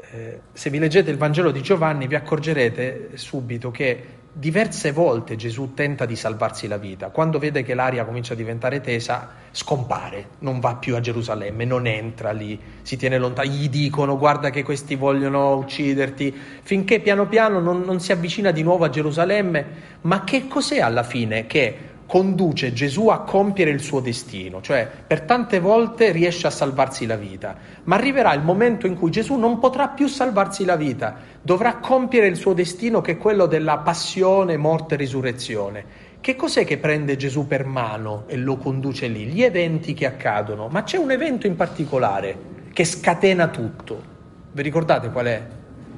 Eh, 0.00 0.40
se 0.52 0.68
vi 0.68 0.78
leggete 0.78 1.10
il 1.10 1.16
Vangelo 1.16 1.50
di 1.50 1.62
Giovanni 1.62 2.06
vi 2.06 2.14
accorgerete 2.14 3.16
subito 3.16 3.70
che 3.70 4.24
diverse 4.38 4.92
volte 4.92 5.34
Gesù 5.34 5.72
tenta 5.72 6.04
di 6.04 6.14
salvarsi 6.14 6.68
la 6.68 6.76
vita. 6.76 7.08
Quando 7.08 7.38
vede 7.38 7.62
che 7.62 7.72
l'aria 7.72 8.04
comincia 8.04 8.34
a 8.34 8.36
diventare 8.36 8.82
tesa, 8.82 9.30
scompare, 9.50 10.26
non 10.40 10.60
va 10.60 10.74
più 10.74 10.94
a 10.94 11.00
Gerusalemme, 11.00 11.64
non 11.64 11.86
entra 11.86 12.32
lì, 12.32 12.60
si 12.82 12.98
tiene 12.98 13.16
lontano. 13.16 13.48
Gli 13.48 13.70
dicono 13.70 14.18
guarda 14.18 14.50
che 14.50 14.62
questi 14.62 14.94
vogliono 14.94 15.56
ucciderti, 15.56 16.34
finché 16.62 17.00
piano 17.00 17.26
piano 17.26 17.60
non, 17.60 17.80
non 17.80 17.98
si 17.98 18.12
avvicina 18.12 18.50
di 18.50 18.62
nuovo 18.62 18.84
a 18.84 18.90
Gerusalemme. 18.90 19.66
Ma 20.02 20.22
che 20.24 20.46
cos'è 20.48 20.80
alla 20.80 21.02
fine? 21.02 21.46
Che 21.46 21.94
conduce 22.06 22.72
Gesù 22.72 23.08
a 23.08 23.20
compiere 23.22 23.70
il 23.70 23.80
suo 23.80 24.00
destino, 24.00 24.60
cioè 24.62 24.88
per 25.06 25.22
tante 25.22 25.58
volte 25.58 26.12
riesce 26.12 26.46
a 26.46 26.50
salvarsi 26.50 27.04
la 27.04 27.16
vita, 27.16 27.56
ma 27.84 27.96
arriverà 27.96 28.32
il 28.32 28.42
momento 28.42 28.86
in 28.86 28.96
cui 28.96 29.10
Gesù 29.10 29.34
non 29.34 29.58
potrà 29.58 29.88
più 29.88 30.06
salvarsi 30.06 30.64
la 30.64 30.76
vita, 30.76 31.16
dovrà 31.42 31.76
compiere 31.76 32.28
il 32.28 32.36
suo 32.36 32.52
destino 32.52 33.00
che 33.00 33.12
è 33.12 33.16
quello 33.18 33.46
della 33.46 33.78
passione, 33.78 34.56
morte 34.56 34.94
e 34.94 34.98
risurrezione. 34.98 35.84
Che 36.20 36.36
cos'è 36.36 36.64
che 36.64 36.78
prende 36.78 37.16
Gesù 37.16 37.46
per 37.46 37.66
mano 37.66 38.24
e 38.26 38.36
lo 38.36 38.56
conduce 38.56 39.08
lì? 39.08 39.26
Gli 39.26 39.42
eventi 39.42 39.92
che 39.92 40.06
accadono, 40.06 40.68
ma 40.68 40.82
c'è 40.82 40.96
un 40.96 41.10
evento 41.10 41.46
in 41.46 41.56
particolare 41.56 42.54
che 42.72 42.84
scatena 42.84 43.48
tutto. 43.48 44.14
Vi 44.52 44.62
ricordate 44.62 45.10
qual 45.10 45.26
è? 45.26 45.46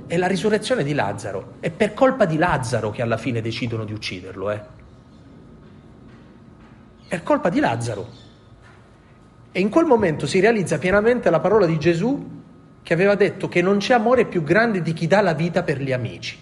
È 0.07 0.17
la 0.17 0.27
risurrezione 0.27 0.85
di 0.85 0.95
Lazzaro. 0.95 1.55
È 1.61 1.71
per 1.71 1.95
colpa 1.95 2.25
di 2.25 2.37
Lazzaro 2.37 2.91
che 2.91 3.03
alla 3.03 3.17
fine 3.17 3.41
decidono 3.41 3.85
di 3.85 3.93
ucciderlo, 3.93 4.51
eh? 4.51 4.78
Per 7.09 7.23
colpa 7.23 7.49
di 7.49 7.59
Lazzaro. 7.59 8.07
E 9.51 9.61
in 9.61 9.71
quel 9.71 9.87
momento 9.87 10.27
si 10.27 10.41
realizza 10.41 10.79
pienamente 10.79 11.31
la 11.31 11.41
parola 11.41 11.65
di 11.65 11.79
Gesù 11.79 12.37
che 12.83 12.93
aveva 12.93 13.15
detto 13.15 13.49
che 13.49 13.63
non 13.63 13.79
c'è 13.79 13.95
amore 13.95 14.27
più 14.27 14.43
grande 14.43 14.83
di 14.83 14.93
chi 14.93 15.07
dà 15.07 15.21
la 15.21 15.33
vita 15.33 15.63
per 15.63 15.81
gli 15.81 15.93
amici. 15.93 16.39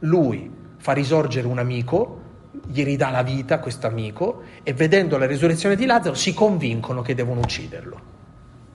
Lui 0.00 0.50
fa 0.76 0.92
risorgere 0.92 1.46
un 1.46 1.58
amico, 1.58 2.20
gli 2.66 2.84
ridà 2.84 3.10
la 3.10 3.22
vita 3.22 3.56
a 3.56 3.58
questo 3.58 3.86
amico 3.86 4.42
e 4.62 4.72
vedendo 4.74 5.18
la 5.18 5.26
risurrezione 5.26 5.74
di 5.74 5.86
Lazzaro 5.86 6.14
si 6.14 6.34
convincono 6.34 7.02
che 7.02 7.14
devono 7.14 7.40
ucciderlo. 7.40 8.00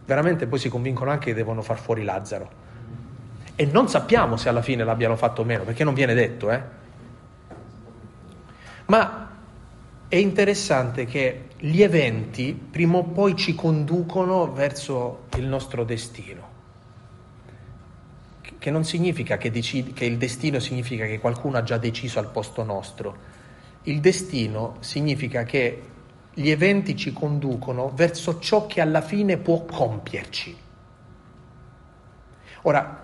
Veramente 0.05 0.47
poi 0.47 0.59
si 0.59 0.69
convincono 0.69 1.11
anche 1.11 1.27
che 1.27 1.33
devono 1.33 1.61
far 1.61 1.79
fuori 1.79 2.03
Lazzaro. 2.03 2.61
E 3.55 3.65
non 3.67 3.87
sappiamo 3.87 4.35
se 4.35 4.49
alla 4.49 4.61
fine 4.63 4.83
l'abbiano 4.83 5.15
fatto 5.15 5.41
o 5.41 5.45
meno, 5.45 5.63
perché 5.63 5.83
non 5.83 5.93
viene 5.93 6.13
detto, 6.13 6.49
eh. 6.51 6.61
Ma 8.87 9.32
è 10.13 10.17
interessante 10.17 11.05
che 11.05 11.45
gli 11.57 11.81
eventi 11.81 12.53
prima 12.53 12.97
o 12.97 13.03
poi 13.03 13.35
ci 13.35 13.55
conducono 13.55 14.53
verso 14.53 15.23
il 15.37 15.47
nostro 15.47 15.83
destino. 15.83 16.51
Che 18.59 18.69
non 18.69 18.83
significa 18.83 19.37
che, 19.37 19.49
decid- 19.49 19.93
che 19.93 20.05
il 20.05 20.19
destino 20.19 20.59
significa 20.59 21.07
che 21.07 21.17
qualcuno 21.17 21.57
ha 21.57 21.63
già 21.63 21.79
deciso 21.79 22.19
al 22.19 22.29
posto 22.29 22.61
nostro. 22.61 23.17
Il 23.85 24.01
destino 24.01 24.75
significa 24.81 25.45
che 25.45 25.81
gli 26.31 26.51
eventi 26.51 26.95
ci 26.95 27.11
conducono 27.11 27.91
verso 27.95 28.37
ciò 28.37 28.67
che 28.67 28.81
alla 28.81 29.01
fine 29.01 29.37
può 29.37 29.65
compierci. 29.65 30.55
Ora, 32.61 33.03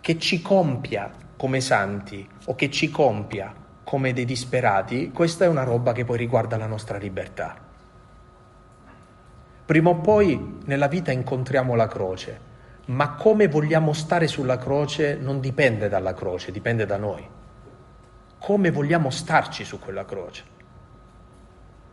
che 0.00 0.18
ci 0.20 0.40
compia 0.40 1.10
come 1.36 1.60
santi 1.60 2.24
o 2.44 2.54
che 2.54 2.70
ci 2.70 2.90
compia 2.90 3.62
come 3.94 4.12
dei 4.12 4.24
disperati, 4.24 5.12
questa 5.12 5.44
è 5.44 5.46
una 5.46 5.62
roba 5.62 5.92
che 5.92 6.04
poi 6.04 6.18
riguarda 6.18 6.56
la 6.56 6.66
nostra 6.66 6.98
libertà. 6.98 7.54
Prima 9.64 9.90
o 9.90 10.00
poi 10.00 10.58
nella 10.64 10.88
vita 10.88 11.12
incontriamo 11.12 11.76
la 11.76 11.86
croce, 11.86 12.40
ma 12.86 13.14
come 13.14 13.46
vogliamo 13.46 13.92
stare 13.92 14.26
sulla 14.26 14.58
croce 14.58 15.14
non 15.14 15.38
dipende 15.38 15.88
dalla 15.88 16.12
croce, 16.12 16.50
dipende 16.50 16.86
da 16.86 16.96
noi. 16.96 17.24
Come 18.36 18.72
vogliamo 18.72 19.10
starci 19.10 19.62
su 19.62 19.78
quella 19.78 20.04
croce. 20.04 20.42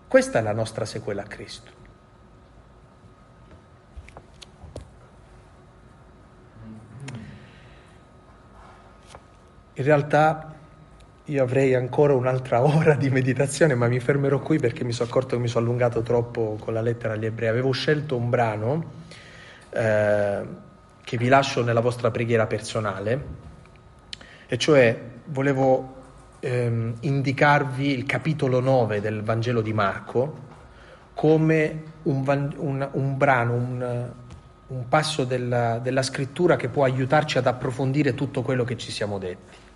Questa 0.07 0.39
è 0.39 0.41
la 0.41 0.53
nostra 0.53 0.85
sequela 0.85 1.21
a 1.21 1.25
Cristo. 1.25 1.71
In 9.73 9.83
realtà 9.83 10.55
io 11.25 11.43
avrei 11.43 11.75
ancora 11.75 12.13
un'altra 12.13 12.61
ora 12.65 12.95
di 12.95 13.09
meditazione, 13.09 13.75
ma 13.75 13.87
mi 13.87 13.99
fermerò 13.99 14.39
qui 14.39 14.57
perché 14.59 14.83
mi 14.83 14.91
sono 14.91 15.09
accorto 15.09 15.35
che 15.35 15.41
mi 15.41 15.47
sono 15.47 15.65
allungato 15.65 16.01
troppo 16.01 16.57
con 16.59 16.73
la 16.73 16.81
lettera 16.81 17.13
agli 17.13 17.25
ebrei. 17.25 17.49
Avevo 17.49 17.71
scelto 17.71 18.15
un 18.15 18.29
brano 18.29 18.91
eh, 19.69 20.41
che 21.03 21.17
vi 21.17 21.27
lascio 21.27 21.63
nella 21.63 21.81
vostra 21.81 22.11
preghiera 22.11 22.47
personale, 22.47 23.39
e 24.47 24.57
cioè 24.57 24.99
volevo 25.25 25.95
ehm, 26.39 26.95
indicarvi 27.01 27.91
il 27.91 28.05
capitolo 28.05 28.59
9 28.59 28.99
del 28.99 29.21
Vangelo 29.21 29.61
di 29.61 29.73
Marco 29.73 30.49
come 31.13 31.83
un, 32.03 32.53
un, 32.57 32.89
un 32.91 33.17
brano, 33.17 33.53
un, 33.53 34.11
un 34.67 34.87
passo 34.87 35.23
della, 35.23 35.79
della 35.79 36.01
scrittura 36.01 36.55
che 36.55 36.67
può 36.67 36.83
aiutarci 36.83 37.37
ad 37.37 37.47
approfondire 37.47 38.13
tutto 38.13 38.41
quello 38.41 38.63
che 38.63 38.77
ci 38.77 38.91
siamo 38.91 39.17
detti. 39.17 39.69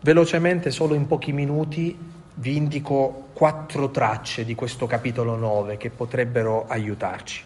Velocemente, 0.00 0.70
solo 0.70 0.94
in 0.94 1.06
pochi 1.06 1.32
minuti, 1.32 1.98
vi 2.34 2.56
indico 2.56 3.30
quattro 3.32 3.90
tracce 3.90 4.44
di 4.44 4.54
questo 4.54 4.86
capitolo 4.86 5.34
9 5.34 5.76
che 5.76 5.90
potrebbero 5.90 6.66
aiutarci. 6.68 7.42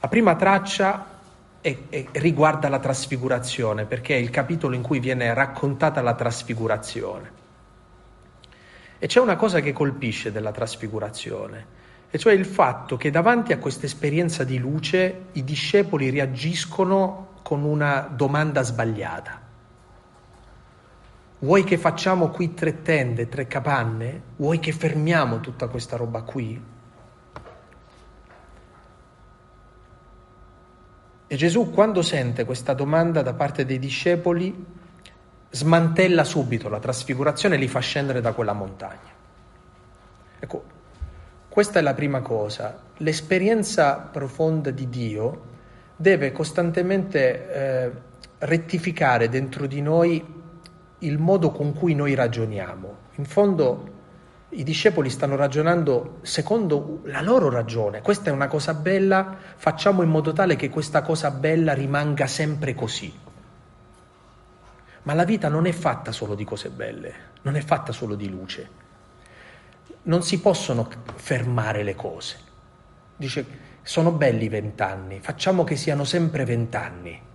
La 0.00 0.08
prima 0.08 0.34
traccia 0.34 1.18
è, 1.60 1.76
è, 1.88 2.06
riguarda 2.12 2.68
la 2.68 2.80
trasfigurazione, 2.80 3.84
perché 3.84 4.16
è 4.16 4.18
il 4.18 4.30
capitolo 4.30 4.74
in 4.74 4.82
cui 4.82 4.98
viene 4.98 5.32
raccontata 5.32 6.00
la 6.00 6.14
trasfigurazione. 6.14 7.38
E 8.98 9.06
c'è 9.06 9.20
una 9.20 9.36
cosa 9.36 9.60
che 9.60 9.72
colpisce 9.72 10.32
della 10.32 10.52
trasfigurazione, 10.52 11.78
e 12.10 12.18
cioè 12.18 12.32
il 12.32 12.46
fatto 12.46 12.96
che 12.96 13.10
davanti 13.10 13.52
a 13.52 13.58
questa 13.58 13.86
esperienza 13.86 14.42
di 14.42 14.58
luce 14.58 15.26
i 15.32 15.44
discepoli 15.44 16.10
reagiscono 16.10 17.28
con 17.42 17.62
una 17.62 18.08
domanda 18.12 18.62
sbagliata. 18.62 19.49
Vuoi 21.42 21.64
che 21.64 21.78
facciamo 21.78 22.28
qui 22.28 22.52
tre 22.52 22.82
tende, 22.82 23.28
tre 23.30 23.46
capanne? 23.46 24.22
Vuoi 24.36 24.58
che 24.58 24.72
fermiamo 24.72 25.40
tutta 25.40 25.68
questa 25.68 25.96
roba 25.96 26.20
qui? 26.20 26.62
E 31.26 31.36
Gesù 31.36 31.70
quando 31.70 32.02
sente 32.02 32.44
questa 32.44 32.74
domanda 32.74 33.22
da 33.22 33.32
parte 33.32 33.64
dei 33.64 33.78
discepoli 33.78 34.66
smantella 35.48 36.24
subito 36.24 36.68
la 36.68 36.78
trasfigurazione 36.78 37.54
e 37.54 37.58
li 37.58 37.68
fa 37.68 37.80
scendere 37.80 38.20
da 38.20 38.32
quella 38.32 38.52
montagna. 38.52 39.10
Ecco, 40.40 40.64
questa 41.48 41.78
è 41.78 41.82
la 41.82 41.94
prima 41.94 42.20
cosa. 42.20 42.82
L'esperienza 42.98 43.96
profonda 43.96 44.70
di 44.70 44.90
Dio 44.90 45.42
deve 45.96 46.32
costantemente 46.32 47.52
eh, 47.52 47.92
rettificare 48.40 49.30
dentro 49.30 49.66
di 49.66 49.80
noi 49.80 50.38
il 51.00 51.18
modo 51.18 51.50
con 51.50 51.72
cui 51.72 51.94
noi 51.94 52.14
ragioniamo. 52.14 52.96
In 53.16 53.24
fondo 53.24 53.98
i 54.50 54.64
discepoli 54.64 55.10
stanno 55.10 55.36
ragionando 55.36 56.18
secondo 56.22 57.00
la 57.04 57.20
loro 57.20 57.50
ragione. 57.50 58.00
Questa 58.00 58.30
è 58.30 58.32
una 58.32 58.48
cosa 58.48 58.74
bella, 58.74 59.36
facciamo 59.56 60.02
in 60.02 60.08
modo 60.08 60.32
tale 60.32 60.56
che 60.56 60.68
questa 60.68 61.02
cosa 61.02 61.30
bella 61.30 61.72
rimanga 61.72 62.26
sempre 62.26 62.74
così. 62.74 63.12
Ma 65.02 65.14
la 65.14 65.24
vita 65.24 65.48
non 65.48 65.66
è 65.66 65.72
fatta 65.72 66.12
solo 66.12 66.34
di 66.34 66.44
cose 66.44 66.68
belle, 66.68 67.14
non 67.42 67.56
è 67.56 67.60
fatta 67.60 67.92
solo 67.92 68.14
di 68.16 68.28
luce. 68.28 68.78
Non 70.02 70.22
si 70.22 70.40
possono 70.40 70.88
fermare 71.14 71.82
le 71.82 71.94
cose. 71.94 72.48
Dice, 73.16 73.46
sono 73.82 74.12
belli 74.12 74.48
vent'anni, 74.48 75.20
facciamo 75.20 75.64
che 75.64 75.76
siano 75.76 76.04
sempre 76.04 76.44
vent'anni. 76.44 77.28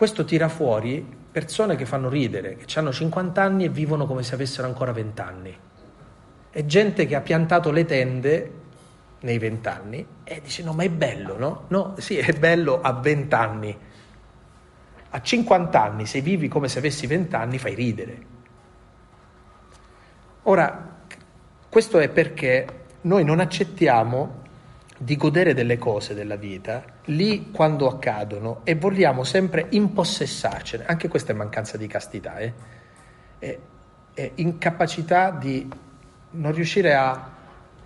Questo 0.00 0.24
tira 0.24 0.48
fuori 0.48 1.06
persone 1.30 1.76
che 1.76 1.84
fanno 1.84 2.08
ridere, 2.08 2.56
che 2.56 2.78
hanno 2.78 2.90
50 2.90 3.42
anni 3.42 3.64
e 3.64 3.68
vivono 3.68 4.06
come 4.06 4.22
se 4.22 4.34
avessero 4.34 4.66
ancora 4.66 4.92
20 4.92 5.20
anni. 5.20 5.54
È 6.48 6.64
gente 6.64 7.04
che 7.04 7.14
ha 7.14 7.20
piantato 7.20 7.70
le 7.70 7.84
tende 7.84 8.52
nei 9.20 9.36
20 9.36 9.68
anni 9.68 10.06
e 10.24 10.40
dice 10.42 10.62
no 10.62 10.72
ma 10.72 10.84
è 10.84 10.88
bello, 10.88 11.36
no? 11.36 11.64
No, 11.68 11.96
sì, 11.98 12.16
è 12.16 12.32
bello 12.32 12.80
a 12.80 12.94
20 12.94 13.34
anni. 13.34 13.78
A 15.10 15.20
50 15.20 15.82
anni, 15.82 16.06
se 16.06 16.22
vivi 16.22 16.48
come 16.48 16.68
se 16.68 16.78
avessi 16.78 17.06
20 17.06 17.34
anni, 17.34 17.58
fai 17.58 17.74
ridere. 17.74 18.26
Ora, 20.44 20.96
questo 21.68 21.98
è 21.98 22.08
perché 22.08 22.86
noi 23.02 23.22
non 23.22 23.38
accettiamo 23.38 24.44
di 25.02 25.16
godere 25.16 25.54
delle 25.54 25.78
cose 25.78 26.12
della 26.12 26.36
vita 26.36 26.84
lì 27.06 27.50
quando 27.50 27.88
accadono 27.88 28.60
e 28.64 28.74
vogliamo 28.74 29.24
sempre 29.24 29.64
impossessarcene. 29.70 30.84
Anche 30.84 31.08
questa 31.08 31.32
è 31.32 31.34
mancanza 31.34 31.78
di 31.78 31.86
castità, 31.86 32.36
eh? 32.36 32.52
è, 33.38 33.58
è 34.12 34.30
incapacità 34.34 35.30
di 35.30 35.66
non 36.32 36.52
riuscire 36.52 36.94
a, 36.94 37.12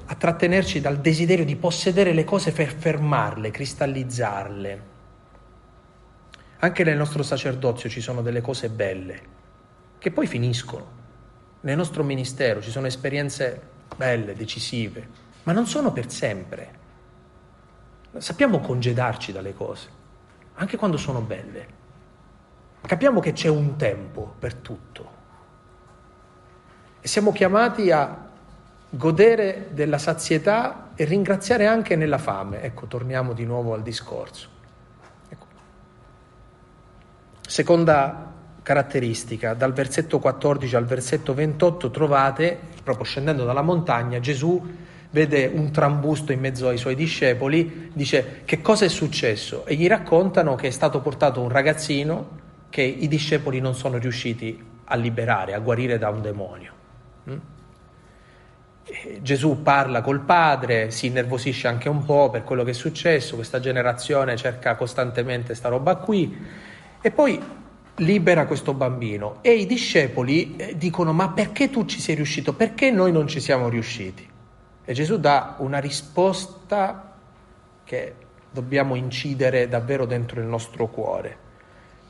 a 0.07 0.15
trattenerci 0.17 0.81
dal 0.81 0.99
desiderio 0.99 1.45
di 1.45 1.55
possedere 1.55 2.13
le 2.13 2.25
cose 2.25 2.51
per 2.51 2.75
fermarle, 2.75 3.53
cristallizzarle. 3.53 4.83
Anche 6.59 6.83
nel 6.83 6.97
nostro 6.97 7.23
sacerdozio 7.23 7.89
ci 7.89 8.01
sono 8.01 8.23
delle 8.23 8.41
cose 8.41 8.71
belle 8.71 9.21
che 9.99 10.11
poi 10.11 10.27
finiscono. 10.27 11.03
Nel 11.61 11.77
nostro 11.77 12.03
ministero 12.03 12.61
ci 12.61 12.73
sono 12.73 12.89
esperienze 12.89 13.61
belle, 13.95 14.35
decisive, 14.35 15.09
ma 15.45 15.53
non 15.53 15.69
sono 15.69 15.93
per 15.93 16.11
sempre 16.11 16.83
Sappiamo 18.19 18.61
congedarci 18.61 19.33
dalle 19.33 19.55
cose, 19.55 19.89
anche 20.55 20.77
quando 20.77 20.97
sono 20.97 21.21
belle. 21.21 21.83
Capiamo 22.81 23.21
che 23.21 23.33
c'è 23.33 23.49
un 23.49 23.77
tempo 23.77 24.35
per 24.39 24.55
tutto. 24.55 25.13
E 27.01 27.09
siamo 27.09 27.33
chiamati 27.33 27.91
a 27.91 28.29
godere 28.91 29.69
della 29.73 29.99
sazietà 29.99 30.91
e 30.95 31.05
ringraziare 31.05 31.67
anche 31.67 31.97
nella 31.97 32.19
fame. 32.19 32.63
Ecco, 32.63 32.87
torniamo 32.87 33.33
di 33.33 33.45
nuovo 33.45 33.75
al 33.75 33.83
discorso. 33.83 34.49
Ecco. 35.29 35.47
Seconda 37.47 38.33
caratteristica, 38.63 39.55
dal 39.55 39.73
versetto 39.73 40.19
14 40.19 40.77
al 40.77 40.87
versetto 40.87 41.35
28 41.35 41.91
trovate, 41.91 42.59
proprio 42.83 43.05
scendendo 43.05 43.45
dalla 43.45 43.63
montagna, 43.63 44.21
Gesù 44.21 44.63
vede 45.15 45.47
un 45.47 45.71
trambusto 45.71 46.33
in 46.33 46.41
mezzo 46.41 46.67
ai 46.67 46.77
suoi 46.77 46.97
discepoli, 46.97 47.91
dice 47.95 48.41
che 48.45 48.61
cosa 48.61 48.85
è 48.85 48.89
successo 48.89 49.65
e 49.65 49.77
gli 49.77 49.87
raccontano 49.87 50.57
che 50.57 50.67
è 50.67 50.71
stato 50.71 51.01
portato 51.01 51.41
un 51.41 51.49
ragazzino 51.51 52.43
che 52.69 52.83
i 52.83 53.07
discepoli 53.07 53.61
non 53.61 53.77
sono 53.77 53.99
riusciti 53.99 54.61
a 54.87 54.97
liberare, 54.97 55.55
a 55.55 55.61
guarire 55.61 55.99
da 55.99 56.09
un 56.09 56.21
demonio. 56.21 56.73
Mm? 57.31 57.37
Gesù 59.23 59.63
parla 59.63 60.03
col 60.03 60.19
padre, 60.19 60.91
si 60.91 61.07
innervosisce 61.07 61.69
anche 61.69 61.89
un 61.89 62.05
po' 62.05 62.29
per 62.31 62.43
quello 62.43 62.65
che 62.65 62.73
è 62.73 62.75
successo, 62.75 63.37
questa 63.37 63.61
generazione 63.61 64.37
cerca 64.37 64.75
costantemente 64.75 65.55
sta 65.55 65.69
roba 65.69 65.95
qui 65.95 66.37
e 67.01 67.11
poi 67.13 67.41
libera 67.99 68.47
questo 68.47 68.75
bambino 68.75 69.39
e 69.43 69.53
i 69.53 69.67
discepoli 69.67 70.57
eh, 70.57 70.77
dicono 70.77 71.13
ma 71.13 71.29
perché 71.29 71.71
tu 71.71 71.85
ci 71.85 72.01
sei 72.01 72.17
riuscito? 72.17 72.53
Perché 72.53 72.91
noi 72.91 73.13
non 73.13 73.29
ci 73.29 73.39
siamo 73.39 73.69
riusciti? 73.69 74.33
E 74.85 74.93
Gesù 74.93 75.19
dà 75.19 75.57
una 75.59 75.79
risposta 75.79 77.13
che 77.85 78.15
dobbiamo 78.51 78.95
incidere 78.95 79.69
davvero 79.69 80.05
dentro 80.07 80.41
il 80.41 80.47
nostro 80.47 80.89
cuore. 80.89 81.43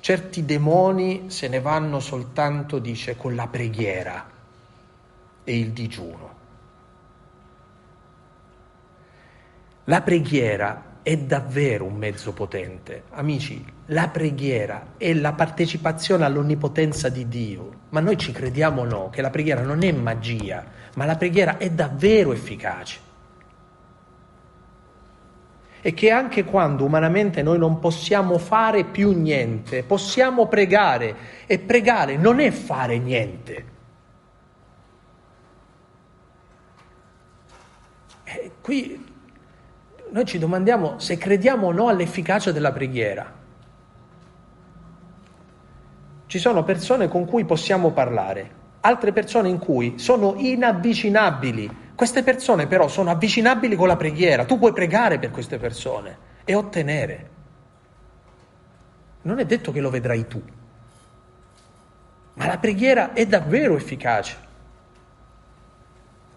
Certi 0.01 0.45
demoni 0.45 1.31
se 1.31 1.49
ne 1.49 1.61
vanno 1.61 2.01
soltanto, 2.01 2.79
dice, 2.79 3.17
con 3.17 3.35
la 3.35 3.47
preghiera 3.47 4.31
e 5.45 5.59
il 5.59 5.71
digiuno. 5.71 6.33
La 9.85 10.03
preghiera 10.03 10.93
è 11.03 11.17
davvero 11.19 11.85
un 11.85 11.97
mezzo 11.97 12.33
potente. 12.33 13.05
Amici, 13.11 13.63
la 13.87 14.09
preghiera 14.09 14.95
è 14.97 15.13
la 15.13 15.35
partecipazione 15.35 16.25
all'onnipotenza 16.25 17.11
di 17.11 17.29
Dio, 17.29 17.73
ma 17.91 18.01
noi 18.01 18.17
ci 18.17 18.33
crediamo 18.33 18.81
o 18.81 18.85
no 18.87 19.11
che 19.11 19.21
la 19.21 19.29
preghiera 19.29 19.61
non 19.61 19.83
è 19.83 19.93
magia, 19.93 20.65
ma 20.95 21.05
la 21.05 21.17
preghiera 21.17 21.59
è 21.59 21.71
davvero 21.71 22.33
efficace. 22.33 23.01
E 25.81 25.93
che 25.93 26.11
anche 26.11 26.45
quando 26.45 26.85
umanamente 26.85 27.43
noi 27.43 27.59
non 27.59 27.79
possiamo 27.79 28.39
fare 28.39 28.85
più 28.85 29.13
niente, 29.13 29.83
possiamo 29.83 30.47
pregare 30.47 31.17
e 31.47 31.59
pregare 31.59 32.17
non 32.17 32.41
è 32.41 32.51
fare 32.51 32.99
niente. 32.99 33.73
E 38.25 38.53
qui 38.63 39.13
noi 40.11 40.25
ci 40.25 40.39
domandiamo 40.39 40.99
se 40.99 41.19
crediamo 41.19 41.67
o 41.67 41.73
no 41.73 41.89
all'efficacia 41.89 42.51
della 42.51 42.73
preghiera. 42.73 43.43
Ci 46.27 46.39
sono 46.39 46.65
persone 46.65 47.09
con 47.09 47.27
cui 47.27 47.45
possiamo 47.45 47.91
parlare, 47.91 48.63
altre 48.87 49.13
persone 49.13 49.49
in 49.49 49.59
cui 49.59 49.99
sono 49.99 50.35
inavvicinabili. 50.37 51.83
Queste 51.95 52.23
persone 52.23 52.67
però 52.67 52.89
sono 52.89 53.11
avvicinabili 53.11 53.77
con 53.77 53.89
la 53.89 53.97
preghiera. 53.97 54.45
Tu 54.45 54.59
puoi 54.59 54.73
pregare 54.73 55.19
per 55.19 55.31
queste 55.31 55.59
persone 55.59 56.17
e 56.45 56.55
ottenere. 56.55 57.31
Non 59.23 59.39
è 59.39 59.47
detto 59.47 59.73
che 59.73 59.81
lo 59.81 59.91
vedrai 59.91 60.27
tu, 60.27 60.43
ma 62.35 62.47
la 62.47 62.59
preghiera 62.59 63.13
è 63.15 63.27
davvero 63.27 63.77
efficace. 63.77 64.37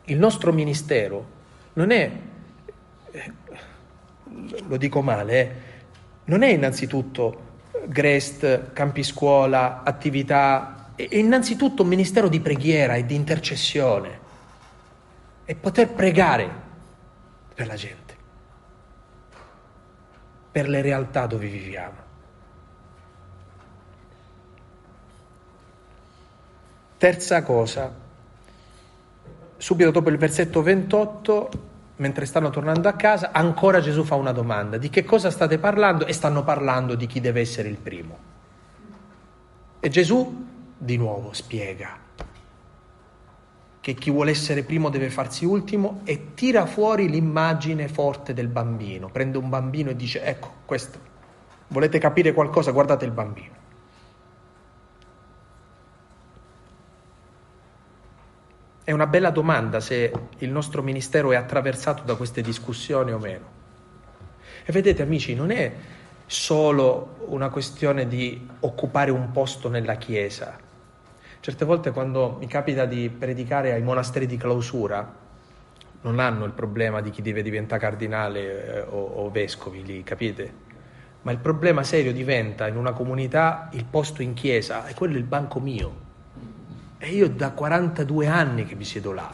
Il 0.05 0.17
nostro 0.17 0.53
ministero 0.53 1.35
non 1.73 1.91
è 1.91 2.11
lo 4.67 4.77
dico 4.77 5.01
male, 5.01 5.39
eh, 5.39 5.51
non 6.25 6.43
è 6.43 6.47
innanzitutto 6.47 7.45
Grest, 7.85 8.73
campi 8.73 9.03
scuola, 9.03 9.83
attività, 9.83 10.76
è 11.05 11.15
innanzitutto 11.15 11.83
un 11.83 11.89
ministero 11.89 12.27
di 12.27 12.39
preghiera 12.39 12.95
e 12.95 13.05
di 13.05 13.13
intercessione. 13.13 14.25
E 15.45 15.55
poter 15.55 15.89
pregare 15.89 16.49
per 17.53 17.67
la 17.67 17.75
gente, 17.75 18.15
per 20.51 20.67
le 20.67 20.81
realtà 20.81 21.27
dove 21.27 21.47
viviamo. 21.47 22.05
Terza 26.97 27.43
cosa, 27.43 27.93
subito 29.55 29.91
dopo 29.91 30.09
il 30.09 30.17
versetto 30.17 30.63
28 30.63 31.49
mentre 31.97 32.25
stanno 32.25 32.49
tornando 32.49 32.87
a 32.87 32.93
casa, 32.93 33.31
ancora 33.31 33.79
Gesù 33.79 34.03
fa 34.03 34.15
una 34.15 34.31
domanda, 34.31 34.77
di 34.77 34.89
che 34.89 35.03
cosa 35.03 35.31
state 35.31 35.57
parlando? 35.57 36.05
E 36.05 36.13
stanno 36.13 36.43
parlando 36.43 36.95
di 36.95 37.07
chi 37.07 37.21
deve 37.21 37.41
essere 37.41 37.69
il 37.69 37.77
primo. 37.77 38.17
E 39.79 39.89
Gesù 39.89 40.46
di 40.77 40.97
nuovo 40.97 41.33
spiega 41.33 42.05
che 43.87 43.93
chi 43.93 44.11
vuole 44.11 44.31
essere 44.31 44.63
primo 44.63 44.89
deve 44.89 45.09
farsi 45.09 45.45
ultimo 45.45 46.01
e 46.03 46.33
tira 46.33 46.65
fuori 46.65 47.09
l'immagine 47.09 47.87
forte 47.87 48.33
del 48.33 48.49
bambino, 48.49 49.07
prende 49.07 49.37
un 49.37 49.47
bambino 49.47 49.89
e 49.89 49.95
dice 49.95 50.21
ecco 50.23 50.55
questo, 50.65 50.99
volete 51.69 51.97
capire 51.97 52.33
qualcosa? 52.33 52.71
Guardate 52.71 53.05
il 53.05 53.11
bambino. 53.11 53.53
È 58.83 58.91
una 58.91 59.07
bella 59.07 59.29
domanda 59.29 59.79
se 59.79 60.11
il 60.39 60.49
nostro 60.49 60.83
ministero 60.83 61.31
è 61.31 61.37
attraversato 61.37 62.03
da 62.03 62.15
queste 62.15 62.41
discussioni 62.41 63.13
o 63.13 63.19
meno. 63.19 63.45
E 64.65 64.71
vedete 64.73 65.01
amici, 65.01 65.33
non 65.33 65.49
è 65.49 65.73
solo 66.25 67.19
una 67.27 67.47
questione 67.47 68.05
di 68.05 68.49
occupare 68.59 69.11
un 69.11 69.31
posto 69.31 69.69
nella 69.69 69.95
Chiesa. 69.95 70.66
Certe 71.47 71.63
volte 71.63 71.91
quando 71.91 72.35
mi 72.37 72.45
capita 72.45 72.83
di 72.83 73.09
predicare 73.09 73.71
ai 73.71 73.81
monasteri 73.81 74.25
di 74.25 74.35
clausura, 74.35 75.15
non 76.01 76.19
hanno 76.19 76.43
il 76.43 76.51
problema 76.51 76.99
di 76.99 77.09
chi 77.09 77.21
deve 77.21 77.41
diventare 77.41 77.79
cardinale 77.79 78.65
eh, 78.65 78.79
o, 78.81 79.01
o 79.01 79.31
vescovi 79.31 79.81
lì, 79.85 80.03
capite? 80.03 80.53
Ma 81.21 81.31
il 81.31 81.37
problema 81.37 81.83
serio 81.83 82.11
diventa 82.11 82.67
in 82.67 82.75
una 82.75 82.91
comunità 82.91 83.69
il 83.71 83.85
posto 83.85 84.21
in 84.21 84.33
chiesa, 84.33 84.87
e 84.87 84.93
quello 84.93 85.15
è 85.15 85.19
il 85.19 85.23
banco 85.23 85.61
mio. 85.61 85.95
E 86.97 87.11
io 87.11 87.29
da 87.29 87.51
42 87.51 88.27
anni 88.27 88.65
che 88.65 88.75
mi 88.75 88.83
siedo 88.83 89.13
là. 89.13 89.33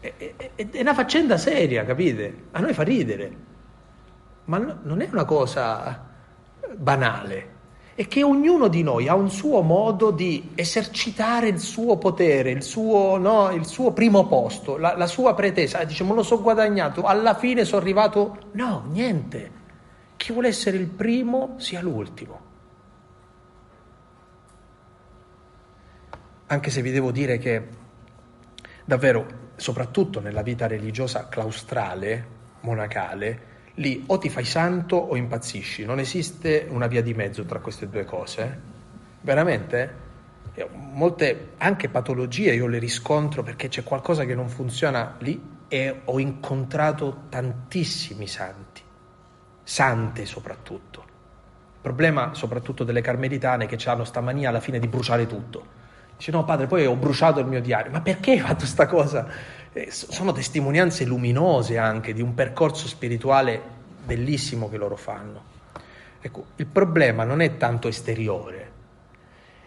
È, 0.00 0.14
è, 0.54 0.70
è 0.70 0.80
una 0.80 0.94
faccenda 0.94 1.36
seria, 1.36 1.84
capite? 1.84 2.44
A 2.52 2.60
noi 2.60 2.72
fa 2.72 2.82
ridere, 2.82 3.36
ma 4.46 4.56
no, 4.56 4.78
non 4.84 5.02
è 5.02 5.08
una 5.12 5.26
cosa 5.26 6.02
banale. 6.74 7.56
È 7.98 8.06
che 8.06 8.22
ognuno 8.22 8.68
di 8.68 8.84
noi 8.84 9.08
ha 9.08 9.16
un 9.16 9.28
suo 9.28 9.60
modo 9.60 10.12
di 10.12 10.52
esercitare 10.54 11.48
il 11.48 11.58
suo 11.58 11.98
potere, 11.98 12.52
il 12.52 12.62
suo, 12.62 13.16
no, 13.16 13.50
il 13.50 13.66
suo 13.66 13.90
primo 13.92 14.28
posto, 14.28 14.76
la, 14.76 14.96
la 14.96 15.08
sua 15.08 15.34
pretesa. 15.34 15.82
Dice, 15.82 16.04
me 16.04 16.14
lo 16.14 16.22
so 16.22 16.40
guadagnato, 16.40 17.02
alla 17.02 17.34
fine 17.34 17.64
sono 17.64 17.80
arrivato... 17.80 18.38
No, 18.52 18.84
niente. 18.90 19.50
Chi 20.16 20.32
vuole 20.32 20.46
essere 20.46 20.76
il 20.76 20.86
primo 20.86 21.54
sia 21.56 21.80
l'ultimo. 21.80 22.46
anche 26.48 26.70
se 26.70 26.82
vi 26.82 26.90
devo 26.90 27.10
dire 27.10 27.38
che 27.38 27.66
davvero, 28.84 29.50
soprattutto 29.56 30.20
nella 30.20 30.42
vita 30.42 30.66
religiosa 30.66 31.28
claustrale, 31.28 32.36
monacale, 32.60 33.47
lì 33.78 34.04
o 34.06 34.18
ti 34.18 34.28
fai 34.28 34.44
santo 34.44 34.96
o 34.96 35.16
impazzisci, 35.16 35.84
non 35.84 35.98
esiste 35.98 36.66
una 36.68 36.86
via 36.86 37.02
di 37.02 37.14
mezzo 37.14 37.44
tra 37.44 37.58
queste 37.58 37.88
due 37.88 38.04
cose. 38.04 38.60
Veramente? 39.20 40.06
Eh, 40.54 40.68
molte 40.72 41.50
anche 41.58 41.88
patologie 41.88 42.54
io 42.54 42.66
le 42.66 42.78
riscontro 42.78 43.42
perché 43.42 43.68
c'è 43.68 43.82
qualcosa 43.82 44.24
che 44.24 44.34
non 44.34 44.48
funziona 44.48 45.16
lì 45.20 45.56
e 45.68 46.00
ho 46.04 46.18
incontrato 46.18 47.24
tantissimi 47.28 48.26
santi, 48.26 48.82
sante 49.62 50.26
soprattutto. 50.26 51.04
Il 51.08 51.94
problema 51.94 52.34
soprattutto 52.34 52.84
delle 52.84 53.00
carmelitane 53.00 53.66
che 53.66 53.78
hanno 53.88 54.04
sta 54.04 54.20
mania 54.20 54.48
alla 54.48 54.60
fine 54.60 54.78
di 54.78 54.88
bruciare 54.88 55.26
tutto 55.26 55.77
Dice 56.18 56.32
no 56.32 56.44
padre, 56.44 56.66
poi 56.66 56.84
ho 56.84 56.96
bruciato 56.96 57.38
il 57.38 57.46
mio 57.46 57.60
diario. 57.60 57.92
Ma 57.92 58.00
perché 58.00 58.32
hai 58.32 58.40
fatto 58.40 58.56
questa 58.56 58.86
cosa? 58.86 59.26
Eh, 59.72 59.88
sono 59.92 60.32
testimonianze 60.32 61.04
luminose 61.04 61.78
anche 61.78 62.12
di 62.12 62.20
un 62.20 62.34
percorso 62.34 62.88
spirituale 62.88 63.62
bellissimo 64.04 64.68
che 64.68 64.76
loro 64.76 64.96
fanno. 64.96 65.42
Ecco, 66.20 66.46
il 66.56 66.66
problema 66.66 67.22
non 67.22 67.40
è 67.40 67.56
tanto 67.56 67.86
esteriore, 67.86 68.72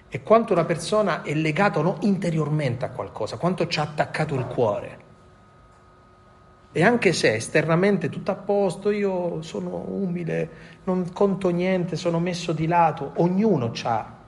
è 0.09 0.21
quanto 0.21 0.51
una 0.51 0.65
persona 0.65 1.21
è 1.21 1.33
legata 1.33 1.81
no 1.81 1.95
interiormente 2.01 2.83
a 2.83 2.89
qualcosa, 2.89 3.37
quanto 3.37 3.65
ci 3.67 3.79
ha 3.79 3.83
attaccato 3.83 4.35
il 4.35 4.45
cuore. 4.45 4.99
E 6.73 6.83
anche 6.83 7.13
se 7.13 7.33
esternamente 7.35 8.09
tutto 8.09 8.31
a 8.31 8.35
posto, 8.35 8.91
io 8.91 9.41
sono 9.41 9.85
umile, 9.87 10.49
non 10.83 11.13
conto 11.13 11.49
niente, 11.49 11.95
sono 11.95 12.19
messo 12.19 12.51
di 12.51 12.67
lato, 12.67 13.13
ognuno 13.15 13.71
ha 13.83 14.19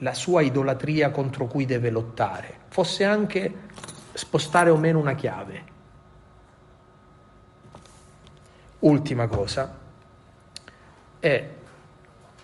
la 0.00 0.14
sua 0.14 0.42
idolatria 0.42 1.10
contro 1.10 1.46
cui 1.46 1.64
deve 1.64 1.90
lottare, 1.90 2.58
fosse 2.68 3.04
anche 3.04 3.52
spostare 4.12 4.70
o 4.70 4.76
meno 4.76 4.98
una 4.98 5.14
chiave. 5.14 5.64
Ultima 8.80 9.26
cosa 9.26 9.78
è 11.18 11.48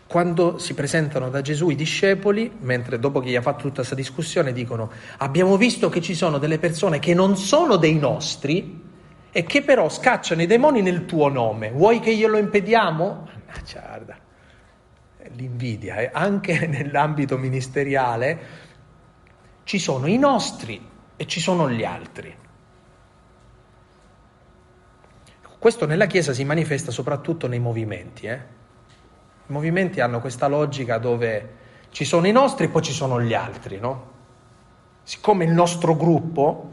quando 0.07 0.59
si 0.59 0.75
presentano 0.75 1.31
da 1.31 1.41
Gesù 1.41 1.71
i 1.71 1.75
discepoli, 1.75 2.53
mentre 2.61 2.99
dopo 2.99 3.21
che 3.21 3.31
gli 3.31 3.37
ha 3.37 3.43
fatto 3.43 3.63
tutta 3.63 3.77
questa 3.77 3.95
discussione 3.95 4.53
dicono 4.53 4.91
abbiamo 5.19 5.57
visto 5.57 5.89
che 5.89 6.01
ci 6.01 6.15
sono 6.15 6.39
delle 6.39 6.59
persone 6.59 6.99
che 6.99 7.13
non 7.13 7.37
sono 7.37 7.77
dei 7.77 7.99
nostri 7.99 8.85
e 9.33 9.43
che 9.45 9.63
però 9.63 9.89
scacciano 9.89 10.43
i 10.43 10.47
demoni 10.47 10.81
nel 10.81 11.07
tuo 11.07 11.29
nome, 11.29 11.71
vuoi 11.71 12.01
che 12.01 12.15
glielo 12.15 12.39
impediamo? 12.39 13.29
Mannaggia, 13.47 13.96
l'invidia, 15.37 15.97
eh? 15.97 16.11
anche 16.13 16.67
nell'ambito 16.67 17.39
ministeriale 17.39 18.65
ci 19.65 19.79
sono 19.79 20.07
i 20.07 20.19
nostri 20.19 20.85
e 21.17 21.27
ci 21.27 21.41
sono 21.41 21.71
gli 21.71 21.85
altri. 21.85 22.35
Questo 25.59 25.87
nella 25.87 26.07
Chiesa 26.07 26.33
si 26.33 26.45
manifesta 26.45 26.91
soprattutto 26.91 27.49
nei 27.49 27.59
movimenti, 27.59 28.27
eh? 28.27 28.55
I 29.49 29.53
movimenti 29.53 30.01
hanno 30.01 30.21
questa 30.21 30.47
logica 30.49 30.99
dove 30.99 31.55
ci 31.91 32.05
sono 32.05 32.27
i 32.27 32.33
nostri 32.33 32.67
e 32.67 32.69
poi 32.69 32.83
ci 32.83 32.93
sono 32.93 33.21
gli 33.21 33.35
altri, 33.35 33.79
no? 33.79 34.15
Siccome 35.03 35.45
il 35.45 35.53
nostro 35.53 35.97
gruppo, 35.97 36.73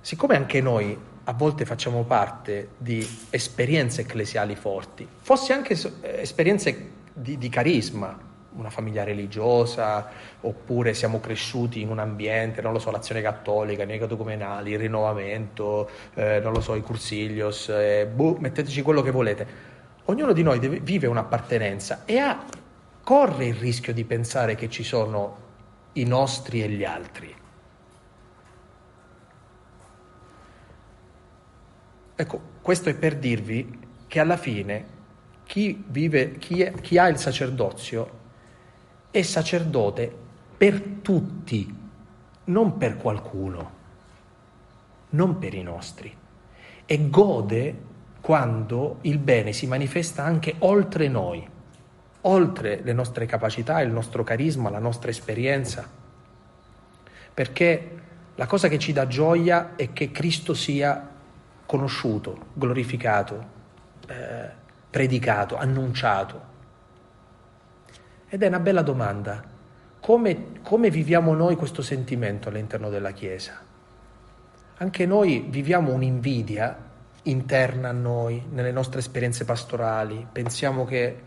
siccome 0.00 0.36
anche 0.36 0.60
noi 0.60 0.96
a 1.28 1.32
volte 1.34 1.66
facciamo 1.66 2.04
parte 2.04 2.70
di 2.78 3.06
esperienze 3.28 4.00
ecclesiali 4.00 4.56
forti, 4.56 5.06
fosse 5.20 5.52
anche 5.52 5.76
esperienze 6.00 6.90
di, 7.12 7.36
di 7.36 7.50
carisma, 7.50 8.18
una 8.56 8.70
famiglia 8.70 9.04
religiosa, 9.04 10.08
oppure 10.40 10.94
siamo 10.94 11.20
cresciuti 11.20 11.82
in 11.82 11.90
un 11.90 11.98
ambiente, 11.98 12.62
non 12.62 12.72
lo 12.72 12.78
so, 12.78 12.90
l'azione 12.90 13.20
cattolica, 13.20 13.82
i 13.82 13.86
neocatecumenali, 13.86 14.72
il 14.72 14.78
rinnovamento, 14.78 15.90
eh, 16.14 16.40
non 16.42 16.54
lo 16.54 16.62
so, 16.62 16.74
i 16.74 16.80
cursiglios, 16.80 17.68
eh, 17.68 18.08
boh, 18.10 18.36
metteteci 18.38 18.80
quello 18.80 19.02
che 19.02 19.10
volete 19.10 19.76
ognuno 20.06 20.32
di 20.32 20.42
noi 20.42 20.58
deve, 20.58 20.80
vive 20.80 21.06
un'appartenenza 21.08 22.04
e 22.06 22.16
ha, 22.16 22.42
corre 23.04 23.46
il 23.46 23.54
rischio 23.54 23.92
di 23.92 24.04
pensare 24.04 24.54
che 24.54 24.70
ci 24.70 24.82
sono 24.82 25.46
i 25.92 26.04
nostri 26.04 26.62
e 26.62 26.68
gli 26.70 26.84
altri. 26.84 27.34
Ecco, 32.20 32.40
questo 32.62 32.88
è 32.88 32.96
per 32.96 33.16
dirvi 33.16 33.78
che 34.08 34.18
alla 34.18 34.36
fine 34.36 34.84
chi, 35.44 35.84
vive, 35.86 36.36
chi, 36.38 36.62
è, 36.62 36.72
chi 36.72 36.98
ha 36.98 37.06
il 37.06 37.16
sacerdozio 37.16 38.10
è 39.12 39.22
sacerdote 39.22 40.12
per 40.56 40.80
tutti, 41.00 41.72
non 42.46 42.76
per 42.76 42.96
qualcuno, 42.96 43.70
non 45.10 45.38
per 45.38 45.54
i 45.54 45.62
nostri, 45.62 46.12
e 46.84 47.08
gode 47.08 47.82
quando 48.20 48.98
il 49.02 49.18
bene 49.18 49.52
si 49.52 49.68
manifesta 49.68 50.24
anche 50.24 50.56
oltre 50.58 51.06
noi, 51.06 51.48
oltre 52.22 52.80
le 52.82 52.92
nostre 52.94 53.26
capacità, 53.26 53.80
il 53.80 53.92
nostro 53.92 54.24
carisma, 54.24 54.70
la 54.70 54.80
nostra 54.80 55.10
esperienza. 55.10 55.88
Perché 57.32 57.90
la 58.34 58.46
cosa 58.46 58.66
che 58.66 58.80
ci 58.80 58.92
dà 58.92 59.06
gioia 59.06 59.76
è 59.76 59.92
che 59.92 60.10
Cristo 60.10 60.52
sia 60.52 61.14
conosciuto, 61.68 62.46
glorificato, 62.54 63.46
eh, 64.06 64.50
predicato, 64.88 65.58
annunciato. 65.58 66.40
Ed 68.26 68.42
è 68.42 68.46
una 68.46 68.58
bella 68.58 68.80
domanda. 68.80 69.44
Come, 70.00 70.60
come 70.62 70.88
viviamo 70.88 71.34
noi 71.34 71.56
questo 71.56 71.82
sentimento 71.82 72.48
all'interno 72.48 72.88
della 72.88 73.10
Chiesa? 73.10 73.60
Anche 74.78 75.04
noi 75.04 75.44
viviamo 75.50 75.92
un'invidia 75.92 76.74
interna 77.24 77.90
a 77.90 77.92
noi, 77.92 78.42
nelle 78.50 78.72
nostre 78.72 79.00
esperienze 79.00 79.44
pastorali, 79.44 80.26
pensiamo 80.32 80.86
che 80.86 81.22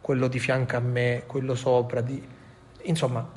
quello 0.00 0.26
di 0.28 0.38
fianco 0.38 0.76
a 0.76 0.80
me, 0.80 1.24
quello 1.26 1.54
sopra, 1.54 2.00
di... 2.00 2.26
insomma, 2.84 3.28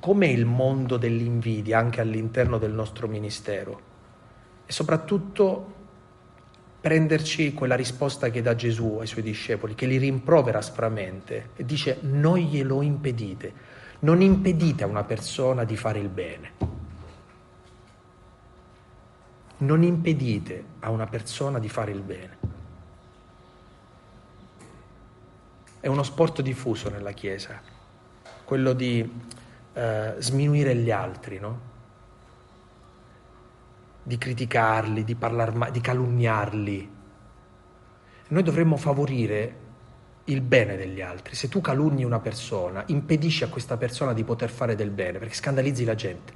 com'è 0.00 0.26
il 0.26 0.46
mondo 0.46 0.96
dell'invidia 0.96 1.78
anche 1.78 2.00
all'interno 2.00 2.56
del 2.56 2.72
nostro 2.72 3.08
ministero? 3.08 3.80
E 4.64 4.72
soprattutto 4.72 5.76
prenderci 6.88 7.52
quella 7.52 7.76
risposta 7.76 8.30
che 8.30 8.40
dà 8.40 8.54
Gesù 8.54 8.96
ai 8.98 9.06
suoi 9.06 9.22
discepoli, 9.22 9.74
che 9.74 9.84
li 9.84 9.98
rimprovera 9.98 10.56
aspramente 10.56 11.50
e 11.54 11.66
dice 11.66 11.98
non 12.00 12.38
glielo 12.38 12.80
impedite, 12.80 13.52
non 14.00 14.22
impedite 14.22 14.84
a 14.84 14.86
una 14.86 15.04
persona 15.04 15.64
di 15.64 15.76
fare 15.76 15.98
il 15.98 16.08
bene 16.08 16.76
non 19.58 19.82
impedite 19.82 20.64
a 20.80 20.90
una 20.90 21.08
persona 21.08 21.58
di 21.58 21.68
fare 21.68 21.90
il 21.90 22.00
bene. 22.00 22.36
È 25.80 25.88
uno 25.88 26.04
sport 26.04 26.42
diffuso 26.42 26.88
nella 26.90 27.10
Chiesa, 27.10 27.60
quello 28.44 28.72
di 28.72 29.20
eh, 29.72 30.14
sminuire 30.18 30.76
gli 30.76 30.92
altri, 30.92 31.40
no? 31.40 31.67
Di 34.08 34.16
criticarli, 34.16 35.04
di, 35.04 35.14
parlar, 35.14 35.70
di 35.70 35.82
calunniarli. 35.82 36.90
Noi 38.28 38.42
dovremmo 38.42 38.78
favorire 38.78 39.66
il 40.24 40.40
bene 40.40 40.76
degli 40.76 41.02
altri. 41.02 41.34
Se 41.34 41.48
tu 41.48 41.60
calunni 41.60 42.04
una 42.04 42.18
persona, 42.18 42.82
impedisci 42.86 43.44
a 43.44 43.48
questa 43.48 43.76
persona 43.76 44.14
di 44.14 44.24
poter 44.24 44.48
fare 44.48 44.74
del 44.74 44.88
bene, 44.88 45.18
perché 45.18 45.34
scandalizzi 45.34 45.84
la 45.84 45.94
gente. 45.94 46.32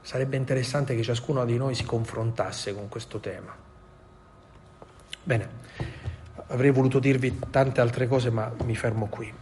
Sarebbe 0.00 0.36
interessante 0.36 0.94
che 0.94 1.02
ciascuno 1.02 1.44
di 1.44 1.56
noi 1.56 1.74
si 1.74 1.84
confrontasse 1.84 2.72
con 2.72 2.88
questo 2.88 3.18
tema. 3.18 3.52
Bene, 5.24 5.48
avrei 6.48 6.70
voluto 6.70 7.00
dirvi 7.00 7.36
tante 7.50 7.80
altre 7.80 8.06
cose, 8.06 8.30
ma 8.30 8.52
mi 8.64 8.76
fermo 8.76 9.06
qui. 9.06 9.41